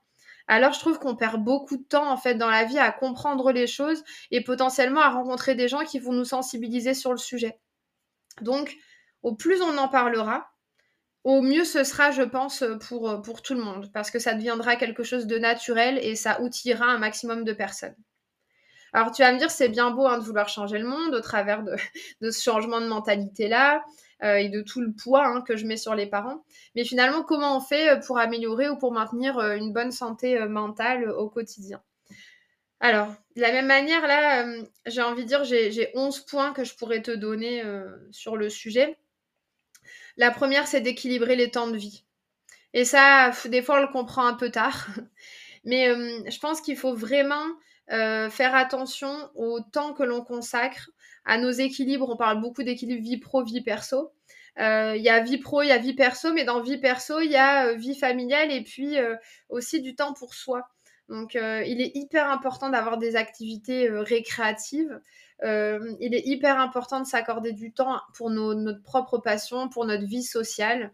alors 0.49 0.73
je 0.73 0.81
trouve 0.81 0.99
qu'on 0.99 1.14
perd 1.14 1.44
beaucoup 1.44 1.77
de 1.77 1.85
temps 1.85 2.11
en 2.11 2.16
fait 2.16 2.35
dans 2.35 2.49
la 2.49 2.64
vie 2.64 2.79
à 2.79 2.90
comprendre 2.90 3.53
les 3.53 3.66
choses 3.66 4.03
et 4.31 4.42
potentiellement 4.42 5.03
à 5.03 5.11
rencontrer 5.11 5.55
des 5.55 5.68
gens 5.68 5.85
qui 5.85 5.99
vont 5.99 6.12
nous 6.12 6.25
sensibiliser 6.25 6.94
sur 6.94 7.12
le 7.12 7.18
sujet. 7.18 7.61
Donc, 8.40 8.75
au 9.23 9.35
plus 9.35 9.61
on 9.61 9.77
en 9.77 9.88
parlera, 9.88 10.51
au 11.25 11.42
mieux 11.42 11.64
ce 11.64 11.85
sera, 11.85 12.11
je 12.12 12.23
pense, 12.23 12.64
pour, 12.88 13.21
pour 13.21 13.42
tout 13.42 13.55
le 13.55 13.61
monde, 13.61 13.90
parce 13.92 14.11
que 14.11 14.18
ça 14.18 14.35
deviendra 14.35 14.77
quelque 14.77 15.03
chose 15.03 15.27
de 15.27 15.38
naturel 15.38 15.99
et 16.03 16.16
ça 16.16 16.40
outillera 16.40 16.87
un 16.87 16.99
maximum 16.99 17.44
de 17.44 17.53
personnes. 17.53 17.97
Alors 18.94 19.12
tu 19.12 19.21
vas 19.23 19.33
me 19.33 19.38
dire, 19.38 19.51
c'est 19.51 19.68
bien 19.68 19.90
beau 19.90 20.07
hein, 20.07 20.16
de 20.16 20.25
vouloir 20.25 20.49
changer 20.49 20.79
le 20.79 20.87
monde 20.87 21.14
au 21.14 21.21
travers 21.21 21.62
de, 21.62 21.77
de 22.23 22.31
ce 22.31 22.42
changement 22.42 22.81
de 22.81 22.87
mentalité-là, 22.87 23.77
euh, 23.77 23.79
et 24.23 24.49
de 24.49 24.63
tout 24.63 24.81
le 24.81 24.93
poids 24.93 25.27
hein, 25.27 25.43
que 25.43 25.57
je 25.57 25.65
mets 25.65 25.77
sur 25.77 25.95
les 25.95 26.07
parents. 26.07 26.45
Mais 26.75 26.85
finalement, 26.85 27.23
comment 27.23 27.57
on 27.57 27.61
fait 27.61 27.91
euh, 27.91 27.97
pour 27.97 28.19
améliorer 28.19 28.69
ou 28.69 28.77
pour 28.77 28.93
maintenir 28.93 29.39
euh, 29.39 29.57
une 29.57 29.73
bonne 29.73 29.93
santé 29.93 30.39
mentale 30.47 31.11
au 31.11 31.29
quotidien? 31.29 31.83
Alors, 32.81 33.09
de 33.37 33.41
la 33.41 33.53
même 33.53 33.66
manière, 33.66 34.07
là, 34.07 34.47
j'ai 34.87 35.03
envie 35.03 35.25
de 35.25 35.29
dire, 35.29 35.43
j'ai 35.43 35.91
11 35.95 36.21
points 36.27 36.53
que 36.53 36.62
je 36.62 36.77
pourrais 36.77 37.03
te 37.03 37.11
donner 37.11 37.64
sur 38.12 38.37
le 38.37 38.49
sujet. 38.49 38.97
La 40.16 40.31
première, 40.31 40.69
c'est 40.69 40.81
d'équilibrer 40.81 41.35
les 41.35 41.51
temps 41.51 41.66
de 41.66 41.77
vie. 41.77 42.05
Et 42.75 42.85
ça, 42.85 43.33
des 43.47 43.62
fois, 43.62 43.79
on 43.79 43.83
le 43.83 43.89
comprend 43.89 44.27
un 44.29 44.35
peu 44.35 44.53
tard. 44.53 44.87
Mais 45.64 45.89
je 46.31 46.39
pense 46.39 46.61
qu'il 46.61 46.77
faut 46.77 46.95
vraiment 46.95 47.47
faire 47.89 48.55
attention 48.55 49.29
au 49.35 49.59
temps 49.59 49.93
que 49.93 50.05
l'on 50.05 50.23
consacre 50.23 50.89
à 51.29 51.39
nos 51.39 51.51
équilibres. 51.51 52.09
On 52.09 52.16
parle 52.16 52.41
beaucoup 52.41 52.64
d'équilibre 52.64 53.03
vie 53.03 53.18
pro, 53.18 53.45
vie 53.45 53.61
perso. 53.61 54.12
Euh, 54.59 54.95
il 54.97 55.03
y 55.03 55.09
a 55.09 55.20
vie 55.20 55.39
pro, 55.39 55.62
il 55.62 55.68
y 55.68 55.72
a 55.72 55.79
vie 55.79 55.95
perso, 55.95 56.33
mais 56.33 56.45
dans 56.45 56.61
vie 56.61 56.79
perso, 56.79 57.20
il 57.20 57.31
y 57.31 57.37
a 57.37 57.68
euh, 57.68 57.74
vie 57.74 57.95
familiale 57.95 58.51
et 58.51 58.62
puis 58.62 58.99
euh, 58.99 59.14
aussi 59.51 59.81
du 59.81 59.95
temps 59.95 60.14
pour 60.14 60.35
soi. 60.35 60.68
Donc, 61.09 61.33
il 61.37 61.81
est 61.81 61.93
hyper 61.95 62.29
important 62.29 62.68
d'avoir 62.68 62.99
des 62.99 63.16
activités 63.16 63.89
récréatives 63.89 65.01
il 65.43 66.14
est 66.14 66.26
hyper 66.26 66.61
important 66.61 67.01
de 67.01 67.07
s'accorder 67.07 67.53
du 67.53 67.72
temps 67.72 67.99
pour 68.14 68.29
notre 68.29 68.83
propre 68.83 69.16
passion, 69.16 69.70
pour 69.70 69.87
notre 69.87 70.05
vie 70.05 70.22
sociale. 70.22 70.93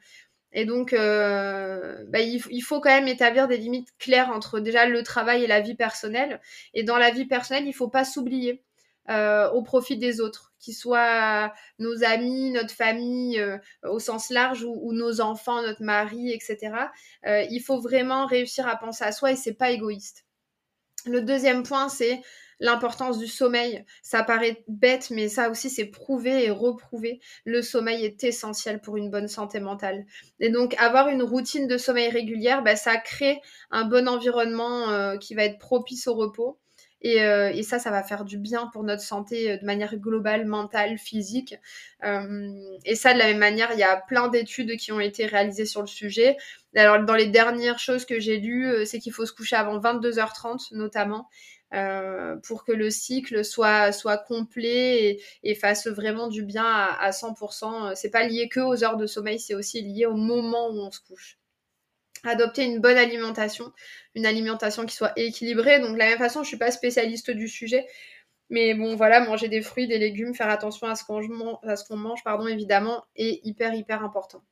Et 0.52 0.66
donc, 0.66 0.92
bah, 0.94 2.20
il, 2.20 2.62
faut 2.62 2.80
quand 2.80 2.90
même 2.90 3.08
établir 3.08 3.48
des 3.48 3.56
limites 3.56 3.88
claires 3.98 4.30
entre 4.30 4.60
déjà 4.60 4.86
le 4.86 5.02
travail 5.02 5.42
et 5.42 5.48
la 5.48 5.60
vie 5.60 5.74
personnelle. 5.74 6.40
Et 6.74 6.84
dans 6.84 6.98
la 6.98 7.10
vie 7.10 7.26
personnelle, 7.26 7.64
il 7.64 7.70
ne 7.70 7.72
faut 7.72 7.88
pas 7.88 8.04
s'oublier. 8.04 8.62
Euh, 9.10 9.50
au 9.50 9.62
profit 9.62 9.98
des 9.98 10.20
autres, 10.22 10.54
qu'ils 10.58 10.74
soient 10.74 11.52
nos 11.78 12.04
amis, 12.04 12.50
notre 12.52 12.72
famille 12.72 13.38
euh, 13.38 13.58
au 13.82 13.98
sens 13.98 14.30
large 14.30 14.64
ou, 14.64 14.92
nos 14.94 15.20
enfants, 15.20 15.60
notre 15.60 15.82
mari, 15.82 16.32
etc. 16.32 16.72
Euh, 17.26 17.44
il 17.50 17.60
faut 17.60 17.80
vraiment 17.80 18.24
réussir 18.24 18.66
à 18.66 18.76
penser 18.76 19.04
à 19.04 19.12
soi 19.12 19.32
et 19.32 19.36
c'est 19.36 19.54
pas 19.54 19.70
égoïste. 19.70 20.24
Le 21.04 21.20
deuxième 21.20 21.64
point, 21.64 21.90
c'est 21.90 22.22
l'importance 22.60 23.18
du 23.18 23.26
sommeil. 23.26 23.84
Ça 24.02 24.22
paraît 24.22 24.64
bête, 24.68 25.10
mais 25.10 25.28
ça 25.28 25.50
aussi, 25.50 25.68
c'est 25.68 25.84
prouvé 25.84 26.44
et 26.44 26.50
reprouvé. 26.50 27.20
Le 27.44 27.60
sommeil 27.60 28.06
est 28.06 28.24
essentiel 28.24 28.80
pour 28.80 28.96
une 28.96 29.10
bonne 29.10 29.28
santé 29.28 29.60
mentale. 29.60 30.06
Et 30.40 30.48
donc, 30.48 30.74
avoir 30.78 31.08
une 31.08 31.22
routine 31.22 31.66
de 31.68 31.76
sommeil 31.76 32.08
régulière, 32.08 32.62
bah, 32.62 32.76
ça 32.76 32.96
crée 32.96 33.42
un 33.70 33.84
bon 33.84 34.08
environnement 34.08 35.18
qui 35.18 35.34
va 35.34 35.44
être 35.44 35.58
propice 35.58 36.06
au 36.06 36.14
repos. 36.14 36.58
Euh, 37.04 37.50
et, 37.52 37.62
ça, 37.62 37.78
ça 37.78 37.90
va 37.90 38.02
faire 38.02 38.24
du 38.24 38.38
bien 38.38 38.66
pour 38.72 38.82
notre 38.82 39.02
santé 39.02 39.52
euh, 39.52 39.56
de 39.58 39.64
manière 39.64 39.96
globale, 39.96 40.46
mentale, 40.46 40.98
physique. 40.98 41.54
Euh, 42.04 42.52
et 42.84 42.94
ça, 42.94 43.12
de 43.12 43.18
la 43.18 43.26
même 43.26 43.38
manière, 43.38 43.72
il 43.72 43.78
y 43.78 43.82
a 43.82 43.96
plein 43.96 44.28
d'études 44.28 44.76
qui 44.76 44.92
ont 44.92 45.00
été 45.00 45.26
réalisées 45.26 45.66
sur 45.66 45.82
le 45.82 45.86
sujet. 45.86 46.36
Alors, 46.74 47.04
dans 47.04 47.14
les 47.14 47.26
dernières 47.26 47.78
choses 47.78 48.04
que 48.04 48.18
j'ai 48.20 48.38
lues, 48.38 48.86
c'est 48.86 48.98
qu'il 48.98 49.12
faut 49.12 49.26
se 49.26 49.32
coucher 49.32 49.56
avant 49.56 49.78
22h30, 49.78 50.74
notamment. 50.74 51.28
pour 52.44 52.64
que 52.64 52.72
le 52.72 52.90
cycle 52.90 53.44
soit, 53.44 53.92
complet 54.26 55.18
et, 55.42 55.54
fasse 55.54 55.86
vraiment 55.88 56.28
du 56.28 56.42
bien 56.44 56.64
à, 56.64 56.96
à 57.00 57.10
100%. 57.10 57.94
C'est 57.96 58.10
pas 58.10 58.24
lié 58.26 58.48
que 58.48 58.60
aux 58.60 58.84
heures 58.84 58.96
de 58.96 59.06
sommeil, 59.06 59.38
c'est 59.40 59.54
aussi 59.54 59.82
lié 59.82 60.06
au 60.06 60.16
moment 60.16 60.68
où 60.70 60.78
on 60.80 60.90
se 60.90 61.00
couche 61.00 61.38
adopter 62.26 62.64
une 62.64 62.80
bonne 62.80 62.96
alimentation, 62.96 63.72
une 64.14 64.26
alimentation 64.26 64.86
qui 64.86 64.94
soit 64.94 65.12
équilibrée. 65.16 65.80
Donc 65.80 65.94
de 65.94 65.98
la 65.98 66.06
même 66.06 66.18
façon, 66.18 66.42
je 66.42 66.48
suis 66.48 66.58
pas 66.58 66.70
spécialiste 66.70 67.30
du 67.30 67.48
sujet, 67.48 67.86
mais 68.50 68.74
bon 68.74 68.96
voilà, 68.96 69.20
manger 69.20 69.48
des 69.48 69.62
fruits, 69.62 69.86
des 69.86 69.98
légumes, 69.98 70.34
faire 70.34 70.50
attention 70.50 70.86
à 70.86 70.94
ce 70.94 71.04
qu'on 71.04 71.96
mange, 71.96 72.24
pardon, 72.24 72.46
évidemment, 72.46 73.04
est 73.16 73.40
hyper 73.44 73.74
hyper 73.74 74.02
important. 74.02 74.42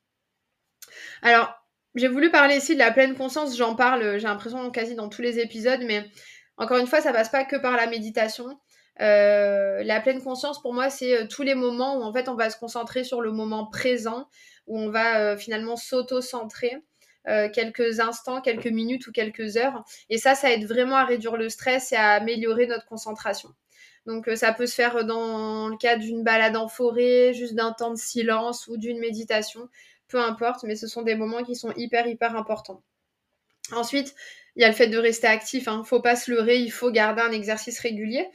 Alors, 1.21 1.53
j'ai 1.95 2.07
voulu 2.07 2.31
parler 2.31 2.57
ici 2.57 2.73
de 2.73 2.79
la 2.79 2.91
pleine 2.91 3.15
conscience, 3.15 3.55
j'en 3.55 3.75
parle, 3.75 4.17
j'ai 4.17 4.27
l'impression 4.27 4.71
quasi 4.71 4.95
dans 4.95 5.09
tous 5.09 5.21
les 5.21 5.39
épisodes, 5.39 5.81
mais 5.85 6.05
encore 6.57 6.77
une 6.77 6.87
fois, 6.87 7.01
ça 7.01 7.13
passe 7.13 7.29
pas 7.29 7.45
que 7.45 7.55
par 7.55 7.77
la 7.77 7.87
méditation. 7.87 8.59
Euh, 9.01 9.83
la 9.83 9.99
pleine 10.01 10.21
conscience, 10.21 10.61
pour 10.61 10.73
moi, 10.73 10.89
c'est 10.89 11.23
euh, 11.23 11.27
tous 11.27 11.41
les 11.41 11.55
moments 11.55 11.97
où 11.97 12.03
en 12.03 12.13
fait 12.13 12.29
on 12.29 12.35
va 12.35 12.49
se 12.49 12.57
concentrer 12.57 13.03
sur 13.03 13.21
le 13.21 13.31
moment 13.31 13.65
présent, 13.65 14.27
où 14.67 14.79
on 14.79 14.89
va 14.89 15.19
euh, 15.19 15.37
finalement 15.37 15.75
s'auto-centrer 15.75 16.77
euh, 17.27 17.49
quelques 17.49 17.99
instants, 17.99 18.41
quelques 18.41 18.67
minutes 18.67 19.07
ou 19.07 19.11
quelques 19.11 19.57
heures. 19.57 19.83
Et 20.09 20.17
ça, 20.17 20.35
ça 20.35 20.51
aide 20.51 20.65
vraiment 20.65 20.95
à 20.95 21.05
réduire 21.05 21.37
le 21.37 21.49
stress 21.49 21.91
et 21.91 21.95
à 21.95 22.11
améliorer 22.11 22.67
notre 22.67 22.85
concentration. 22.85 23.49
Donc 24.05 24.27
euh, 24.27 24.35
ça 24.35 24.51
peut 24.51 24.65
se 24.65 24.75
faire 24.75 25.05
dans 25.05 25.69
le 25.69 25.77
cadre 25.77 26.03
d'une 26.03 26.23
balade 26.23 26.57
en 26.57 26.67
forêt, 26.67 27.33
juste 27.33 27.55
d'un 27.55 27.71
temps 27.71 27.91
de 27.91 27.97
silence 27.97 28.67
ou 28.67 28.77
d'une 28.77 28.99
méditation, 28.99 29.69
peu 30.07 30.19
importe, 30.19 30.63
mais 30.63 30.75
ce 30.75 30.87
sont 30.87 31.03
des 31.03 31.15
moments 31.15 31.43
qui 31.43 31.55
sont 31.55 31.71
hyper 31.77 32.07
hyper 32.07 32.35
importants. 32.35 32.83
Ensuite, 33.71 34.13
il 34.55 34.61
y 34.61 34.65
a 34.65 34.67
le 34.67 34.75
fait 34.75 34.87
de 34.87 34.97
rester 34.97 35.27
actif, 35.27 35.63
il 35.65 35.69
hein. 35.69 35.77
ne 35.79 35.83
faut 35.83 36.01
pas 36.01 36.15
se 36.15 36.29
leurrer, 36.29 36.57
il 36.57 36.71
faut 36.71 36.91
garder 36.91 37.21
un 37.21 37.31
exercice 37.31 37.79
régulier. 37.79 38.27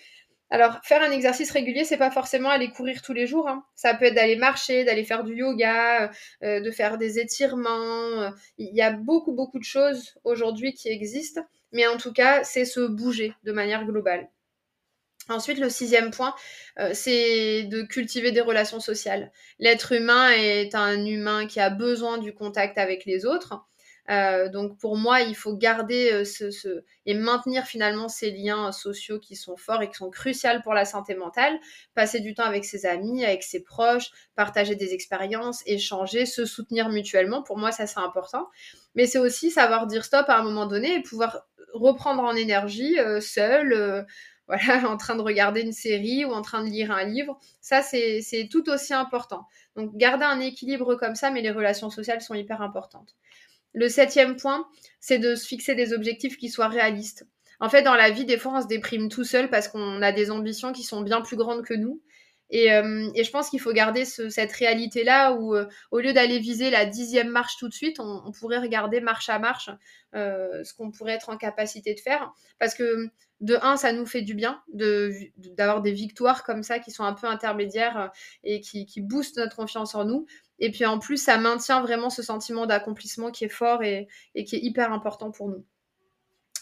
Alors, 0.50 0.80
faire 0.82 1.02
un 1.02 1.10
exercice 1.10 1.50
régulier, 1.50 1.84
c'est 1.84 1.98
pas 1.98 2.10
forcément 2.10 2.48
aller 2.48 2.70
courir 2.70 3.02
tous 3.02 3.12
les 3.12 3.26
jours. 3.26 3.48
Hein. 3.48 3.64
Ça 3.74 3.92
peut 3.94 4.06
être 4.06 4.14
d'aller 4.14 4.36
marcher, 4.36 4.84
d'aller 4.84 5.04
faire 5.04 5.22
du 5.22 5.34
yoga, 5.34 6.04
euh, 6.04 6.08
euh, 6.42 6.60
de 6.60 6.70
faire 6.70 6.96
des 6.96 7.18
étirements. 7.18 8.22
Euh. 8.22 8.30
Il 8.56 8.74
y 8.74 8.80
a 8.80 8.90
beaucoup, 8.90 9.32
beaucoup 9.32 9.58
de 9.58 9.64
choses 9.64 10.14
aujourd'hui 10.24 10.72
qui 10.72 10.88
existent. 10.88 11.42
Mais 11.72 11.86
en 11.86 11.98
tout 11.98 12.14
cas, 12.14 12.44
c'est 12.44 12.64
se 12.64 12.80
bouger 12.80 13.34
de 13.44 13.52
manière 13.52 13.84
globale. 13.84 14.30
Ensuite, 15.28 15.58
le 15.58 15.68
sixième 15.68 16.10
point, 16.10 16.34
c'est 16.94 17.64
de 17.64 17.82
cultiver 17.82 18.32
des 18.32 18.40
relations 18.40 18.80
sociales. 18.80 19.30
L'être 19.58 19.92
humain 19.92 20.30
est 20.30 20.74
un 20.74 21.04
humain 21.04 21.46
qui 21.46 21.60
a 21.60 21.68
besoin 21.68 22.16
du 22.16 22.32
contact 22.32 22.78
avec 22.78 23.04
les 23.04 23.26
autres. 23.26 23.68
Euh, 24.10 24.48
donc 24.48 24.78
pour 24.78 24.96
moi, 24.96 25.20
il 25.20 25.34
faut 25.34 25.54
garder 25.54 26.12
euh, 26.12 26.82
et 27.04 27.14
maintenir 27.14 27.64
finalement 27.64 28.08
ces 28.08 28.30
liens 28.30 28.72
sociaux 28.72 29.18
qui 29.18 29.36
sont 29.36 29.56
forts 29.56 29.82
et 29.82 29.88
qui 29.88 29.96
sont 29.96 30.10
cruciaux 30.10 30.60
pour 30.62 30.74
la 30.74 30.84
santé 30.84 31.14
mentale. 31.14 31.58
Passer 31.94 32.20
du 32.20 32.34
temps 32.34 32.44
avec 32.44 32.64
ses 32.64 32.86
amis, 32.86 33.24
avec 33.24 33.42
ses 33.42 33.62
proches, 33.62 34.10
partager 34.34 34.76
des 34.76 34.94
expériences, 34.94 35.62
échanger, 35.66 36.24
se 36.24 36.46
soutenir 36.46 36.88
mutuellement. 36.88 37.42
Pour 37.42 37.58
moi, 37.58 37.70
ça 37.70 37.86
c'est 37.86 38.00
important. 38.00 38.48
Mais 38.94 39.06
c'est 39.06 39.18
aussi 39.18 39.50
savoir 39.50 39.86
dire 39.86 40.04
stop 40.04 40.28
à 40.28 40.38
un 40.38 40.42
moment 40.42 40.66
donné 40.66 40.94
et 40.94 41.02
pouvoir 41.02 41.46
reprendre 41.74 42.22
en 42.22 42.34
énergie 42.34 42.98
euh, 42.98 43.20
seul. 43.20 44.06
voilà, 44.48 44.88
en 44.88 44.96
train 44.96 45.14
de 45.14 45.20
regarder 45.20 45.60
une 45.60 45.74
série 45.74 46.24
ou 46.24 46.32
en 46.32 46.40
train 46.40 46.64
de 46.64 46.70
lire 46.70 46.90
un 46.90 47.04
livre, 47.04 47.38
ça 47.60 47.82
c'est 47.82 48.48
tout 48.50 48.70
aussi 48.70 48.94
important. 48.94 49.44
Donc 49.76 49.94
garder 49.94 50.24
un 50.24 50.40
équilibre 50.40 50.94
comme 50.94 51.14
ça, 51.14 51.30
mais 51.30 51.42
les 51.42 51.50
relations 51.50 51.90
sociales 51.90 52.22
sont 52.22 52.32
hyper 52.32 52.62
importantes. 52.62 53.14
Le 53.78 53.88
septième 53.88 54.34
point, 54.34 54.66
c'est 54.98 55.20
de 55.20 55.36
se 55.36 55.46
fixer 55.46 55.76
des 55.76 55.92
objectifs 55.92 56.36
qui 56.36 56.48
soient 56.48 56.66
réalistes. 56.66 57.24
En 57.60 57.68
fait, 57.68 57.82
dans 57.82 57.94
la 57.94 58.10
vie, 58.10 58.24
des 58.24 58.36
fois, 58.36 58.54
on 58.56 58.60
se 58.60 58.66
déprime 58.66 59.08
tout 59.08 59.22
seul 59.22 59.50
parce 59.50 59.68
qu'on 59.68 60.02
a 60.02 60.10
des 60.10 60.32
ambitions 60.32 60.72
qui 60.72 60.82
sont 60.82 61.00
bien 61.02 61.20
plus 61.20 61.36
grandes 61.36 61.64
que 61.64 61.74
nous. 61.74 62.02
Et, 62.50 62.72
euh, 62.72 63.08
je 63.14 63.30
pense 63.30 63.50
qu'il 63.50 63.60
faut 63.60 63.72
garder 63.72 64.04
cette 64.04 64.50
réalité-là 64.50 65.34
où, 65.34 65.54
euh, 65.54 65.66
au 65.92 66.00
lieu 66.00 66.12
d'aller 66.12 66.40
viser 66.40 66.70
la 66.70 66.86
dixième 66.86 67.28
marche 67.28 67.56
tout 67.56 67.68
de 67.68 67.74
suite, 67.74 68.00
on, 68.00 68.32
pourrait 68.32 68.58
regarder 68.58 69.00
marche 69.00 69.28
à 69.28 69.38
marche 69.38 69.70
euh, 70.16 70.64
ce 70.64 70.74
qu'on 70.74 70.90
pourrait 70.90 71.12
être 71.12 71.28
en 71.28 71.36
capacité 71.36 71.94
de 71.94 72.00
faire. 72.00 72.32
Parce 72.58 72.74
que, 72.74 73.10
de 73.40 73.58
un, 73.62 73.76
ça 73.76 73.92
nous 73.92 74.06
fait 74.06 74.22
du 74.22 74.34
bien 74.34 74.60
d'avoir 75.36 75.82
des 75.82 75.92
victoires 75.92 76.42
comme 76.42 76.64
ça 76.64 76.80
qui 76.80 76.90
sont 76.90 77.04
un 77.04 77.12
peu 77.12 77.28
intermédiaires 77.28 78.10
et 78.42 78.60
qui, 78.60 78.86
qui 78.86 79.02
boostent 79.02 79.36
notre 79.36 79.54
confiance 79.54 79.94
en 79.94 80.04
nous. 80.04 80.26
Et 80.58 80.70
puis 80.70 80.84
en 80.84 80.98
plus, 80.98 81.22
ça 81.22 81.38
maintient 81.38 81.80
vraiment 81.80 82.10
ce 82.10 82.22
sentiment 82.22 82.66
d'accomplissement 82.66 83.30
qui 83.30 83.44
est 83.44 83.50
fort 83.50 83.82
et, 83.82 84.08
qui 84.34 84.56
est 84.56 84.60
hyper 84.60 84.92
important 84.92 85.30
pour 85.30 85.48
nous. 85.48 85.64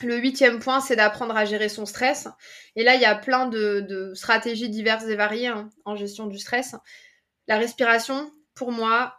Le 0.02 0.18
huitième 0.18 0.58
point, 0.58 0.80
c'est 0.80 0.96
d'apprendre 0.96 1.34
à 1.36 1.46
gérer 1.46 1.70
son 1.70 1.86
stress. 1.86 2.28
Et 2.74 2.84
là, 2.84 2.94
il 2.96 3.00
y 3.00 3.06
a 3.06 3.14
plein 3.14 3.46
de, 3.46 4.12
stratégies 4.14 4.68
diverses 4.68 5.06
et 5.06 5.16
variées 5.16 5.46
hein, 5.46 5.70
en 5.86 5.96
gestion 5.96 6.26
du 6.26 6.38
stress. 6.38 6.74
La 7.48 7.56
respiration, 7.56 8.30
pour 8.54 8.72
moi, 8.72 9.14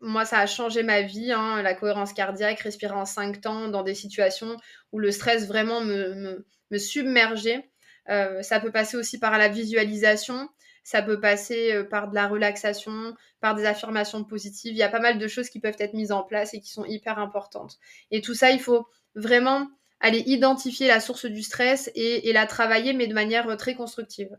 moi, 0.00 0.24
ça 0.24 0.38
a 0.38 0.46
changé 0.46 0.82
ma 0.82 1.02
vie. 1.02 1.32
Hein, 1.32 1.62
la 1.62 1.74
cohérence 1.74 2.12
cardiaque, 2.12 2.60
respirer 2.60 2.94
en 2.94 3.06
cinq 3.06 3.40
temps 3.40 3.68
dans 3.68 3.82
des 3.82 3.94
situations 3.94 4.56
où 4.92 5.00
le 5.00 5.10
stress 5.10 5.48
vraiment 5.48 5.80
me, 5.80 6.44
me, 6.70 6.78
submergeait. 6.78 7.70
Euh, 8.10 8.42
ça 8.42 8.60
peut 8.60 8.70
passer 8.70 8.96
aussi 8.96 9.18
par 9.18 9.38
la 9.38 9.48
visualisation. 9.48 10.48
Ça 10.84 11.02
peut 11.02 11.18
passer 11.18 11.72
euh, 11.72 11.82
par 11.82 12.08
de 12.08 12.14
la 12.14 12.28
relaxation, 12.28 13.14
par 13.40 13.54
des 13.54 13.64
affirmations 13.64 14.22
positives. 14.22 14.72
Il 14.72 14.78
y 14.78 14.82
a 14.82 14.88
pas 14.88 15.00
mal 15.00 15.18
de 15.18 15.26
choses 15.26 15.48
qui 15.48 15.58
peuvent 15.58 15.76
être 15.78 15.94
mises 15.94 16.12
en 16.12 16.22
place 16.22 16.54
et 16.54 16.60
qui 16.60 16.70
sont 16.70 16.84
hyper 16.84 17.18
importantes. 17.18 17.78
Et 18.10 18.20
tout 18.20 18.34
ça, 18.34 18.50
il 18.50 18.60
faut 18.60 18.86
vraiment 19.14 19.68
aller 20.00 20.22
identifier 20.26 20.86
la 20.86 21.00
source 21.00 21.24
du 21.24 21.42
stress 21.42 21.90
et, 21.94 22.30
la 22.34 22.46
travailler, 22.46 22.92
mais 22.92 23.06
de 23.06 23.14
manière 23.14 23.48
euh, 23.48 23.56
très 23.56 23.74
constructive. 23.74 24.36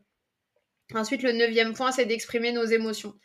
Ensuite, 0.94 1.24
le 1.24 1.32
neuvième 1.32 1.74
point, 1.74 1.92
c'est 1.92 2.06
d'exprimer 2.06 2.52
nos 2.52 2.66
émotions. 2.66 3.16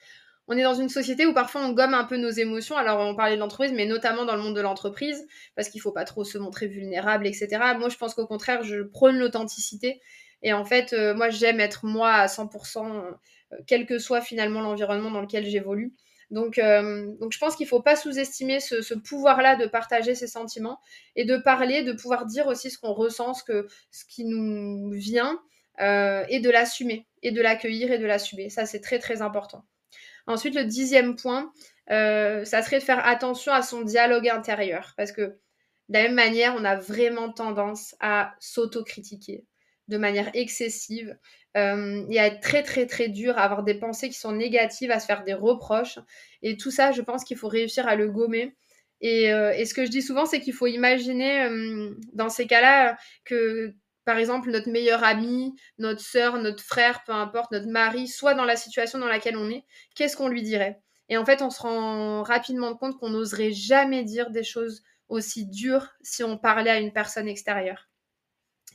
On 0.49 0.57
est 0.57 0.63
dans 0.63 0.75
une 0.75 0.89
société 0.89 1.27
où 1.27 1.35
parfois 1.35 1.61
on 1.61 1.73
gomme 1.73 1.93
un 1.93 2.05
peu 2.05 2.17
nos 2.17 2.31
émotions. 2.31 2.77
Alors, 2.77 3.01
on 3.01 3.15
parlait 3.15 3.35
de 3.35 3.41
l'entreprise, 3.41 3.73
mais 3.73 3.85
notamment 3.85 4.25
dans 4.25 4.35
le 4.35 4.43
monde 4.43 4.57
de 4.57 4.63
l'entreprise, 4.63 5.27
parce 5.55 5.69
qu'il 5.69 5.79
ne 5.79 5.83
faut 5.83 5.93
pas 5.93 6.05
trop 6.05 6.25
se 6.25 6.39
montrer 6.39 6.67
vulnérable, 6.67 7.27
etc. 7.27 7.49
Moi, 7.79 7.91
je 7.91 7.97
pense 7.99 8.15
qu'au 8.15 8.27
contraire, 8.27 8.63
je 8.63 8.83
prône 8.83 9.19
l'authenticité. 9.19 10.01
Et 10.43 10.53
en 10.53 10.65
fait, 10.65 10.93
euh, 10.93 11.15
moi, 11.15 11.31
j'aime 11.31 11.61
être 11.61 11.85
moi 11.85 12.13
à 12.13 12.27
100%, 12.27 13.05
euh, 13.53 13.57
quel 13.67 13.87
que 13.87 13.99
soit 13.99 14.21
finalement 14.21 14.61
l'environnement 14.61 15.11
dans 15.11 15.21
lequel 15.21 15.45
j'évolue. 15.45 15.93
Donc, 16.31 16.59
euh, 16.59 17.13
donc, 17.21 17.33
je 17.33 17.39
pense 17.39 17.57
qu'il 17.57 17.65
ne 17.65 17.71
faut 17.71 17.83
pas 17.83 17.97
sous-estimer 17.97 18.61
ce, 18.61 18.95
pouvoir-là 18.95 19.57
de 19.57 19.67
partager 19.67 20.15
ses 20.15 20.29
sentiments 20.29 20.81
et 21.17 21.25
de 21.25 21.37
parler, 21.37 21.83
de 21.83 21.93
pouvoir 21.93 22.25
dire 22.25 22.47
aussi 22.47 22.71
ce 22.71 22.79
qu'on 22.79 22.93
ressent, 22.93 23.35
ce, 23.35 23.43
que, 23.43 23.67
ce 23.91 24.05
qui 24.05 24.25
nous 24.25 24.91
vient, 24.93 25.41
et 26.29 26.41
de 26.41 26.51
l'assumer, 26.51 27.07
et 27.23 27.33
de 27.33 27.41
l'accueillir 27.41 27.91
et 27.91 27.99
de 27.99 28.05
l'assumer. 28.05 28.51
Ça, 28.51 28.67
c'est 28.67 28.81
très, 28.81 28.99
très 28.99 29.23
important. 29.23 29.65
Ensuite, 30.27 30.55
le 30.55 30.65
dixième 30.65 31.17
point, 31.17 31.53
ça 31.89 32.63
serait 32.63 32.81
de 32.81 32.85
faire 32.85 33.05
attention 33.07 33.53
à 33.53 33.63
son 33.63 33.81
dialogue 33.81 34.29
intérieur. 34.29 34.93
Parce 34.99 35.11
que 35.11 35.23
de 35.91 35.95
la 35.95 36.03
même 36.05 36.15
manière, 36.15 36.55
on 36.57 36.65
a 36.65 36.77
vraiment 36.77 37.33
tendance 37.33 37.97
à 37.99 38.35
s'autocritiquer, 38.39 39.45
de 39.91 39.99
manière 39.99 40.31
excessive 40.35 41.17
euh, 41.57 42.07
et 42.09 42.19
à 42.19 42.27
être 42.27 42.41
très 42.41 42.63
très 42.63 42.87
très 42.87 43.09
dur, 43.09 43.37
à 43.37 43.43
avoir 43.43 43.65
des 43.65 43.75
pensées 43.75 44.09
qui 44.09 44.19
sont 44.19 44.33
négatives, 44.33 44.91
à 44.91 45.01
se 45.01 45.07
faire 45.07 45.25
des 45.25 45.35
reproches. 45.35 45.99
Et 46.43 46.57
tout 46.57 46.71
ça, 46.71 46.93
je 46.93 47.03
pense 47.03 47.25
qu'il 47.25 47.37
faut 47.37 47.49
réussir 47.49 47.87
à 47.89 47.97
le 47.97 48.09
gommer. 48.09 48.57
Et, 49.01 49.33
euh, 49.33 49.53
ce 49.65 49.75
que 49.75 49.85
je 49.85 49.91
dis 49.91 50.03
souvent, 50.03 50.27
c'est 50.27 50.41
qu'il 50.41 50.53
faut 50.55 50.67
imaginer 50.67 51.43
euh, 51.45 51.95
dans 52.13 52.29
ces 52.29 52.47
cas-là 52.47 52.97
que 53.25 53.75
par 54.07 54.17
exemple, 54.19 54.51
notre 54.51 54.71
meilleur 54.71 55.05
ami, 55.05 55.55
notre 55.79 56.01
sœur, 56.01 56.39
notre 56.39 56.65
frère, 56.65 57.05
peu 57.05 57.13
importe, 57.13 57.53
notre 57.53 57.69
mari, 57.69 58.09
soit 58.09 58.35
dans 58.35 58.45
la 58.45 58.57
situation 58.57 58.99
dans 58.99 59.07
laquelle 59.07 59.37
on 59.37 59.51
est, 59.51 59.65
qu'est-ce 59.95 60.17
qu'on 60.17 60.29
lui 60.29 60.43
dirait? 60.43 60.81
Et 61.09 61.17
en 61.19 61.25
fait, 61.25 61.43
on 61.43 61.51
se 61.51 61.61
rend 61.61 62.23
rapidement 62.23 62.75
compte 62.77 62.99
qu'on 62.99 63.11
n'oserait 63.11 63.53
jamais 63.53 64.05
dire 64.05 64.31
des 64.31 64.45
choses 64.45 64.83
aussi 65.09 65.47
dures 65.47 65.89
si 66.03 66.25
on 66.25 66.39
parlait 66.39 66.71
à 66.71 66.79
une 66.79 66.93
personne 66.93 67.29
extérieure. 67.29 67.90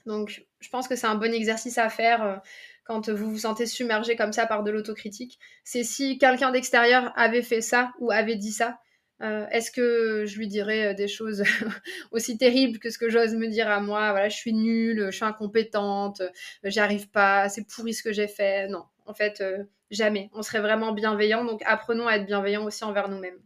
Donc, 0.05 0.45
je 0.59 0.69
pense 0.69 0.87
que 0.87 0.95
c'est 0.95 1.07
un 1.07 1.15
bon 1.15 1.33
exercice 1.33 1.77
à 1.77 1.89
faire 1.89 2.23
euh, 2.23 2.35
quand 2.83 3.09
vous 3.09 3.31
vous 3.31 3.39
sentez 3.39 3.65
submergé 3.65 4.15
comme 4.15 4.33
ça 4.33 4.45
par 4.45 4.63
de 4.63 4.71
l'autocritique. 4.71 5.39
C'est 5.63 5.83
si 5.83 6.17
quelqu'un 6.17 6.51
d'extérieur 6.51 7.11
avait 7.15 7.41
fait 7.41 7.61
ça 7.61 7.91
ou 7.99 8.11
avait 8.11 8.35
dit 8.35 8.51
ça, 8.51 8.79
euh, 9.21 9.47
est-ce 9.49 9.71
que 9.71 10.25
je 10.25 10.37
lui 10.37 10.47
dirais 10.47 10.87
euh, 10.87 10.93
des 10.93 11.07
choses 11.07 11.43
aussi 12.11 12.37
terribles 12.37 12.79
que 12.79 12.89
ce 12.89 12.97
que 12.97 13.09
j'ose 13.09 13.33
me 13.35 13.47
dire 13.47 13.69
à 13.69 13.79
moi 13.79 14.11
Voilà, 14.11 14.29
je 14.29 14.35
suis 14.35 14.53
nulle, 14.53 15.07
je 15.09 15.15
suis 15.15 15.25
incompétente, 15.25 16.21
j'y 16.63 16.79
arrive 16.79 17.09
pas, 17.09 17.49
c'est 17.49 17.65
pourri 17.65 17.93
ce 17.93 18.03
que 18.03 18.11
j'ai 18.13 18.27
fait? 18.27 18.67
Non, 18.67 18.83
en 19.05 19.13
fait, 19.13 19.43
jamais. 19.89 20.29
On 20.33 20.41
serait 20.41 20.59
vraiment 20.59 20.91
bienveillant, 20.91 21.45
donc 21.45 21.61
apprenons 21.65 22.07
à 22.07 22.17
être 22.17 22.25
bienveillants 22.25 22.65
aussi 22.65 22.83
envers 22.83 23.09
nous-mêmes. 23.09 23.39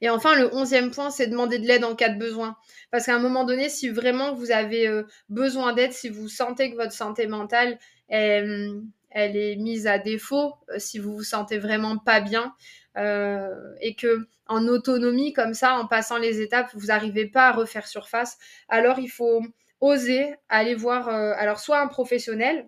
Et 0.00 0.10
enfin, 0.10 0.34
le 0.36 0.54
onzième 0.54 0.90
point, 0.90 1.10
c'est 1.10 1.26
demander 1.26 1.58
de 1.58 1.66
l'aide 1.66 1.84
en 1.84 1.94
cas 1.94 2.08
de 2.08 2.18
besoin. 2.18 2.56
Parce 2.90 3.06
qu'à 3.06 3.14
un 3.14 3.18
moment 3.18 3.44
donné, 3.44 3.68
si 3.68 3.88
vraiment 3.88 4.34
vous 4.34 4.50
avez 4.50 4.86
euh, 4.86 5.04
besoin 5.28 5.72
d'aide, 5.72 5.92
si 5.92 6.08
vous 6.08 6.28
sentez 6.28 6.70
que 6.70 6.76
votre 6.76 6.92
santé 6.92 7.26
mentale, 7.26 7.78
elle, 8.08 8.82
est 9.12 9.56
mise 9.56 9.86
à 9.86 9.98
défaut, 9.98 10.54
euh, 10.70 10.78
si 10.78 10.98
vous 10.98 11.14
vous 11.14 11.22
sentez 11.24 11.58
vraiment 11.58 11.98
pas 11.98 12.20
bien, 12.20 12.54
euh, 12.96 13.54
et 13.80 13.94
que 13.94 14.26
en 14.46 14.66
autonomie 14.66 15.32
comme 15.32 15.54
ça, 15.54 15.74
en 15.74 15.86
passant 15.86 16.18
les 16.18 16.40
étapes, 16.40 16.70
vous 16.74 16.86
n'arrivez 16.86 17.26
pas 17.26 17.48
à 17.48 17.52
refaire 17.52 17.86
surface, 17.86 18.38
alors 18.68 18.98
il 18.98 19.10
faut 19.10 19.42
oser 19.80 20.34
aller 20.48 20.74
voir, 20.74 21.08
alors 21.08 21.60
soit 21.60 21.80
un 21.80 21.86
professionnel, 21.86 22.66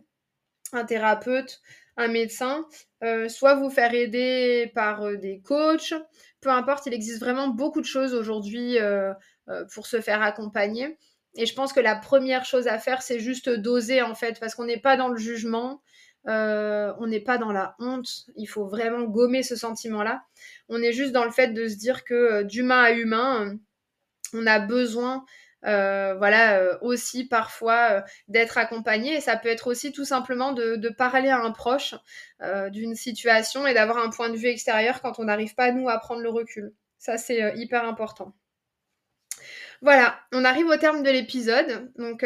un 0.72 0.84
thérapeute, 0.84 1.61
un 1.96 2.09
médecin, 2.09 2.66
soit 3.28 3.55
vous 3.55 3.70
faire 3.70 3.94
aider 3.94 4.70
par 4.74 5.16
des 5.16 5.40
coachs, 5.40 5.94
peu 6.41 6.51
importe, 6.51 6.86
il 6.86 6.95
existe 6.95 7.20
vraiment 7.20 7.49
beaucoup 7.49 7.80
de 7.80 7.86
choses 7.86 8.14
aujourd'hui 8.14 8.78
euh, 8.78 9.12
euh, 9.49 9.64
pour 9.74 9.86
se 9.86 10.01
faire 10.01 10.22
accompagner. 10.22 10.99
Et 11.34 11.47
je 11.47 11.55
pense 11.55 11.72
que 11.72 11.80
la 11.80 11.97
première 11.97 12.45
chose 12.45 12.66
à 12.66 12.78
faire, 12.78 13.03
c'est 13.03 13.20
juste 13.20 13.49
d'oser 13.49 14.03
en 14.03 14.14
fait, 14.14 14.41
parce 14.41 14.55
qu'on 14.55 14.64
n'est 14.64 14.80
pas 14.80 14.97
dans 14.97 15.09
le 15.09 15.16
jugement, 15.16 15.82
euh, 16.28 16.93
on 16.99 17.07
n'est 17.07 17.20
pas 17.20 17.38
dans 17.38 17.53
la 17.53 17.76
honte. 17.78 18.26
Il 18.36 18.47
faut 18.47 18.66
vraiment 18.66 19.05
gommer 19.05 19.43
ce 19.43 19.55
sentiment-là. 19.55 20.22
On 20.68 20.82
est 20.82 20.93
juste 20.93 21.12
dans 21.12 21.24
le 21.24 21.30
fait 21.30 21.49
de 21.49 21.68
se 21.68 21.76
dire 21.76 22.05
que 22.05 22.43
d'humain 22.43 22.82
à 22.82 22.93
humain, 22.93 23.57
on 24.32 24.47
a 24.47 24.59
besoin 24.59 25.24
euh, 25.66 26.14
voilà, 26.16 26.58
euh, 26.58 26.78
aussi 26.80 27.26
parfois 27.26 27.90
euh, 27.90 28.00
d'être 28.28 28.58
accompagné. 28.58 29.16
Et 29.16 29.20
ça 29.20 29.36
peut 29.36 29.48
être 29.48 29.66
aussi 29.66 29.92
tout 29.92 30.04
simplement 30.04 30.52
de, 30.52 30.88
parler 30.90 31.28
à 31.28 31.40
un 31.40 31.50
proche 31.52 31.94
d'une 32.70 32.94
situation 32.94 33.66
et 33.66 33.74
d'avoir 33.74 33.98
un 33.98 34.11
point 34.11 34.28
de 34.30 34.36
vue 34.36 34.48
extérieur 34.48 35.02
quand 35.02 35.18
on 35.18 35.24
n'arrive 35.24 35.54
pas, 35.54 35.72
nous, 35.72 35.88
à 35.88 35.98
prendre 35.98 36.22
le 36.22 36.30
recul. 36.30 36.72
Ça, 36.98 37.16
c'est 37.18 37.52
hyper 37.56 37.84
important. 37.84 38.34
Voilà, 39.82 40.18
on 40.32 40.44
arrive 40.44 40.66
au 40.66 40.76
terme 40.76 41.02
de 41.02 41.11
l'épisode. 41.11 41.90
Donc, 41.96 42.24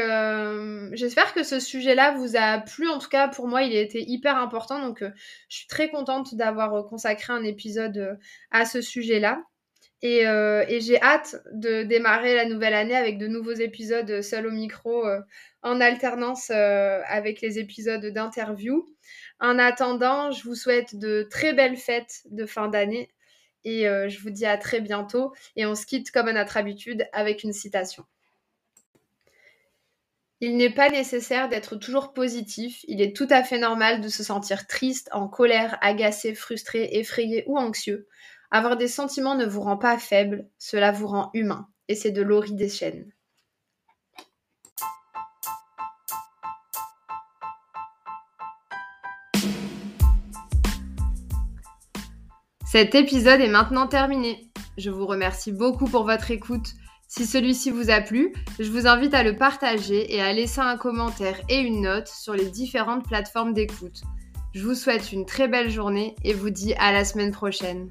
j'espère 0.93 1.35
que 1.35 1.43
ce 1.43 1.61
sujet-là 1.61 2.13
vous 2.13 2.37
a 2.37 2.59
plu. 2.59 2.89
En 2.89 2.99
tout 2.99 3.09
cas, 3.09 3.29
pour 3.29 3.47
moi, 3.49 3.63
il 3.63 3.77
a 3.77 3.81
été 3.81 4.03
hyper 4.03 4.37
important. 4.37 4.81
Donc, 4.81 5.03
je 5.03 5.57
suis 5.57 5.69
très 5.69 5.91
contente 5.91 6.35
d'avoir 6.35 6.87
consacré 6.87 7.33
un 7.33 7.45
épisode 7.45 8.19
à 8.51 8.65
ce 8.65 8.81
sujet-là. 8.81 9.43
Euh, 10.03 10.65
et, 10.69 10.81
j'ai 10.81 11.01
hâte 11.01 11.37
de 11.53 11.83
démarrer 11.83 12.35
la 12.35 12.45
nouvelle 12.45 12.75
année 12.75 12.97
avec 12.97 13.17
de 13.17 13.27
nouveaux 13.27 13.53
épisodes 13.53 14.21
seul 14.21 14.47
au 14.47 14.51
micro 14.51 15.07
euh, 15.07 15.21
en 15.63 15.81
alternance 15.81 16.51
euh, 16.51 17.01
avec 17.07 17.41
les 17.41 17.59
épisodes 17.59 18.05
d'interview. 18.05 18.87
En 19.41 19.59
attendant, 19.59 20.31
je 20.31 20.45
vous 20.45 20.55
souhaite 20.55 20.97
de 20.99 21.27
très 21.31 21.55
belles 21.55 21.79
fêtes 21.79 22.23
de 22.31 22.45
fin 22.45 22.69
d'année 22.69 23.11
et 23.65 23.85
je 23.85 24.21
vous 24.21 24.29
dis 24.29 24.45
à 24.45 24.59
très 24.59 24.81
bientôt. 24.81 25.33
Et 25.57 25.65
on 25.65 25.75
se 25.75 25.87
quitte 25.87 26.11
comme 26.11 26.29
à 26.29 26.35
notre 26.35 26.59
habitude 26.59 27.09
avec 27.13 27.45
une 27.45 27.55
citation. 27.55 28.05
Il 30.41 30.59
n'est 30.59 30.75
pas 30.75 30.91
nécessaire 30.91 31.49
d'être 31.49 31.77
toujours 31.77 32.13
positif, 32.13 32.85
il 32.87 33.01
est 33.01 33.17
tout 33.17 33.27
à 33.31 33.43
fait 33.43 33.59
normal 33.59 34.03
de 34.03 34.09
se 34.09 34.23
sentir 34.23 34.67
triste, 34.67 35.09
en 35.13 35.27
colère, 35.27 35.79
agacé, 35.81 36.35
frustré, 36.35 36.91
effrayé 36.93 37.45
ou 37.47 37.57
anxieux. 37.57 38.07
Avoir 38.55 38.77
des 38.77 38.87
sentiments 38.87 39.35
ne 39.35 39.47
vous 39.47 39.63
rend 39.63 39.77
pas 39.77 39.99
faible, 39.99 40.49
cela 40.61 40.93
vous 40.93 41.09
rend 41.09 41.31
humain. 41.35 41.67
Et 41.89 41.97
c'est 41.97 42.13
de 42.13 42.23
Laurie 42.23 42.55
Deschênes. 42.55 43.11
Cet 52.65 52.95
épisode 52.95 53.41
est 53.41 53.49
maintenant 53.49 53.89
terminé. 53.89 54.53
Je 54.79 54.91
vous 54.91 55.07
remercie 55.07 55.51
beaucoup 55.51 55.87
pour 55.87 56.05
votre 56.05 56.31
écoute. 56.31 56.75
Si 57.09 57.27
celui-ci 57.27 57.73
vous 57.73 57.91
a 57.91 58.01
plu, 58.01 58.33
je 58.61 58.71
vous 58.71 58.87
invite 58.87 59.15
à 59.15 59.25
le 59.25 59.35
partager 59.35 60.15
et 60.15 60.23
à 60.23 60.33
laisser 60.33 60.61
un 60.61 60.77
commentaire 60.77 61.41
et 61.49 61.59
une 61.59 61.83
note 61.83 62.07
sur 62.07 62.35
les 62.35 62.51
différentes 62.51 63.05
plateformes 63.05 63.53
d'écoute. 63.53 64.03
Je 64.55 64.63
vous 64.65 64.77
souhaite 64.77 65.11
une 65.11 65.27
très 65.27 65.49
belle 65.49 65.71
journée 65.71 66.15
et 66.23 66.35
vous 66.35 66.51
dis 66.51 66.75
à 66.75 66.93
la 66.93 67.05
semaine 67.05 67.33
prochaine. 67.33 67.91